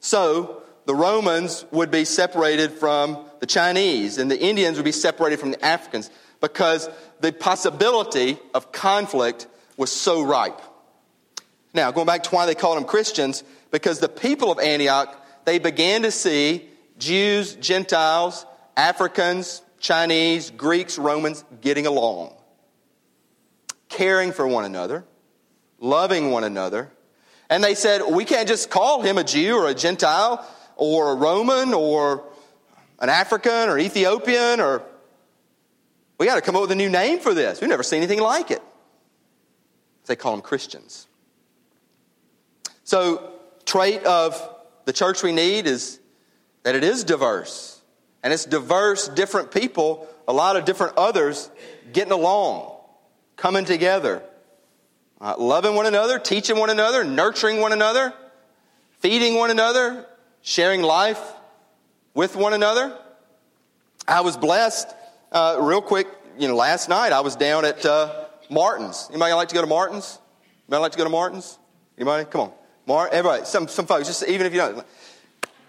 So 0.00 0.63
the 0.86 0.94
Romans 0.94 1.64
would 1.70 1.90
be 1.90 2.04
separated 2.04 2.72
from 2.72 3.24
the 3.40 3.46
Chinese, 3.46 4.18
and 4.18 4.30
the 4.30 4.40
Indians 4.40 4.76
would 4.76 4.84
be 4.84 4.92
separated 4.92 5.40
from 5.40 5.50
the 5.50 5.64
Africans 5.64 6.10
because 6.40 6.88
the 7.20 7.32
possibility 7.32 8.38
of 8.52 8.70
conflict 8.72 9.46
was 9.76 9.90
so 9.90 10.22
ripe. 10.22 10.60
Now, 11.72 11.90
going 11.90 12.06
back 12.06 12.22
to 12.24 12.30
why 12.30 12.46
they 12.46 12.54
called 12.54 12.76
them 12.76 12.84
Christians, 12.84 13.42
because 13.70 13.98
the 13.98 14.08
people 14.08 14.52
of 14.52 14.58
Antioch, 14.58 15.20
they 15.44 15.58
began 15.58 16.02
to 16.02 16.10
see 16.10 16.68
Jews, 16.98 17.54
Gentiles, 17.56 18.46
Africans, 18.76 19.62
Chinese, 19.80 20.50
Greeks, 20.50 20.98
Romans 20.98 21.44
getting 21.60 21.86
along, 21.86 22.34
caring 23.88 24.32
for 24.32 24.46
one 24.46 24.64
another, 24.64 25.04
loving 25.80 26.30
one 26.30 26.44
another. 26.44 26.90
And 27.50 27.62
they 27.62 27.74
said, 27.74 28.02
we 28.08 28.24
can't 28.24 28.48
just 28.48 28.70
call 28.70 29.02
him 29.02 29.18
a 29.18 29.24
Jew 29.24 29.56
or 29.56 29.68
a 29.68 29.74
Gentile 29.74 30.46
or 30.76 31.12
a 31.12 31.14
Roman 31.14 31.74
or 31.74 32.24
an 32.98 33.08
African 33.08 33.68
or 33.68 33.78
Ethiopian 33.78 34.60
or 34.60 34.82
we 36.18 36.26
got 36.26 36.36
to 36.36 36.40
come 36.40 36.54
up 36.54 36.62
with 36.62 36.70
a 36.70 36.76
new 36.76 36.88
name 36.88 37.18
for 37.18 37.34
this. 37.34 37.60
We've 37.60 37.68
never 37.68 37.82
seen 37.82 37.98
anything 37.98 38.20
like 38.20 38.50
it. 38.50 38.62
They 40.06 40.16
call 40.16 40.32
them 40.32 40.42
Christians. 40.42 41.06
So, 42.84 43.32
trait 43.64 44.04
of 44.04 44.40
the 44.84 44.92
church 44.92 45.22
we 45.22 45.32
need 45.32 45.66
is 45.66 45.98
that 46.62 46.74
it 46.74 46.84
is 46.84 47.04
diverse. 47.04 47.80
And 48.22 48.32
it's 48.32 48.44
diverse, 48.44 49.08
different 49.08 49.50
people, 49.50 50.06
a 50.28 50.32
lot 50.32 50.56
of 50.56 50.64
different 50.64 50.96
others 50.96 51.50
getting 51.92 52.12
along, 52.12 52.74
coming 53.36 53.64
together, 53.64 54.22
uh, 55.20 55.34
loving 55.38 55.74
one 55.74 55.86
another, 55.86 56.18
teaching 56.18 56.58
one 56.58 56.70
another, 56.70 57.04
nurturing 57.04 57.60
one 57.60 57.72
another, 57.72 58.14
feeding 59.00 59.34
one 59.34 59.50
another, 59.50 60.06
sharing 60.44 60.82
life 60.82 61.20
with 62.12 62.36
one 62.36 62.52
another. 62.52 62.96
I 64.06 64.20
was 64.20 64.36
blessed, 64.36 64.86
uh, 65.32 65.56
real 65.58 65.80
quick, 65.80 66.06
you 66.38 66.46
know, 66.46 66.54
last 66.54 66.90
night 66.90 67.12
I 67.12 67.20
was 67.20 67.34
down 67.34 67.64
at 67.64 67.84
uh, 67.86 68.26
Martin's. 68.50 69.08
Anybody 69.08 69.32
like 69.32 69.48
to 69.48 69.54
go 69.54 69.62
to 69.62 69.66
Martin's? 69.66 70.18
Anybody 70.68 70.82
like 70.82 70.92
to 70.92 70.98
go 70.98 71.04
to 71.04 71.10
Martin's? 71.10 71.58
Anybody? 71.96 72.26
Come 72.26 72.42
on. 72.42 72.52
Mar- 72.86 73.08
everybody, 73.10 73.46
some, 73.46 73.66
some 73.66 73.86
folks, 73.86 74.06
just 74.06 74.28
even 74.28 74.46
if 74.46 74.52
you 74.52 74.58
don't. 74.58 74.76
We 74.76 74.82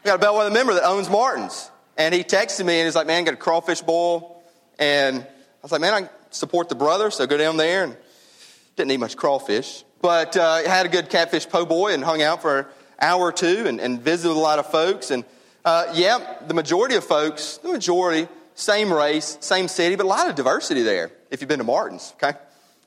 got 0.03 0.15
a 0.15 0.19
Bellwether 0.19 0.51
member 0.51 0.73
that 0.73 0.83
owns 0.83 1.09
Martin's. 1.09 1.71
And 1.97 2.13
he 2.13 2.25
texted 2.25 2.65
me 2.65 2.77
and 2.79 2.85
he's 2.85 2.95
like, 2.95 3.07
man, 3.07 3.23
got 3.23 3.35
a 3.35 3.37
crawfish 3.37 3.79
boil. 3.79 4.43
And 4.77 5.21
I 5.21 5.27
was 5.63 5.71
like, 5.71 5.79
man, 5.79 5.93
I 5.93 6.09
support 6.31 6.67
the 6.67 6.75
brother, 6.75 7.11
so 7.11 7.25
go 7.25 7.37
down 7.37 7.55
there. 7.55 7.85
And 7.85 7.95
didn't 8.75 8.91
eat 8.91 8.97
much 8.97 9.15
crawfish. 9.15 9.85
But 10.01 10.35
uh, 10.35 10.67
had 10.67 10.85
a 10.85 10.89
good 10.89 11.09
catfish 11.09 11.47
po' 11.47 11.65
boy 11.65 11.93
and 11.93 12.03
hung 12.03 12.21
out 12.21 12.41
for 12.41 12.67
hour 12.99 13.21
or 13.21 13.31
two 13.31 13.65
and, 13.67 13.79
and 13.79 14.01
visited 14.01 14.33
a 14.33 14.39
lot 14.39 14.59
of 14.59 14.67
folks. 14.67 15.11
And 15.11 15.23
uh, 15.63 15.91
yeah, 15.93 16.37
the 16.47 16.53
majority 16.53 16.95
of 16.95 17.03
folks, 17.03 17.57
the 17.57 17.69
majority, 17.69 18.27
same 18.55 18.91
race, 18.91 19.37
same 19.41 19.67
city, 19.67 19.95
but 19.95 20.05
a 20.05 20.09
lot 20.09 20.29
of 20.29 20.35
diversity 20.35 20.81
there 20.81 21.11
if 21.31 21.41
you've 21.41 21.49
been 21.49 21.59
to 21.59 21.65
Martin's, 21.65 22.13
okay? 22.15 22.37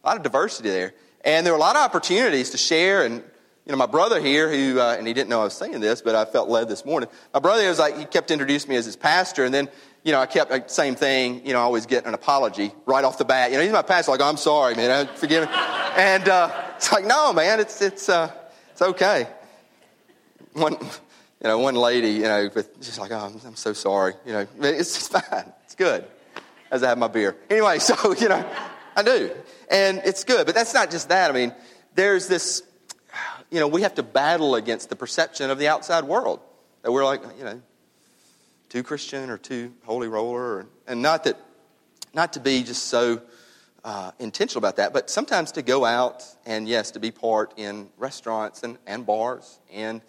A 0.02 0.06
lot 0.06 0.16
of 0.16 0.22
diversity 0.22 0.70
there. 0.70 0.94
And 1.24 1.44
there 1.44 1.52
were 1.52 1.58
a 1.58 1.60
lot 1.60 1.76
of 1.76 1.82
opportunities 1.82 2.50
to 2.50 2.58
share 2.58 3.04
and 3.04 3.22
you 3.68 3.72
know, 3.72 3.76
my 3.76 3.86
brother 3.86 4.18
here, 4.18 4.50
who, 4.50 4.80
uh, 4.80 4.96
and 4.96 5.06
he 5.06 5.12
didn't 5.12 5.28
know 5.28 5.42
I 5.42 5.44
was 5.44 5.52
saying 5.52 5.78
this, 5.80 6.00
but 6.00 6.14
I 6.14 6.24
felt 6.24 6.48
led 6.48 6.70
this 6.70 6.86
morning. 6.86 7.10
My 7.34 7.40
brother 7.40 7.68
was 7.68 7.78
like, 7.78 7.98
he 7.98 8.06
kept 8.06 8.30
introducing 8.30 8.70
me 8.70 8.76
as 8.76 8.86
his 8.86 8.96
pastor, 8.96 9.44
and 9.44 9.52
then, 9.52 9.68
you 10.04 10.12
know, 10.12 10.20
I 10.20 10.24
kept, 10.24 10.50
like, 10.50 10.70
same 10.70 10.94
thing, 10.94 11.44
you 11.44 11.52
know, 11.52 11.58
I 11.58 11.64
always 11.64 11.84
get 11.84 12.06
an 12.06 12.14
apology 12.14 12.72
right 12.86 13.04
off 13.04 13.18
the 13.18 13.26
bat. 13.26 13.50
You 13.50 13.58
know, 13.58 13.62
he's 13.62 13.72
my 13.72 13.82
pastor, 13.82 14.12
like, 14.12 14.22
oh, 14.22 14.24
I'm 14.24 14.38
sorry, 14.38 14.74
man, 14.74 15.06
forgive 15.16 15.46
me. 15.46 15.54
and 15.96 16.26
uh, 16.30 16.50
it's 16.76 16.90
like, 16.90 17.04
no, 17.04 17.34
man, 17.34 17.60
it's, 17.60 17.82
it's, 17.82 18.08
uh, 18.08 18.32
it's 18.72 18.80
okay. 18.80 19.28
One, 20.52 20.72
you 20.72 21.44
know, 21.44 21.58
one 21.58 21.74
lady, 21.74 22.10
you 22.10 22.22
know, 22.22 22.50
with, 22.54 22.80
just 22.80 22.98
like, 22.98 23.12
oh, 23.12 23.18
I'm, 23.18 23.40
I'm 23.46 23.56
so 23.56 23.72
sorry. 23.72 24.14
You 24.26 24.32
know, 24.32 24.46
it's, 24.60 25.08
fine. 25.08 25.52
It's 25.64 25.74
good 25.74 26.04
as 26.70 26.82
I 26.82 26.88
have 26.88 26.98
my 26.98 27.08
beer. 27.08 27.36
Anyway, 27.50 27.78
so, 27.78 28.14
you 28.14 28.28
know, 28.28 28.44
I 28.96 29.02
do. 29.02 29.30
And 29.70 30.00
it's 30.04 30.24
good. 30.24 30.46
But 30.46 30.54
that's 30.54 30.74
not 30.74 30.90
just 30.90 31.08
that. 31.10 31.30
I 31.30 31.34
mean, 31.34 31.54
there's 31.94 32.28
this 32.28 32.62
you 33.50 33.60
know, 33.60 33.68
we 33.68 33.82
have 33.82 33.94
to 33.94 34.02
battle 34.02 34.54
against 34.54 34.90
the 34.90 34.96
perception 34.96 35.50
of 35.50 35.58
the 35.58 35.68
outside 35.68 36.04
world 36.04 36.40
that 36.82 36.92
we're 36.92 37.04
like, 37.04 37.22
you 37.38 37.44
know, 37.44 37.60
too 38.68 38.82
Christian 38.82 39.30
or 39.30 39.38
too 39.38 39.72
holy 39.84 40.08
roller, 40.08 40.66
and 40.86 41.00
not 41.00 41.24
that, 41.24 41.38
not 42.12 42.34
to 42.34 42.40
be 42.40 42.62
just 42.62 42.84
so 42.84 43.22
uh, 43.84 44.10
intentional 44.18 44.58
about 44.58 44.76
that, 44.76 44.92
but 44.92 45.08
sometimes 45.08 45.52
to 45.52 45.62
go 45.62 45.84
out 45.84 46.22
and 46.44 46.68
yes, 46.68 46.90
to 46.90 47.00
be 47.00 47.10
part 47.10 47.54
in 47.56 47.88
restaurants 47.96 48.62
and, 48.62 48.76
and 48.86 49.06
bars 49.06 49.58
and 49.72 50.02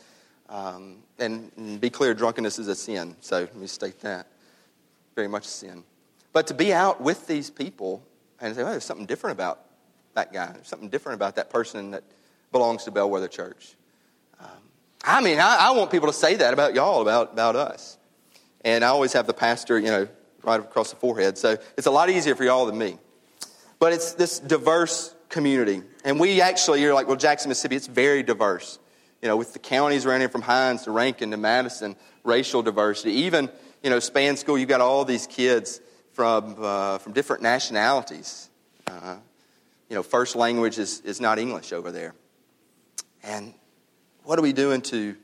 um, 0.49 0.97
and, 1.19 1.51
and 1.57 1.79
be 1.79 1.89
clear, 1.89 2.13
drunkenness 2.13 2.59
is 2.59 2.67
a 2.67 2.75
sin. 2.75 3.15
So 3.21 3.41
let 3.41 3.55
me 3.55 3.67
state 3.67 3.99
that 4.01 4.27
very 5.15 5.27
much 5.27 5.45
a 5.45 5.49
sin. 5.49 5.83
But 6.33 6.47
to 6.47 6.53
be 6.53 6.73
out 6.73 7.01
with 7.01 7.27
these 7.27 7.49
people 7.49 8.03
and 8.39 8.55
say, 8.55 8.63
oh, 8.63 8.71
there's 8.71 8.83
something 8.83 9.05
different 9.05 9.37
about 9.37 9.61
that 10.15 10.33
guy. 10.33 10.51
There's 10.51 10.67
something 10.67 10.89
different 10.89 11.15
about 11.15 11.35
that 11.35 11.49
person 11.49 11.91
that 11.91 12.03
belongs 12.51 12.83
to 12.85 12.91
Bellwether 12.91 13.27
Church. 13.27 13.75
Um, 14.39 14.47
I 15.03 15.21
mean, 15.21 15.39
I, 15.39 15.57
I, 15.59 15.71
want 15.71 15.91
people 15.91 16.07
to 16.07 16.13
say 16.13 16.35
that 16.35 16.53
about 16.53 16.73
y'all, 16.73 17.01
about, 17.01 17.33
about 17.33 17.55
us. 17.55 17.97
And 18.61 18.83
I 18.83 18.87
always 18.87 19.13
have 19.13 19.27
the 19.27 19.33
pastor, 19.33 19.79
you 19.79 19.87
know, 19.87 20.07
right 20.43 20.59
across 20.59 20.89
the 20.89 20.95
forehead. 20.95 21.37
So 21.37 21.57
it's 21.77 21.87
a 21.87 21.91
lot 21.91 22.09
easier 22.09 22.35
for 22.35 22.43
y'all 22.43 22.65
than 22.65 22.77
me. 22.77 22.97
But 23.77 23.93
it's 23.93 24.13
this 24.13 24.39
diverse 24.39 25.13
community. 25.29 25.83
And 26.03 26.19
we 26.19 26.41
actually, 26.41 26.81
you're 26.81 26.93
like, 26.93 27.07
well, 27.07 27.15
Jackson, 27.15 27.49
Mississippi, 27.49 27.75
it's 27.75 27.87
very 27.87 28.23
diverse. 28.23 28.79
You 29.21 29.27
know, 29.27 29.35
with 29.35 29.53
the 29.53 29.59
counties 29.59 30.03
here 30.03 30.29
from 30.29 30.41
Hinds 30.41 30.83
to 30.83 30.91
Rankin 30.91 31.31
to 31.31 31.37
Madison, 31.37 31.95
racial 32.23 32.61
diversity. 32.61 33.11
Even, 33.11 33.49
you 33.83 33.89
know, 33.89 33.99
span 33.99 34.37
school, 34.37 34.57
you've 34.57 34.69
got 34.69 34.81
all 34.81 35.03
these 35.03 35.27
kids 35.27 35.81
from, 36.13 36.55
uh, 36.59 36.97
from 36.99 37.13
different 37.13 37.43
nationalities. 37.43 38.49
Uh, 38.87 39.17
you 39.89 39.95
know, 39.95 40.03
first 40.03 40.35
language 40.35 40.77
is, 40.77 41.01
is 41.01 41.19
not 41.19 41.39
English 41.39 41.73
over 41.73 41.91
there. 41.91 42.13
And 43.23 43.53
what 44.23 44.39
are 44.39 44.41
we 44.41 44.53
doing 44.53 44.81
to 44.83 45.15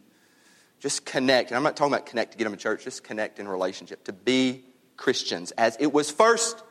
just 0.79 1.05
connect? 1.05 1.51
And 1.51 1.57
I'm 1.57 1.63
not 1.63 1.77
talking 1.77 1.93
about 1.93 2.05
connect 2.05 2.33
to 2.33 2.37
get 2.37 2.43
them 2.43 2.53
in 2.53 2.59
church, 2.59 2.83
just 2.83 3.03
connect 3.03 3.39
in 3.39 3.47
relationship, 3.47 4.03
to 4.05 4.13
be 4.13 4.63
Christians 4.97 5.51
as 5.51 5.77
it 5.79 5.93
was 5.93 6.11
first 6.11 6.61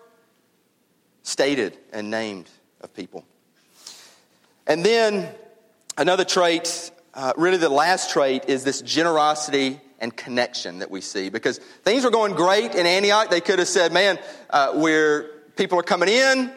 stated 1.23 1.79
and 1.93 2.11
named 2.11 2.51
of 2.81 2.93
people. 2.95 3.25
And 4.67 4.85
then 4.85 5.29
another 5.97 6.25
trait, 6.25 6.91
uh, 7.15 7.33
really 7.37 7.57
the 7.57 7.69
last 7.69 8.11
trait, 8.11 8.45
is 8.49 8.65
this 8.65 8.83
generosity 8.83 9.81
and 9.99 10.15
connection 10.17 10.81
that 10.81 10.91
we 10.91 11.01
see. 11.01 11.31
Because 11.31 11.59
things 11.83 12.05
were 12.05 12.11
going 12.11 12.35
great 12.35 12.75
in 12.75 12.87
Antioch. 12.87 13.31
They 13.31 13.41
could 13.41 13.59
have 13.59 13.69
said, 13.69 13.93
man, 13.93 14.19
uh, 14.51 14.73
where 14.75 15.29
people 15.57 15.79
are 15.79 15.85
coming 15.85 16.09
in, 16.09 16.53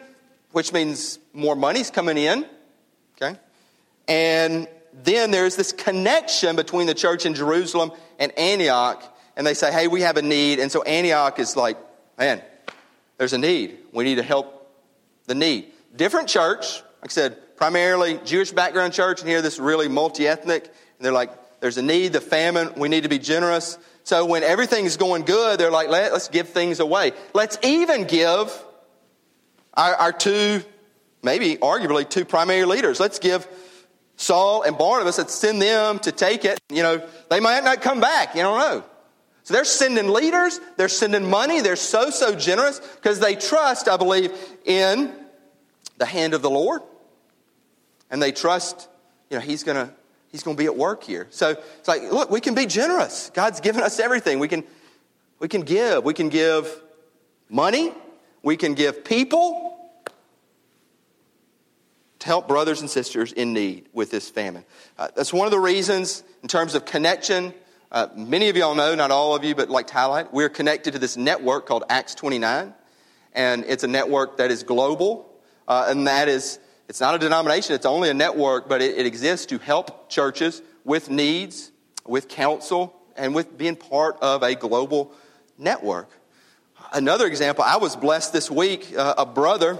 which 0.52 0.72
means 0.72 1.18
more 1.32 1.56
money's 1.56 1.90
coming 1.90 2.18
in. 2.18 2.46
Okay? 3.16 3.38
And 4.06 4.68
then 5.04 5.30
there's 5.30 5.56
this 5.56 5.72
connection 5.72 6.56
between 6.56 6.86
the 6.86 6.94
church 6.94 7.26
in 7.26 7.34
Jerusalem 7.34 7.92
and 8.18 8.36
Antioch. 8.38 9.02
And 9.36 9.46
they 9.46 9.54
say, 9.54 9.72
hey, 9.72 9.86
we 9.86 10.00
have 10.00 10.16
a 10.16 10.22
need. 10.22 10.58
And 10.58 10.70
so 10.70 10.82
Antioch 10.82 11.38
is 11.38 11.56
like, 11.56 11.76
man, 12.18 12.42
there's 13.16 13.32
a 13.32 13.38
need. 13.38 13.78
We 13.92 14.04
need 14.04 14.16
to 14.16 14.22
help 14.22 14.72
the 15.26 15.34
need. 15.34 15.72
Different 15.94 16.28
church, 16.28 16.82
like 17.00 17.10
I 17.10 17.12
said, 17.12 17.38
primarily 17.58 18.20
Jewish 18.24 18.52
background 18.52 18.92
church, 18.92 19.20
and 19.20 19.28
here 19.28 19.42
this 19.42 19.58
really 19.58 19.88
multi 19.88 20.26
ethnic. 20.26 20.64
And 20.64 21.04
they're 21.04 21.12
like, 21.12 21.30
there's 21.60 21.76
a 21.76 21.82
need, 21.82 22.12
the 22.12 22.20
famine, 22.20 22.72
we 22.76 22.88
need 22.88 23.02
to 23.02 23.08
be 23.08 23.18
generous. 23.18 23.76
So 24.04 24.24
when 24.24 24.42
everything's 24.42 24.96
going 24.96 25.24
good, 25.24 25.58
they're 25.58 25.70
like, 25.70 25.88
Let, 25.88 26.12
us 26.12 26.28
give 26.28 26.48
things 26.48 26.80
away. 26.80 27.12
Let's 27.34 27.58
even 27.62 28.04
give 28.04 28.50
our, 29.74 29.94
our 29.94 30.12
two, 30.12 30.62
maybe 31.22 31.56
arguably 31.56 32.08
two 32.08 32.24
primary 32.24 32.64
leaders. 32.64 33.00
Let's 33.00 33.18
give 33.18 33.46
Saul 34.16 34.62
and 34.62 34.78
Barnabas 34.78 35.18
and 35.18 35.28
send 35.28 35.60
them 35.60 35.98
to 36.00 36.12
take 36.12 36.44
it. 36.44 36.58
You 36.70 36.82
know, 36.84 37.06
they 37.28 37.40
might 37.40 37.64
not 37.64 37.82
come 37.82 38.00
back. 38.00 38.34
You 38.34 38.42
don't 38.42 38.58
know. 38.58 38.84
So 39.42 39.54
they're 39.54 39.64
sending 39.64 40.08
leaders, 40.08 40.60
they're 40.76 40.90
sending 40.90 41.28
money, 41.28 41.62
they're 41.62 41.74
so, 41.74 42.10
so 42.10 42.34
generous 42.34 42.80
because 42.80 43.18
they 43.18 43.34
trust, 43.34 43.88
I 43.88 43.96
believe, 43.96 44.30
in 44.66 45.10
the 45.96 46.04
hand 46.04 46.34
of 46.34 46.42
the 46.42 46.50
Lord. 46.50 46.82
And 48.10 48.22
they 48.22 48.32
trust, 48.32 48.88
you 49.30 49.38
know, 49.38 49.42
He's 49.42 49.64
gonna 49.64 49.92
He's 50.30 50.42
gonna 50.42 50.56
be 50.56 50.66
at 50.66 50.76
work 50.76 51.04
here. 51.04 51.26
So 51.30 51.50
it's 51.50 51.88
like, 51.88 52.02
look, 52.02 52.30
we 52.30 52.40
can 52.40 52.54
be 52.54 52.66
generous. 52.66 53.30
God's 53.34 53.60
given 53.60 53.82
us 53.82 53.98
everything. 53.98 54.38
We 54.38 54.48
can 54.48 54.64
we 55.38 55.48
can 55.48 55.62
give. 55.62 56.04
We 56.04 56.14
can 56.14 56.28
give 56.28 56.82
money, 57.48 57.92
we 58.42 58.56
can 58.56 58.74
give 58.74 59.04
people, 59.04 59.64
to 62.18 62.26
help 62.26 62.48
brothers 62.48 62.80
and 62.80 62.90
sisters 62.90 63.32
in 63.32 63.52
need 63.52 63.88
with 63.92 64.10
this 64.10 64.28
famine. 64.28 64.64
Uh, 64.98 65.08
that's 65.14 65.32
one 65.32 65.46
of 65.46 65.52
the 65.52 65.60
reasons, 65.60 66.24
in 66.42 66.48
terms 66.48 66.74
of 66.74 66.84
connection. 66.84 67.54
Uh, 67.92 68.08
many 68.14 68.48
of 68.48 68.56
y'all 68.56 68.74
know, 68.74 68.94
not 68.94 69.10
all 69.10 69.34
of 69.36 69.44
you, 69.44 69.54
but 69.54 69.70
like 69.70 69.86
to 69.86 69.94
highlight, 69.94 70.32
we're 70.32 70.48
connected 70.48 70.92
to 70.92 70.98
this 70.98 71.16
network 71.16 71.66
called 71.66 71.84
Acts 71.88 72.14
29. 72.16 72.74
And 73.34 73.64
it's 73.66 73.84
a 73.84 73.88
network 73.88 74.38
that 74.38 74.50
is 74.50 74.64
global. 74.64 75.32
Uh, 75.68 75.86
and 75.88 76.08
that 76.08 76.28
is, 76.28 76.58
it's 76.88 77.00
not 77.00 77.14
a 77.14 77.18
denomination, 77.18 77.74
it's 77.74 77.86
only 77.86 78.08
a 78.08 78.14
network, 78.14 78.68
but 78.68 78.80
it, 78.82 78.98
it 78.98 79.06
exists 79.06 79.46
to 79.46 79.58
help 79.58 80.08
churches 80.08 80.62
with 80.84 81.10
needs, 81.10 81.70
with 82.06 82.28
counsel, 82.28 82.94
and 83.16 83.34
with 83.34 83.58
being 83.58 83.76
part 83.76 84.16
of 84.22 84.42
a 84.42 84.54
global 84.54 85.12
network. 85.58 86.08
Another 86.92 87.26
example, 87.26 87.64
I 87.64 87.76
was 87.76 87.96
blessed 87.96 88.32
this 88.32 88.50
week, 88.50 88.94
uh, 88.96 89.14
a 89.18 89.26
brother 89.26 89.78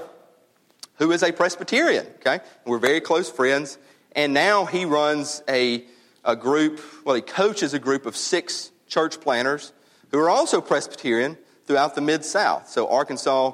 who 0.97 1.13
is 1.13 1.23
a 1.23 1.33
Presbyterian, 1.33 2.07
okay? 2.17 2.41
We're 2.67 2.79
very 2.79 3.01
close 3.01 3.31
friends. 3.31 3.79
And 4.13 4.35
now 4.35 4.65
he 4.65 4.85
runs 4.85 5.43
a, 5.49 5.85
a 6.25 6.35
group, 6.37 6.81
well, 7.05 7.15
he 7.15 7.23
coaches 7.23 7.73
a 7.73 7.79
group 7.79 8.05
of 8.05 8.17
six 8.17 8.73
church 8.89 9.21
planners 9.21 9.73
who 10.11 10.19
are 10.19 10.29
also 10.29 10.61
Presbyterian 10.61 11.39
throughout 11.67 11.95
the 11.95 12.01
Mid 12.01 12.25
South. 12.25 12.69
So, 12.69 12.89
Arkansas, 12.89 13.53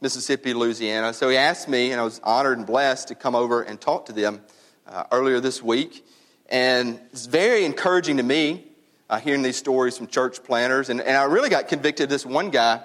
Mississippi, 0.00 0.54
Louisiana. 0.54 1.12
So, 1.12 1.28
he 1.28 1.36
asked 1.36 1.68
me, 1.68 1.92
and 1.92 2.00
I 2.00 2.04
was 2.04 2.20
honored 2.22 2.58
and 2.58 2.66
blessed 2.66 3.08
to 3.08 3.14
come 3.14 3.34
over 3.34 3.62
and 3.62 3.80
talk 3.80 4.06
to 4.06 4.12
them 4.12 4.40
uh, 4.86 5.04
earlier 5.12 5.40
this 5.40 5.62
week. 5.62 6.06
And 6.48 7.00
it's 7.12 7.26
very 7.26 7.64
encouraging 7.64 8.16
to 8.16 8.22
me 8.22 8.64
uh, 9.10 9.18
hearing 9.18 9.42
these 9.42 9.56
stories 9.56 9.96
from 9.96 10.06
church 10.06 10.42
planters. 10.44 10.88
And, 10.88 11.00
and 11.00 11.16
I 11.16 11.24
really 11.24 11.48
got 11.48 11.68
convicted. 11.68 12.08
This 12.08 12.26
one 12.26 12.50
guy, 12.50 12.82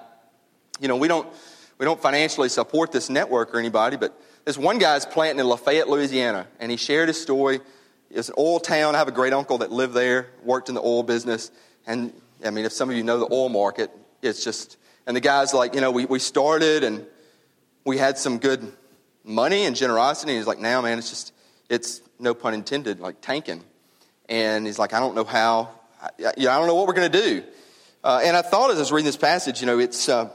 you 0.79 0.87
know, 0.87 0.95
we 0.97 1.07
don't, 1.07 1.27
we 1.77 1.85
don't 1.85 2.01
financially 2.01 2.49
support 2.49 2.91
this 2.91 3.09
network 3.09 3.53
or 3.53 3.59
anybody, 3.59 3.97
but 3.97 4.19
this 4.45 4.57
one 4.57 4.77
guy's 4.77 5.05
planting 5.05 5.39
in 5.39 5.47
Lafayette, 5.47 5.87
Louisiana, 5.87 6.47
and 6.59 6.71
he 6.71 6.77
shared 6.77 7.07
his 7.07 7.21
story. 7.21 7.59
It's 8.09 8.29
an 8.29 8.35
oil 8.37 8.59
town. 8.59 8.95
I 8.95 8.99
have 8.99 9.07
a 9.07 9.13
great 9.13 9.33
uncle 9.33 9.59
that 9.59 9.71
lived 9.71 9.93
there, 9.93 10.27
worked 10.43 10.69
in 10.69 10.75
the 10.75 10.81
oil 10.81 11.03
business. 11.03 11.51
And 11.87 12.13
I 12.45 12.51
mean, 12.51 12.65
if 12.65 12.73
some 12.73 12.89
of 12.89 12.95
you 12.95 13.03
know 13.03 13.19
the 13.19 13.33
oil 13.33 13.49
market, 13.49 13.91
it's 14.21 14.43
just, 14.43 14.77
and 15.05 15.15
the 15.15 15.21
guy's 15.21 15.53
like, 15.53 15.75
you 15.75 15.81
know, 15.81 15.91
we, 15.91 16.05
we 16.05 16.19
started 16.19 16.83
and 16.83 17.05
we 17.85 17.97
had 17.97 18.17
some 18.17 18.37
good 18.37 18.71
money 19.23 19.65
and 19.65 19.75
generosity. 19.75 20.31
And 20.31 20.37
he's 20.37 20.47
like, 20.47 20.59
now, 20.59 20.81
man, 20.81 20.97
it's 20.97 21.09
just, 21.09 21.33
it's 21.69 22.01
no 22.19 22.33
pun 22.33 22.53
intended, 22.53 22.99
like 22.99 23.21
tanking. 23.21 23.63
And 24.29 24.65
he's 24.65 24.79
like, 24.79 24.93
I 24.93 24.99
don't 24.99 25.15
know 25.15 25.25
how, 25.25 25.69
I, 26.01 26.09
you 26.37 26.45
know, 26.45 26.51
I 26.51 26.57
don't 26.57 26.67
know 26.67 26.75
what 26.75 26.87
we're 26.87 26.93
going 26.93 27.11
to 27.11 27.21
do. 27.21 27.43
Uh, 28.03 28.21
and 28.23 28.35
I 28.35 28.41
thought 28.41 28.71
as 28.71 28.77
I 28.77 28.79
was 28.79 28.91
reading 28.91 29.05
this 29.05 29.17
passage, 29.17 29.61
you 29.61 29.67
know, 29.67 29.79
it's 29.79 30.07
uh, 30.09 30.29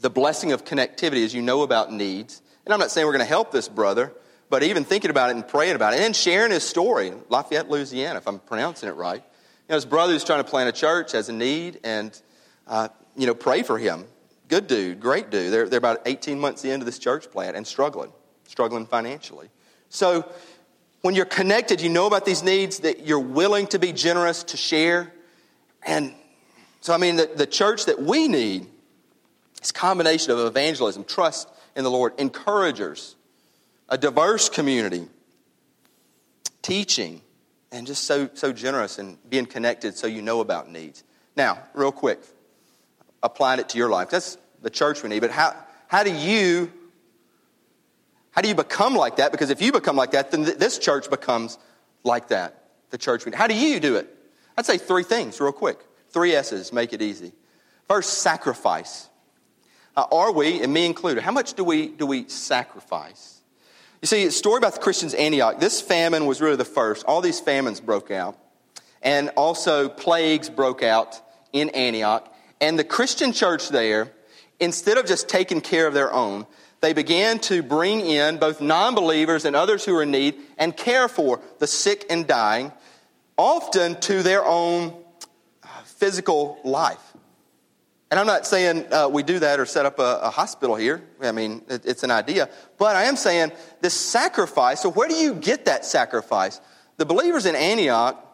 the 0.00 0.10
blessing 0.10 0.52
of 0.52 0.64
connectivity 0.64 1.24
as 1.24 1.34
you 1.34 1.42
know 1.42 1.62
about 1.62 1.92
needs. 1.92 2.42
And 2.64 2.72
I'm 2.72 2.80
not 2.80 2.90
saying 2.90 3.06
we're 3.06 3.12
going 3.12 3.24
to 3.24 3.28
help 3.28 3.50
this 3.50 3.68
brother, 3.68 4.12
but 4.50 4.62
even 4.62 4.84
thinking 4.84 5.10
about 5.10 5.30
it 5.30 5.36
and 5.36 5.46
praying 5.46 5.74
about 5.74 5.94
it 5.94 6.00
and 6.00 6.14
sharing 6.14 6.50
his 6.52 6.64
story, 6.64 7.12
Lafayette, 7.28 7.68
Louisiana, 7.68 8.18
if 8.18 8.28
I'm 8.28 8.38
pronouncing 8.38 8.88
it 8.88 8.92
right. 8.92 9.22
You 9.22 9.70
know, 9.70 9.74
his 9.74 9.84
brother 9.84 10.12
who's 10.12 10.24
trying 10.24 10.42
to 10.42 10.48
plant 10.48 10.68
a 10.68 10.72
church 10.72 11.12
has 11.12 11.28
a 11.28 11.32
need, 11.32 11.80
and, 11.84 12.20
uh, 12.66 12.88
you 13.18 13.26
know, 13.26 13.34
pray 13.34 13.62
for 13.62 13.76
him. 13.78 14.06
Good 14.48 14.66
dude, 14.66 15.00
great 15.00 15.28
dude. 15.28 15.52
They're, 15.52 15.68
they're 15.68 15.78
about 15.78 16.02
18 16.06 16.40
months 16.40 16.64
into 16.64 16.86
this 16.86 16.98
church 16.98 17.30
plant 17.30 17.56
and 17.56 17.66
struggling, 17.66 18.12
struggling 18.46 18.86
financially. 18.86 19.50
So 19.90 20.30
when 21.02 21.14
you're 21.14 21.26
connected, 21.26 21.82
you 21.82 21.90
know 21.90 22.06
about 22.06 22.24
these 22.24 22.42
needs, 22.42 22.80
that 22.80 23.06
you're 23.06 23.18
willing 23.18 23.66
to 23.68 23.78
be 23.78 23.92
generous 23.92 24.42
to 24.44 24.56
share. 24.56 25.12
And 25.84 26.14
so, 26.80 26.94
I 26.94 26.96
mean, 26.96 27.16
the, 27.16 27.26
the 27.26 27.46
church 27.46 27.86
that 27.86 28.00
we 28.00 28.28
need 28.28 28.66
is 29.62 29.70
a 29.70 29.74
combination 29.74 30.32
of 30.32 30.38
evangelism, 30.38 31.04
trust 31.04 31.48
in 31.76 31.84
the 31.84 31.90
Lord, 31.90 32.14
encouragers, 32.18 33.16
a 33.88 33.98
diverse 33.98 34.48
community, 34.48 35.08
teaching, 36.62 37.20
and 37.70 37.86
just 37.86 38.04
so, 38.04 38.30
so 38.32 38.52
generous 38.52 38.98
and 38.98 39.18
being 39.28 39.44
connected 39.44 39.96
so 39.96 40.06
you 40.06 40.22
know 40.22 40.40
about 40.40 40.70
needs. 40.70 41.04
Now, 41.36 41.58
real 41.74 41.92
quick, 41.92 42.20
applying 43.22 43.60
it 43.60 43.68
to 43.70 43.78
your 43.78 43.88
life. 43.88 44.10
That's 44.10 44.38
the 44.62 44.70
church 44.70 45.02
we 45.02 45.08
need, 45.08 45.20
but 45.20 45.30
how, 45.30 45.54
how 45.88 46.02
do 46.02 46.12
you 46.12 46.72
how 48.38 48.42
do 48.42 48.48
you 48.48 48.54
become 48.54 48.94
like 48.94 49.16
that? 49.16 49.32
Because 49.32 49.50
if 49.50 49.60
you 49.60 49.72
become 49.72 49.96
like 49.96 50.12
that, 50.12 50.30
then 50.30 50.44
th- 50.44 50.58
this 50.58 50.78
church 50.78 51.10
becomes 51.10 51.58
like 52.04 52.28
that. 52.28 52.68
The 52.90 52.98
church 52.98 53.24
we 53.24 53.30
need. 53.30 53.36
How 53.36 53.48
do 53.48 53.54
you 53.54 53.80
do 53.80 53.96
it? 53.96 54.08
I'd 54.56 54.64
say 54.64 54.78
three 54.78 55.02
things 55.02 55.40
real 55.40 55.50
quick. 55.50 55.80
Three 56.10 56.34
S's 56.34 56.72
make 56.72 56.92
it 56.92 57.02
easy. 57.02 57.32
First, 57.88 58.18
sacrifice. 58.18 59.08
Uh, 59.96 60.06
are 60.12 60.30
we, 60.30 60.62
and 60.62 60.72
me 60.72 60.86
included, 60.86 61.24
how 61.24 61.32
much 61.32 61.54
do 61.54 61.64
we, 61.64 61.88
do 61.88 62.06
we 62.06 62.28
sacrifice? 62.28 63.40
You 64.00 64.06
see, 64.06 64.26
a 64.26 64.30
story 64.30 64.58
about 64.58 64.74
the 64.74 64.80
Christians 64.80 65.14
Antioch. 65.14 65.58
This 65.58 65.80
famine 65.80 66.26
was 66.26 66.40
really 66.40 66.54
the 66.54 66.64
first. 66.64 67.04
All 67.06 67.20
these 67.20 67.40
famines 67.40 67.80
broke 67.80 68.12
out. 68.12 68.38
And 69.02 69.30
also 69.30 69.88
plagues 69.88 70.48
broke 70.48 70.84
out 70.84 71.20
in 71.52 71.70
Antioch. 71.70 72.32
And 72.60 72.78
the 72.78 72.84
Christian 72.84 73.32
church 73.32 73.68
there, 73.68 74.12
instead 74.58 74.98
of 74.98 75.06
just 75.06 75.28
taking 75.28 75.60
care 75.60 75.86
of 75.86 75.94
their 75.94 76.12
own, 76.12 76.46
they 76.80 76.92
began 76.92 77.38
to 77.40 77.62
bring 77.62 78.00
in 78.00 78.38
both 78.38 78.60
non 78.60 78.94
believers 78.94 79.44
and 79.44 79.56
others 79.56 79.84
who 79.84 79.96
are 79.96 80.02
in 80.02 80.10
need 80.10 80.36
and 80.58 80.76
care 80.76 81.08
for 81.08 81.40
the 81.58 81.66
sick 81.66 82.06
and 82.08 82.26
dying, 82.26 82.72
often 83.36 83.98
to 84.00 84.22
their 84.22 84.44
own 84.44 84.94
uh, 85.62 85.66
physical 85.84 86.58
life. 86.64 87.02
And 88.10 88.18
I'm 88.18 88.26
not 88.26 88.46
saying 88.46 88.90
uh, 88.92 89.08
we 89.08 89.22
do 89.22 89.38
that 89.40 89.60
or 89.60 89.66
set 89.66 89.84
up 89.84 89.98
a, 89.98 90.20
a 90.22 90.30
hospital 90.30 90.76
here. 90.76 91.02
I 91.20 91.32
mean, 91.32 91.62
it, 91.68 91.84
it's 91.84 92.04
an 92.04 92.10
idea. 92.10 92.48
But 92.78 92.96
I 92.96 93.04
am 93.04 93.16
saying 93.16 93.52
this 93.80 93.94
sacrifice, 93.94 94.80
so 94.80 94.90
where 94.90 95.08
do 95.08 95.14
you 95.14 95.34
get 95.34 95.66
that 95.66 95.84
sacrifice? 95.84 96.60
The 96.96 97.04
believers 97.04 97.44
in 97.44 97.54
Antioch, 97.54 98.24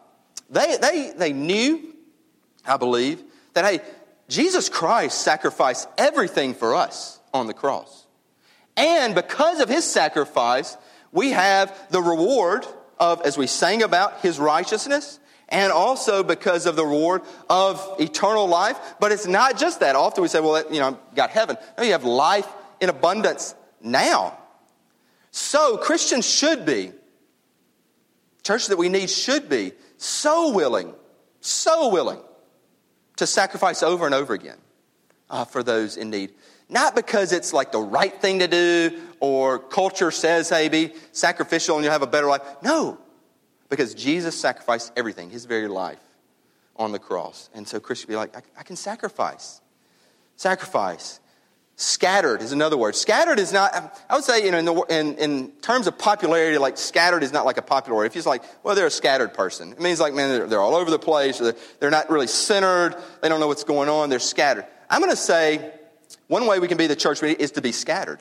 they, 0.49 0.77
they, 0.77 1.13
they 1.17 1.33
knew, 1.33 1.93
I 2.65 2.77
believe, 2.77 3.21
that, 3.53 3.65
hey, 3.65 3.81
Jesus 4.27 4.69
Christ 4.69 5.21
sacrificed 5.21 5.87
everything 5.97 6.53
for 6.53 6.75
us 6.75 7.19
on 7.33 7.47
the 7.47 7.53
cross. 7.53 8.07
And 8.77 9.15
because 9.15 9.59
of 9.59 9.69
his 9.69 9.85
sacrifice, 9.85 10.77
we 11.11 11.31
have 11.31 11.73
the 11.91 12.01
reward 12.01 12.65
of, 12.99 13.21
as 13.21 13.37
we 13.37 13.47
sang 13.47 13.83
about, 13.83 14.21
his 14.21 14.39
righteousness 14.39 15.19
and 15.49 15.71
also 15.71 16.23
because 16.23 16.65
of 16.65 16.75
the 16.75 16.85
reward 16.85 17.21
of 17.49 17.95
eternal 17.99 18.47
life. 18.47 18.77
But 18.99 19.11
it's 19.11 19.27
not 19.27 19.57
just 19.57 19.79
that. 19.81 19.95
Often 19.95 20.23
we 20.23 20.27
say, 20.27 20.39
well, 20.39 20.63
you 20.71 20.79
know, 20.79 20.87
I've 20.87 21.15
got 21.15 21.29
heaven. 21.29 21.57
No, 21.77 21.83
you 21.83 21.91
have 21.91 22.03
life 22.03 22.47
in 22.81 22.89
abundance 22.89 23.53
now. 23.81 24.37
So 25.31 25.77
Christians 25.77 26.27
should 26.27 26.65
be, 26.65 26.91
church 28.43 28.67
that 28.67 28.77
we 28.77 28.89
need 28.89 29.09
should 29.09 29.49
be 29.49 29.73
so 29.97 30.51
willing, 30.51 30.93
so 31.41 31.89
willing 31.89 32.19
to 33.17 33.27
sacrifice 33.27 33.83
over 33.83 34.05
and 34.05 34.15
over 34.15 34.33
again 34.33 34.57
uh, 35.29 35.45
for 35.45 35.63
those 35.63 35.97
in 35.97 36.09
need. 36.09 36.33
Not 36.67 36.95
because 36.95 37.31
it's 37.31 37.53
like 37.53 37.71
the 37.71 37.79
right 37.79 38.13
thing 38.13 38.39
to 38.39 38.47
do 38.47 38.99
or 39.19 39.59
culture 39.59 40.11
says, 40.11 40.49
hey, 40.49 40.67
be 40.69 40.93
sacrificial 41.11 41.75
and 41.75 41.83
you'll 41.83 41.93
have 41.93 42.01
a 42.01 42.07
better 42.07 42.27
life. 42.27 42.41
No, 42.61 42.97
because 43.69 43.93
Jesus 43.93 44.39
sacrificed 44.39 44.91
everything, 44.95 45.29
his 45.29 45.45
very 45.45 45.67
life 45.67 45.99
on 46.75 46.91
the 46.91 46.99
cross. 46.99 47.49
And 47.53 47.67
so 47.67 47.79
Christians 47.79 48.09
be 48.09 48.15
like, 48.15 48.35
I, 48.35 48.41
I 48.59 48.63
can 48.63 48.75
sacrifice. 48.75 49.61
Sacrifice. 50.35 51.19
Scattered 51.77 52.41
is 52.41 52.53
another 52.53 52.77
word. 52.77 52.95
Scattered 52.95 53.37
is 53.37 53.51
not, 53.51 53.73
I 54.09 54.15
would 54.15 54.23
say, 54.23 54.45
you 54.45 54.51
know, 54.51 54.59
in, 54.59 54.65
the, 54.65 54.73
in, 54.89 55.17
in 55.17 55.51
terms 55.61 55.87
of 55.87 55.97
popularity, 55.97 56.57
like 56.57 56.77
scattered 56.77 57.21
is 57.21 57.33
not 57.33 57.45
like 57.45 57.57
a 57.57 57.61
popular 57.61 57.97
word. 57.97 58.05
If 58.05 58.15
you're 58.15 58.23
like, 58.23 58.43
well, 58.63 58.75
they're 58.75 58.85
a 58.87 58.91
scattered 58.91 59.33
person, 59.33 59.73
it 59.73 59.81
means 59.81 59.99
like, 59.99 60.13
man, 60.13 60.29
they're, 60.29 60.47
they're 60.47 60.61
all 60.61 60.75
over 60.75 60.89
the 60.89 60.99
place, 60.99 61.39
they're, 61.39 61.55
they're 61.81 61.89
not 61.89 62.09
really 62.09 62.27
centered, 62.27 62.95
they 63.21 63.27
don't 63.27 63.41
know 63.41 63.47
what's 63.47 63.65
going 63.65 63.89
on, 63.89 64.09
they're 64.09 64.19
scattered. 64.19 64.65
I'm 64.89 65.01
going 65.01 65.11
to 65.11 65.17
say 65.17 65.73
one 66.27 66.47
way 66.47 66.59
we 66.59 66.69
can 66.69 66.77
be 66.77 66.87
the 66.87 66.95
church 66.95 67.21
is 67.21 67.51
to 67.51 67.61
be 67.61 67.73
scattered. 67.73 68.19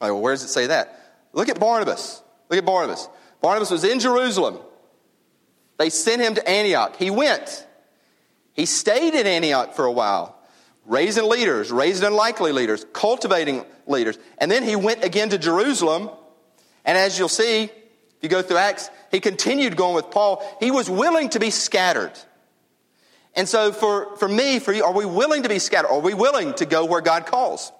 Like, 0.00 0.12
well, 0.12 0.22
where 0.22 0.32
does 0.32 0.42
it 0.42 0.48
say 0.48 0.68
that? 0.68 1.18
Look 1.34 1.50
at 1.50 1.60
Barnabas. 1.60 2.22
Look 2.48 2.58
at 2.58 2.64
Barnabas. 2.64 3.08
Barnabas 3.42 3.70
was 3.70 3.84
in 3.84 4.00
Jerusalem. 4.00 4.58
They 5.76 5.90
sent 5.90 6.22
him 6.22 6.34
to 6.34 6.48
Antioch. 6.48 6.96
He 6.96 7.10
went. 7.10 7.66
He 8.54 8.64
stayed 8.64 9.14
in 9.14 9.26
Antioch 9.26 9.74
for 9.74 9.84
a 9.84 9.92
while, 9.92 10.39
raising 10.90 11.28
leaders, 11.28 11.70
raising 11.70 12.04
unlikely 12.04 12.50
leaders, 12.50 12.84
cultivating 12.92 13.64
leaders. 13.86 14.18
And 14.38 14.50
then 14.50 14.64
he 14.64 14.74
went 14.74 15.04
again 15.04 15.30
to 15.30 15.38
Jerusalem. 15.38 16.10
And 16.84 16.98
as 16.98 17.16
you'll 17.16 17.28
see, 17.28 17.62
if 17.62 17.72
you 18.22 18.28
go 18.28 18.42
through 18.42 18.56
Acts, 18.56 18.90
he 19.12 19.20
continued 19.20 19.76
going 19.76 19.94
with 19.94 20.10
Paul. 20.10 20.44
He 20.58 20.72
was 20.72 20.90
willing 20.90 21.30
to 21.30 21.38
be 21.38 21.50
scattered. 21.50 22.12
And 23.36 23.48
so 23.48 23.72
for, 23.72 24.16
for 24.16 24.28
me, 24.28 24.58
for 24.58 24.72
you, 24.72 24.84
are 24.84 24.92
we 24.92 25.06
willing 25.06 25.44
to 25.44 25.48
be 25.48 25.60
scattered? 25.60 25.88
Are 25.88 26.00
we 26.00 26.12
willing 26.12 26.54
to 26.54 26.66
go 26.66 26.84
where 26.84 27.00
God 27.00 27.24
calls? 27.24 27.70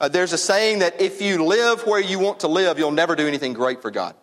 Uh, 0.00 0.06
there's 0.06 0.32
a 0.32 0.38
saying 0.38 0.78
that 0.78 1.00
if 1.00 1.20
you 1.20 1.44
live 1.44 1.86
where 1.86 2.00
you 2.00 2.20
want 2.20 2.40
to 2.40 2.48
live, 2.48 2.78
you'll 2.78 2.92
never 2.92 3.16
do 3.16 3.26
anything 3.26 3.52
great 3.52 3.82
for 3.82 3.90
God. 3.90 4.14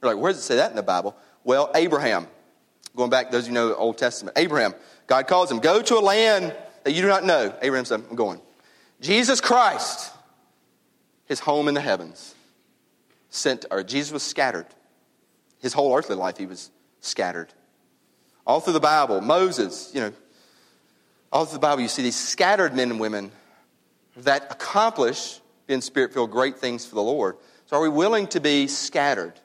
You're 0.00 0.14
like, 0.14 0.22
where 0.22 0.32
does 0.32 0.40
it 0.40 0.44
say 0.44 0.56
that 0.56 0.70
in 0.70 0.76
the 0.76 0.82
Bible? 0.82 1.14
Well, 1.42 1.70
Abraham, 1.74 2.26
going 2.96 3.10
back, 3.10 3.30
those 3.30 3.44
of 3.44 3.48
you 3.48 3.54
know 3.54 3.68
the 3.68 3.76
Old 3.76 3.98
Testament, 3.98 4.36
Abraham, 4.38 4.74
God 5.06 5.26
calls 5.26 5.50
him, 5.50 5.58
go 5.58 5.82
to 5.82 5.96
a 5.96 6.00
land 6.00 6.54
that 6.84 6.92
you 6.92 7.02
do 7.02 7.08
not 7.08 7.24
know. 7.24 7.54
Abraham 7.62 7.84
said, 7.84 8.02
I'm 8.08 8.16
going. 8.16 8.40
Jesus 9.00 9.40
Christ, 9.40 10.12
his 11.26 11.40
home 11.40 11.68
in 11.68 11.74
the 11.74 11.80
heavens, 11.80 12.34
sent, 13.30 13.66
or 13.70 13.82
Jesus 13.82 14.12
was 14.12 14.22
scattered. 14.22 14.66
His 15.60 15.72
whole 15.72 15.96
earthly 15.96 16.16
life, 16.16 16.36
he 16.36 16.46
was 16.46 16.70
scattered. 17.00 17.48
All 18.46 18.60
through 18.60 18.74
the 18.74 18.80
Bible, 18.80 19.20
Moses, 19.20 19.90
you 19.94 20.00
know, 20.00 20.12
all 21.32 21.46
through 21.46 21.56
the 21.56 21.60
Bible, 21.60 21.82
you 21.82 21.88
see 21.88 22.02
these 22.02 22.18
scattered 22.18 22.74
men 22.74 22.90
and 22.90 23.00
women 23.00 23.32
that 24.18 24.46
accomplish, 24.50 25.40
in 25.66 25.80
spirit 25.80 26.12
filled, 26.12 26.30
great 26.30 26.58
things 26.58 26.86
for 26.86 26.94
the 26.94 27.02
Lord. 27.02 27.36
So 27.66 27.76
are 27.76 27.82
we 27.82 27.88
willing 27.88 28.26
to 28.28 28.40
be 28.40 28.68
scattered? 28.68 29.40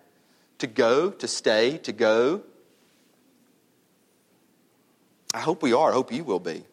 to 0.59 0.67
go, 0.67 1.09
to 1.09 1.27
stay, 1.27 1.77
to 1.79 1.91
go? 1.91 2.43
I 5.33 5.39
hope 5.39 5.61
we 5.61 5.73
are. 5.73 5.91
I 5.91 5.93
hope 5.93 6.11
you 6.11 6.23
will 6.23 6.39
be. 6.39 6.63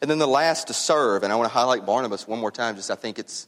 And 0.00 0.10
then 0.10 0.18
the 0.18 0.26
last 0.26 0.68
to 0.68 0.74
serve, 0.74 1.22
and 1.22 1.32
I 1.32 1.36
want 1.36 1.48
to 1.48 1.54
highlight 1.54 1.86
Barnabas 1.86 2.26
one 2.26 2.40
more 2.40 2.50
time. 2.50 2.76
Just 2.76 2.90
I 2.90 2.94
think 2.94 3.18
it's, 3.18 3.46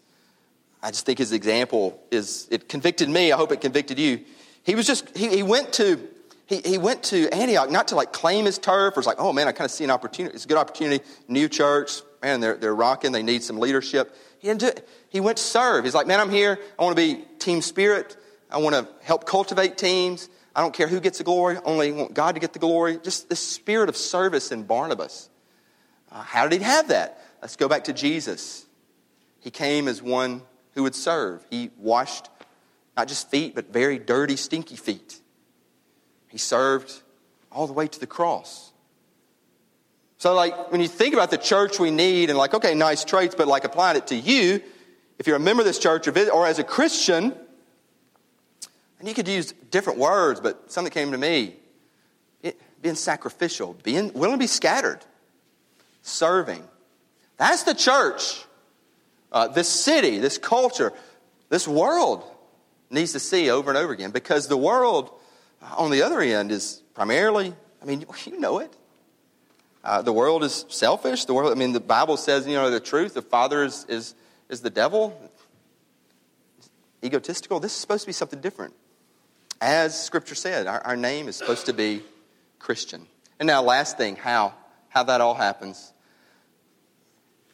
I 0.82 0.90
just 0.90 1.04
think 1.04 1.18
his 1.18 1.32
example 1.32 2.00
is 2.10 2.48
it 2.50 2.68
convicted 2.68 3.08
me. 3.08 3.32
I 3.32 3.36
hope 3.36 3.52
it 3.52 3.60
convicted 3.60 3.98
you. 3.98 4.20
He 4.62 4.74
was 4.74 4.86
just 4.86 5.16
he, 5.16 5.28
he 5.28 5.42
went 5.42 5.72
to 5.74 5.98
He, 6.46 6.60
he 6.60 6.78
went 6.78 7.02
to 7.04 7.28
Antioch 7.32 7.70
not 7.70 7.88
to 7.88 7.96
like 7.96 8.12
claim 8.12 8.44
his 8.44 8.58
turf 8.58 8.96
or 8.96 9.00
it's 9.00 9.06
like, 9.06 9.18
oh 9.18 9.32
man, 9.32 9.48
I 9.48 9.52
kind 9.52 9.64
of 9.64 9.70
see 9.70 9.84
an 9.84 9.90
opportunity. 9.90 10.34
It's 10.34 10.44
a 10.44 10.48
good 10.48 10.58
opportunity. 10.58 11.02
New 11.26 11.48
church, 11.48 12.02
man, 12.22 12.40
they're, 12.40 12.56
they're 12.56 12.74
rocking. 12.74 13.12
They 13.12 13.22
need 13.22 13.42
some 13.42 13.58
leadership. 13.58 14.14
He 14.38 14.48
didn't 14.48 14.60
do 14.60 14.66
it. 14.68 14.88
He 15.08 15.20
went 15.20 15.38
to 15.38 15.42
serve. 15.42 15.84
He's 15.84 15.94
like, 15.94 16.06
man, 16.06 16.20
I'm 16.20 16.30
here. 16.30 16.58
I 16.78 16.84
want 16.84 16.96
to 16.96 17.02
be 17.02 17.24
team 17.38 17.62
spirit. 17.62 18.16
I 18.50 18.58
want 18.58 18.74
to 18.74 18.86
help 19.02 19.24
cultivate 19.24 19.78
teams. 19.78 20.28
I 20.54 20.60
don't 20.60 20.74
care 20.74 20.86
who 20.86 21.00
gets 21.00 21.18
the 21.18 21.24
glory. 21.24 21.58
Only 21.64 21.90
want 21.92 22.14
God 22.14 22.34
to 22.34 22.40
get 22.40 22.52
the 22.52 22.58
glory. 22.58 22.98
Just 23.02 23.28
the 23.28 23.36
spirit 23.36 23.88
of 23.88 23.96
service 23.96 24.52
in 24.52 24.62
Barnabas. 24.62 25.28
Uh, 26.10 26.22
how 26.22 26.46
did 26.46 26.60
he 26.60 26.64
have 26.64 26.88
that? 26.88 27.20
Let's 27.42 27.56
go 27.56 27.68
back 27.68 27.84
to 27.84 27.92
Jesus. 27.92 28.64
He 29.40 29.50
came 29.50 29.88
as 29.88 30.00
one 30.00 30.42
who 30.74 30.84
would 30.84 30.94
serve. 30.94 31.44
He 31.50 31.70
washed 31.76 32.28
not 32.96 33.08
just 33.08 33.30
feet, 33.30 33.54
but 33.54 33.72
very 33.72 33.98
dirty, 33.98 34.36
stinky 34.36 34.76
feet. 34.76 35.20
He 36.28 36.38
served 36.38 37.02
all 37.50 37.66
the 37.66 37.72
way 37.72 37.88
to 37.88 38.00
the 38.00 38.06
cross. 38.06 38.72
So, 40.18 40.34
like, 40.34 40.70
when 40.72 40.80
you 40.80 40.88
think 40.88 41.14
about 41.14 41.30
the 41.30 41.36
church 41.36 41.78
we 41.78 41.90
need, 41.90 42.30
and 42.30 42.38
like, 42.38 42.54
okay, 42.54 42.74
nice 42.74 43.04
traits, 43.04 43.34
but 43.34 43.48
like 43.48 43.64
applying 43.64 43.96
it 43.96 44.06
to 44.08 44.14
you, 44.14 44.62
if 45.18 45.26
you're 45.26 45.36
a 45.36 45.40
member 45.40 45.60
of 45.60 45.66
this 45.66 45.78
church 45.78 46.08
or, 46.08 46.30
or 46.30 46.46
as 46.46 46.58
a 46.58 46.64
Christian, 46.64 47.34
and 48.98 49.08
you 49.08 49.14
could 49.14 49.28
use 49.28 49.52
different 49.70 49.98
words, 49.98 50.40
but 50.40 50.70
something 50.70 50.92
came 50.92 51.12
to 51.12 51.18
me 51.18 51.56
it, 52.42 52.60
being 52.82 52.94
sacrificial, 52.94 53.76
being 53.82 54.12
willing 54.12 54.34
to 54.34 54.38
be 54.38 54.46
scattered, 54.46 55.00
serving. 56.02 56.62
That's 57.36 57.64
the 57.64 57.74
church. 57.74 58.44
Uh, 59.32 59.48
this 59.48 59.68
city, 59.68 60.18
this 60.18 60.38
culture, 60.38 60.92
this 61.48 61.66
world 61.66 62.24
needs 62.90 63.12
to 63.12 63.20
see 63.20 63.50
over 63.50 63.70
and 63.70 63.76
over 63.76 63.92
again 63.92 64.10
because 64.10 64.46
the 64.46 64.56
world 64.56 65.10
on 65.76 65.90
the 65.90 66.02
other 66.02 66.20
end 66.20 66.52
is 66.52 66.82
primarily, 66.94 67.52
I 67.82 67.84
mean, 67.84 68.04
you 68.26 68.38
know 68.38 68.60
it. 68.60 68.72
Uh, 69.82 70.00
the 70.00 70.12
world 70.12 70.44
is 70.44 70.64
selfish. 70.68 71.26
The 71.26 71.34
world, 71.34 71.52
I 71.52 71.56
mean, 71.56 71.72
the 71.72 71.80
Bible 71.80 72.16
says, 72.16 72.46
you 72.46 72.54
know, 72.54 72.70
the 72.70 72.80
truth. 72.80 73.14
The 73.14 73.22
father 73.22 73.64
is, 73.64 73.84
is, 73.88 74.14
is 74.48 74.62
the 74.62 74.70
devil. 74.70 75.18
Egotistical. 77.02 77.60
This 77.60 77.72
is 77.72 77.78
supposed 77.78 78.02
to 78.04 78.06
be 78.06 78.14
something 78.14 78.40
different. 78.40 78.72
As 79.60 80.00
Scripture 80.00 80.34
said, 80.34 80.66
our, 80.66 80.80
our 80.80 80.96
name 80.96 81.28
is 81.28 81.36
supposed 81.36 81.66
to 81.66 81.72
be 81.72 82.02
Christian. 82.58 83.06
And 83.38 83.46
now, 83.46 83.62
last 83.62 83.96
thing, 83.96 84.16
how? 84.16 84.54
How 84.88 85.02
that 85.04 85.20
all 85.20 85.34
happens. 85.34 85.92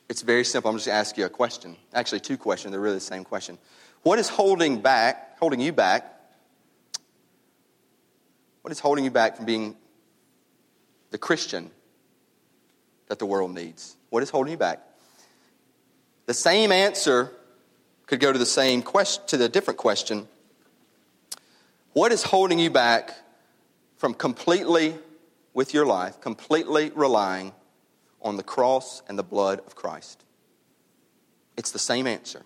It's 0.09 0.23
very 0.23 0.45
simple. 0.45 0.71
I'm 0.71 0.77
just 0.77 0.87
going 0.87 0.95
to 0.95 0.99
ask 0.99 1.17
you 1.17 1.25
a 1.25 1.29
question. 1.29 1.77
Actually, 1.95 2.21
two 2.21 2.37
questions. 2.37 2.73
They're 2.73 2.81
really 2.81 2.97
the 2.97 3.01
same 3.01 3.25
question. 3.25 3.59
What 4.03 4.19
is 4.19 4.29
holding 4.29 4.81
back, 4.81 5.39
holding 5.39 5.61
you 5.61 5.73
back 5.73 6.21
what 8.63 8.73
is 8.73 8.81
holding 8.81 9.05
you 9.05 9.11
back 9.11 9.37
from 9.37 9.47
being 9.47 9.77
the 11.11 11.19
Christian 11.19 11.71
that 13.09 13.19
the 13.19 13.27
world 13.27 13.55
needs? 13.55 13.97
What 14.11 14.23
is 14.23 14.31
holding 14.31 14.53
you 14.53 14.59
back? 14.59 14.81
The 16.27 16.35
same 16.35 16.71
answer 16.71 17.33
could 18.07 18.21
go 18.21 18.33
to 18.33 18.39
the 18.39 18.47
same 18.47 18.83
question, 18.83 19.23
to 19.29 19.37
the 19.37 19.49
different 19.49 19.79
question. 19.79 20.29
What 21.93 22.13
is 22.13 22.23
holding 22.23 22.59
you 22.59 22.71
back 22.71 23.13
from 23.97 24.15
completely, 24.15 24.95
with 25.55 25.75
your 25.75 25.87
life, 25.87 26.21
completely 26.21 26.93
relying 26.95 27.53
on 28.23 28.37
the 28.37 28.43
cross 28.43 29.03
and 29.09 29.19
the 29.19 29.23
blood 29.23 29.61
of 29.67 29.75
Christ? 29.75 30.25
It's 31.57 31.73
the 31.73 31.79
same 31.79 32.07
answer. 32.07 32.43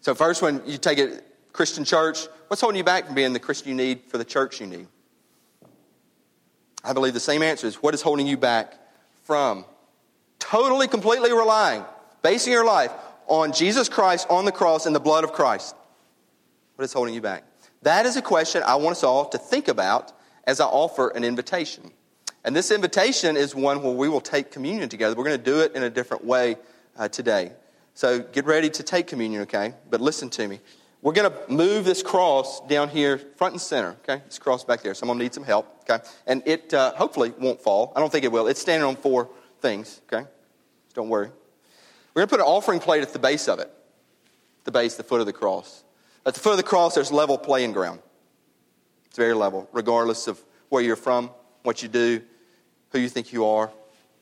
So, 0.00 0.14
first, 0.14 0.40
when 0.40 0.62
you 0.66 0.78
take 0.78 0.98
it 0.98 1.24
Christian 1.52 1.84
church, 1.84 2.28
what's 2.46 2.60
holding 2.60 2.78
you 2.78 2.84
back 2.84 3.06
from 3.06 3.14
being 3.14 3.32
the 3.32 3.40
Christian 3.40 3.70
you 3.70 3.74
need 3.74 4.02
for 4.06 4.18
the 4.18 4.24
church 4.24 4.60
you 4.60 4.66
need? 4.66 4.86
I 6.84 6.92
believe 6.92 7.12
the 7.12 7.20
same 7.20 7.42
answer 7.42 7.66
is 7.66 7.82
what 7.82 7.92
is 7.92 8.02
holding 8.02 8.26
you 8.26 8.36
back 8.36 8.74
from 9.24 9.64
totally, 10.38 10.86
completely 10.86 11.32
relying, 11.32 11.84
basing 12.22 12.52
your 12.52 12.64
life 12.64 12.92
on 13.26 13.52
Jesus 13.52 13.88
Christ 13.88 14.28
on 14.30 14.44
the 14.44 14.52
cross 14.52 14.86
and 14.86 14.94
the 14.94 15.00
blood 15.00 15.24
of 15.24 15.32
Christ? 15.32 15.74
What 16.76 16.84
is 16.84 16.92
holding 16.92 17.14
you 17.14 17.20
back? 17.20 17.42
That 17.82 18.06
is 18.06 18.16
a 18.16 18.22
question 18.22 18.62
I 18.64 18.76
want 18.76 18.92
us 18.92 19.04
all 19.04 19.28
to 19.28 19.38
think 19.38 19.68
about 19.68 20.12
as 20.44 20.60
I 20.60 20.66
offer 20.66 21.08
an 21.08 21.24
invitation. 21.24 21.92
And 22.44 22.54
this 22.54 22.70
invitation 22.70 23.36
is 23.36 23.54
one 23.54 23.82
where 23.82 23.92
we 23.92 24.08
will 24.08 24.20
take 24.20 24.50
communion 24.50 24.88
together. 24.88 25.14
We're 25.14 25.24
going 25.24 25.38
to 25.38 25.44
do 25.44 25.60
it 25.60 25.74
in 25.74 25.82
a 25.82 25.90
different 25.90 26.24
way 26.24 26.56
uh, 26.96 27.08
today. 27.08 27.52
So 27.94 28.20
get 28.20 28.46
ready 28.46 28.70
to 28.70 28.82
take 28.82 29.06
communion, 29.06 29.42
okay? 29.42 29.74
But 29.90 30.00
listen 30.00 30.30
to 30.30 30.48
me. 30.48 30.60
We're 31.00 31.12
going 31.12 31.30
to 31.30 31.52
move 31.52 31.84
this 31.84 32.02
cross 32.02 32.60
down 32.66 32.88
here, 32.88 33.18
front 33.18 33.54
and 33.54 33.60
center. 33.60 33.96
Okay, 34.02 34.20
this 34.26 34.38
cross 34.38 34.64
back 34.64 34.82
there. 34.82 34.94
Someone 34.94 35.18
needs 35.18 35.34
some 35.34 35.44
help. 35.44 35.84
Okay, 35.88 36.04
and 36.26 36.42
it 36.44 36.74
uh, 36.74 36.92
hopefully 36.94 37.32
won't 37.38 37.60
fall. 37.60 37.92
I 37.94 38.00
don't 38.00 38.10
think 38.10 38.24
it 38.24 38.32
will. 38.32 38.48
It's 38.48 38.60
standing 38.60 38.86
on 38.86 38.96
four 38.96 39.30
things. 39.60 40.00
Okay, 40.12 40.24
so 40.24 40.94
don't 40.94 41.08
worry. 41.08 41.28
We're 42.14 42.22
going 42.22 42.28
to 42.28 42.30
put 42.30 42.40
an 42.40 42.46
offering 42.46 42.80
plate 42.80 43.02
at 43.02 43.12
the 43.12 43.20
base 43.20 43.46
of 43.46 43.60
it, 43.60 43.70
the 44.64 44.72
base, 44.72 44.96
the 44.96 45.04
foot 45.04 45.20
of 45.20 45.26
the 45.26 45.32
cross. 45.32 45.84
At 46.26 46.34
the 46.34 46.40
foot 46.40 46.52
of 46.52 46.56
the 46.56 46.62
cross, 46.62 46.94
there's 46.94 47.12
level 47.12 47.38
playing 47.38 47.72
ground. 47.72 48.00
It's 49.06 49.16
very 49.16 49.34
level, 49.34 49.68
regardless 49.72 50.28
of 50.28 50.42
where 50.68 50.82
you're 50.82 50.96
from, 50.96 51.30
what 51.62 51.82
you 51.82 51.88
do, 51.88 52.20
who 52.90 52.98
you 52.98 53.08
think 53.08 53.32
you 53.32 53.46
are. 53.46 53.70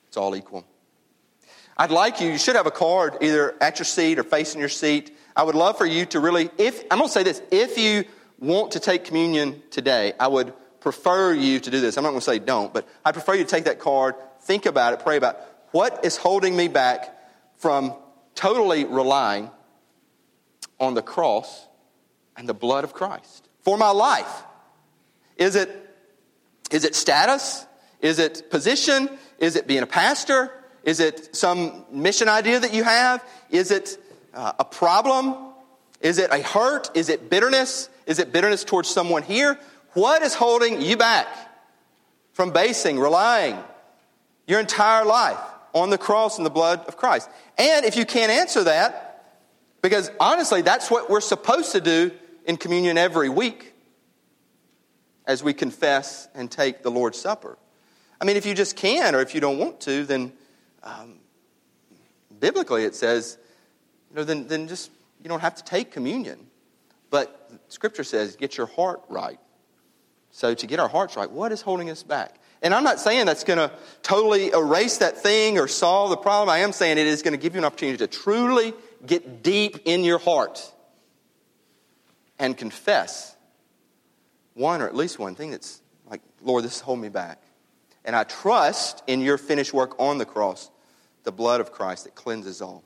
It's 0.09 0.17
all 0.17 0.37
equal. 0.37 0.65
I'd 1.77 1.91
like 1.91 2.21
you. 2.21 2.29
You 2.29 2.39
should 2.39 2.57
have 2.57 2.67
a 2.67 2.71
card 2.71 3.19
either 3.21 3.55
at 3.61 3.79
your 3.79 3.85
seat 3.85 4.19
or 4.19 4.23
facing 4.23 4.61
your 4.61 4.69
seat 4.69 5.17
I 5.37 5.43
would 5.43 5.55
love 5.55 5.77
for 5.77 5.85
you 5.85 6.07
to 6.07 6.21
really, 6.21 6.49
if, 6.57 6.83
I'm 6.91 6.97
going 6.97 7.09
to 7.09 7.13
say 7.13 7.23
this, 7.23 7.43
if 7.51 7.77
you 7.77 8.05
want 8.39 8.73
to 8.73 8.81
take 8.81 9.05
communion 9.05 9.63
today, 9.71 10.15
I 10.19 10.29
would 10.29 10.55
prefer 10.81 11.35
you 11.35 11.61
to 11.61 11.71
do 11.71 11.79
this. 11.79 11.99
I'm 11.99 12.05
not 12.05 12.11
going 12.11 12.21
to 12.21 12.25
say 12.25 12.39
don't, 12.39 12.73
but 12.73 12.89
I 13.05 13.13
prefer 13.13 13.35
you 13.35 13.45
to 13.45 13.51
take 13.51 13.65
that 13.65 13.79
card, 13.79 14.15
think 14.41 14.65
about 14.65 14.95
it, 14.95 15.01
pray 15.01 15.19
about 15.19 15.35
it. 15.35 15.43
what 15.73 16.05
is 16.07 16.17
holding 16.17 16.57
me 16.57 16.69
back 16.69 17.15
from 17.57 17.95
totally 18.35 18.87
relying 18.87 19.51
on 20.81 20.95
the 20.95 21.03
cross 21.03 21.66
and 22.37 22.49
the 22.49 22.55
blood 22.55 22.85
of 22.85 22.93
Christ 22.93 23.49
for 23.63 23.77
my 23.77 23.91
life. 23.91 24.45
Is 25.37 25.57
it, 25.57 25.71
is 26.71 26.85
it 26.85 26.95
status? 26.95 27.67
Is 28.01 28.19
it 28.19 28.51
position? 28.51 29.09
Is 29.39 29.57
it 29.57 29.67
being 29.67 29.83
a 29.83 29.87
pastor? 29.87 30.53
Is 30.85 31.01
it 31.01 31.35
some 31.35 31.85
mission 31.91 32.29
idea 32.29 32.61
that 32.61 32.73
you 32.73 32.85
have? 32.85 33.25
Is 33.51 33.71
it 33.71 33.99
uh, 34.35 34.53
a 34.59 34.65
problem? 34.65 35.35
Is 36.01 36.19
it 36.19 36.31
a 36.31 36.41
hurt? 36.43 36.91
Is 36.95 37.09
it 37.09 37.29
bitterness? 37.29 37.89
Is 38.07 38.19
it 38.19 38.33
bitterness 38.33 38.65
towards 38.65 38.89
someone 38.89 39.23
here? 39.23 39.59
What 39.95 40.23
is 40.23 40.35
holding 40.35 40.81
you 40.81 40.97
back 40.97 41.27
from 42.33 42.53
basing, 42.53 42.99
relying 42.99 43.59
your 44.47 44.61
entire 44.61 45.05
life 45.05 45.41
on 45.73 45.91
the 45.91 45.99
cross 45.99 46.37
and 46.37 46.47
the 46.47 46.51
blood 46.51 46.85
of 46.87 46.97
Christ? 46.97 47.29
And 47.59 47.85
if 47.85 47.97
you 47.97 48.07
can't 48.07 48.31
answer 48.31 48.65
that, 48.65 49.25
because 49.83 50.11
honestly, 50.21 50.63
that's 50.63 50.91
what 50.91 51.11
we're 51.11 51.21
supposed 51.21 51.73
to 51.73 51.81
do 51.81 52.13
in 52.47 52.57
communion 52.57 52.97
every 52.97 53.29
week 53.29 53.75
as 55.27 55.43
we 55.43 55.53
confess 55.53 56.29
and 56.35 56.51
take 56.51 56.83
the 56.83 56.91
Lord's 56.91 57.21
Supper. 57.21 57.59
I 58.21 58.25
mean, 58.25 58.37
if 58.37 58.47
you 58.47 58.55
just 58.55 58.77
can 58.77 59.15
or 59.15 59.21
if 59.21 59.35
you 59.35 59.41
don't 59.41 59.59
want 59.59 59.81
to, 59.83 60.05
then 60.05 60.33
um, 60.83 61.19
biblically 62.41 62.85
it 62.85 62.95
says 62.95 63.37
you 64.11 64.17
know, 64.17 64.25
then, 64.25 64.47
then 64.47 64.69
just, 64.69 64.91
you 65.23 65.29
don't 65.29 65.41
have 65.41 65.57
to 65.57 65.65
take 65.65 65.91
communion. 65.91 66.47
But 67.11 67.51
Scripture 67.69 68.05
says, 68.05 68.37
get 68.37 68.57
your 68.57 68.67
heart 68.67 69.03
right. 69.09 69.39
So 70.31 70.55
to 70.55 70.67
get 70.67 70.79
our 70.79 70.89
hearts 70.89 71.17
right, 71.17 71.31
what 71.31 71.51
is 71.51 71.61
holding 71.61 71.91
us 71.91 72.03
back? 72.03 72.37
And 72.63 72.73
I'm 72.73 72.85
not 72.85 73.01
saying 73.01 73.27
that's 73.27 73.45
going 73.45 73.59
to 73.59 73.71
totally 74.03 74.51
erase 74.51 74.99
that 74.99 75.19
thing 75.19 75.59
or 75.59 75.69
solve 75.69 76.11
the 76.11 76.17
problem. 76.17 76.49
I 76.49 76.59
am 76.59 76.73
saying 76.73 76.99
it 76.99 77.07
is 77.07 77.23
going 77.23 77.33
to 77.33 77.39
give 77.39 77.55
you 77.55 77.59
an 77.59 77.65
opportunity 77.65 77.99
to 77.99 78.07
truly 78.07 78.73
get 79.05 79.43
deep 79.43 79.81
in 79.85 80.05
your 80.05 80.19
heart 80.19 80.73
and 82.39 82.57
confess 82.57 83.37
one 84.55 84.81
or 84.81 84.87
at 84.87 84.95
least 84.95 85.19
one 85.19 85.35
thing 85.35 85.51
that's 85.51 85.81
like, 86.11 86.23
Lord, 86.43 86.65
this 86.65 86.77
is 86.77 86.81
holding 86.81 87.03
me 87.03 87.09
back. 87.09 87.43
And 88.05 88.15
I 88.15 88.25
trust 88.25 89.03
in 89.07 89.21
your 89.21 89.39
finished 89.39 89.75
work 89.75 89.99
on 89.99 90.19
the 90.19 90.25
cross, 90.25 90.71
the 91.25 91.33
blood 91.33 91.61
of 91.61 91.73
Christ 91.73 92.05
that 92.05 92.15
cleanses 92.15 92.63
all. 92.63 92.83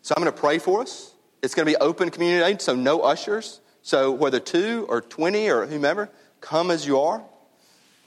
So 0.00 0.14
I'm 0.16 0.22
going 0.22 0.32
to 0.32 0.40
pray 0.40 0.58
for 0.58 0.80
us. 0.82 1.14
It's 1.42 1.54
going 1.54 1.66
to 1.66 1.72
be 1.72 1.76
open 1.76 2.10
communion, 2.10 2.58
so 2.58 2.74
no 2.74 3.00
ushers. 3.00 3.60
So 3.82 4.10
whether 4.12 4.40
two 4.40 4.86
or 4.88 5.00
20 5.00 5.50
or 5.50 5.66
whomever, 5.66 6.08
come 6.40 6.70
as 6.70 6.86
you 6.86 7.00
are. 7.00 7.22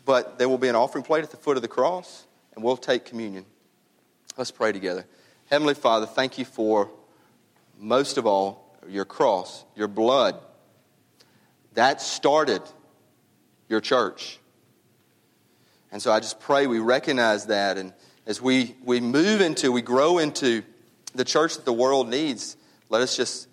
But 0.05 0.37
there 0.37 0.49
will 0.49 0.57
be 0.57 0.67
an 0.67 0.75
offering 0.75 1.03
plate 1.03 1.23
at 1.23 1.31
the 1.31 1.37
foot 1.37 1.57
of 1.57 1.61
the 1.61 1.67
cross, 1.67 2.25
and 2.53 2.63
we'll 2.63 2.77
take 2.77 3.05
communion. 3.05 3.45
Let's 4.37 4.51
pray 4.51 4.71
together. 4.71 5.05
Heavenly 5.49 5.73
Father, 5.73 6.05
thank 6.05 6.37
you 6.37 6.45
for 6.45 6.89
most 7.79 8.17
of 8.17 8.25
all 8.25 8.64
your 8.89 9.05
cross, 9.05 9.63
your 9.75 9.87
blood. 9.87 10.39
That 11.73 12.01
started 12.01 12.61
your 13.67 13.81
church. 13.81 14.39
And 15.91 16.01
so 16.01 16.11
I 16.11 16.19
just 16.19 16.39
pray 16.39 16.67
we 16.67 16.79
recognize 16.79 17.47
that. 17.47 17.77
And 17.77 17.93
as 18.25 18.41
we, 18.41 18.75
we 18.83 18.99
move 18.99 19.41
into, 19.41 19.71
we 19.71 19.81
grow 19.81 20.17
into 20.17 20.63
the 21.13 21.25
church 21.25 21.55
that 21.55 21.65
the 21.65 21.73
world 21.73 22.09
needs, 22.09 22.57
let 22.89 23.01
us 23.01 23.15
just 23.15 23.47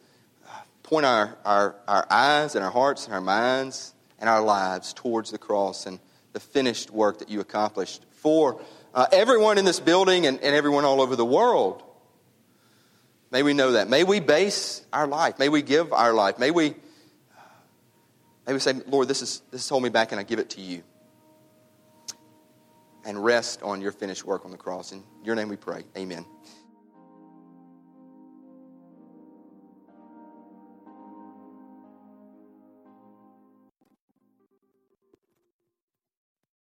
point 0.83 1.07
our, 1.07 1.37
our, 1.45 1.76
our 1.87 2.07
eyes 2.11 2.55
and 2.55 2.64
our 2.64 2.70
hearts 2.70 3.07
and 3.07 3.14
our 3.14 3.20
minds 3.20 3.95
and 4.18 4.28
our 4.28 4.43
lives 4.43 4.93
towards 4.93 5.30
the 5.30 5.39
cross 5.39 5.87
and 5.87 5.99
the 6.33 6.41
finished 6.41 6.91
work 6.91 7.18
that 7.18 7.28
you 7.28 7.41
accomplished 7.41 8.05
for 8.11 8.61
uh, 8.95 9.07
everyone 9.12 9.59
in 9.59 9.64
this 9.64 9.80
building 9.80 10.26
and, 10.26 10.41
and 10.41 10.55
everyone 10.55 10.85
all 10.85 11.01
over 11.01 11.16
the 11.16 11.24
world. 11.24 11.83
May 13.33 13.43
we 13.43 13.55
know 13.55 13.72
that. 13.72 13.89
May 13.89 14.05
we 14.05 14.20
base 14.20 14.85
our 14.93 15.07
life. 15.07 15.39
May 15.39 15.49
we 15.49 15.62
give 15.62 15.91
our 15.95 16.12
life. 16.12 16.39
May 16.39 16.51
we, 16.51 16.74
may 18.47 18.53
we 18.53 18.59
say, 18.59 18.74
Lord, 18.87 19.09
this 19.09 19.22
is, 19.22 19.41
this 19.51 19.62
is 19.62 19.68
holding 19.70 19.85
me 19.85 19.91
back 19.91 20.12
and 20.12 20.20
I 20.20 20.22
give 20.22 20.39
it 20.39 20.51
to 20.51 20.61
you. 20.61 20.83
And 23.07 23.24
rest 23.24 23.62
on 23.62 23.80
your 23.80 23.91
finished 23.91 24.24
work 24.24 24.45
on 24.45 24.51
the 24.51 24.59
cross. 24.59 24.93
In 24.93 25.03
your 25.24 25.35
name 25.35 25.49
we 25.49 25.57
pray. 25.57 25.83
Amen. 25.97 26.26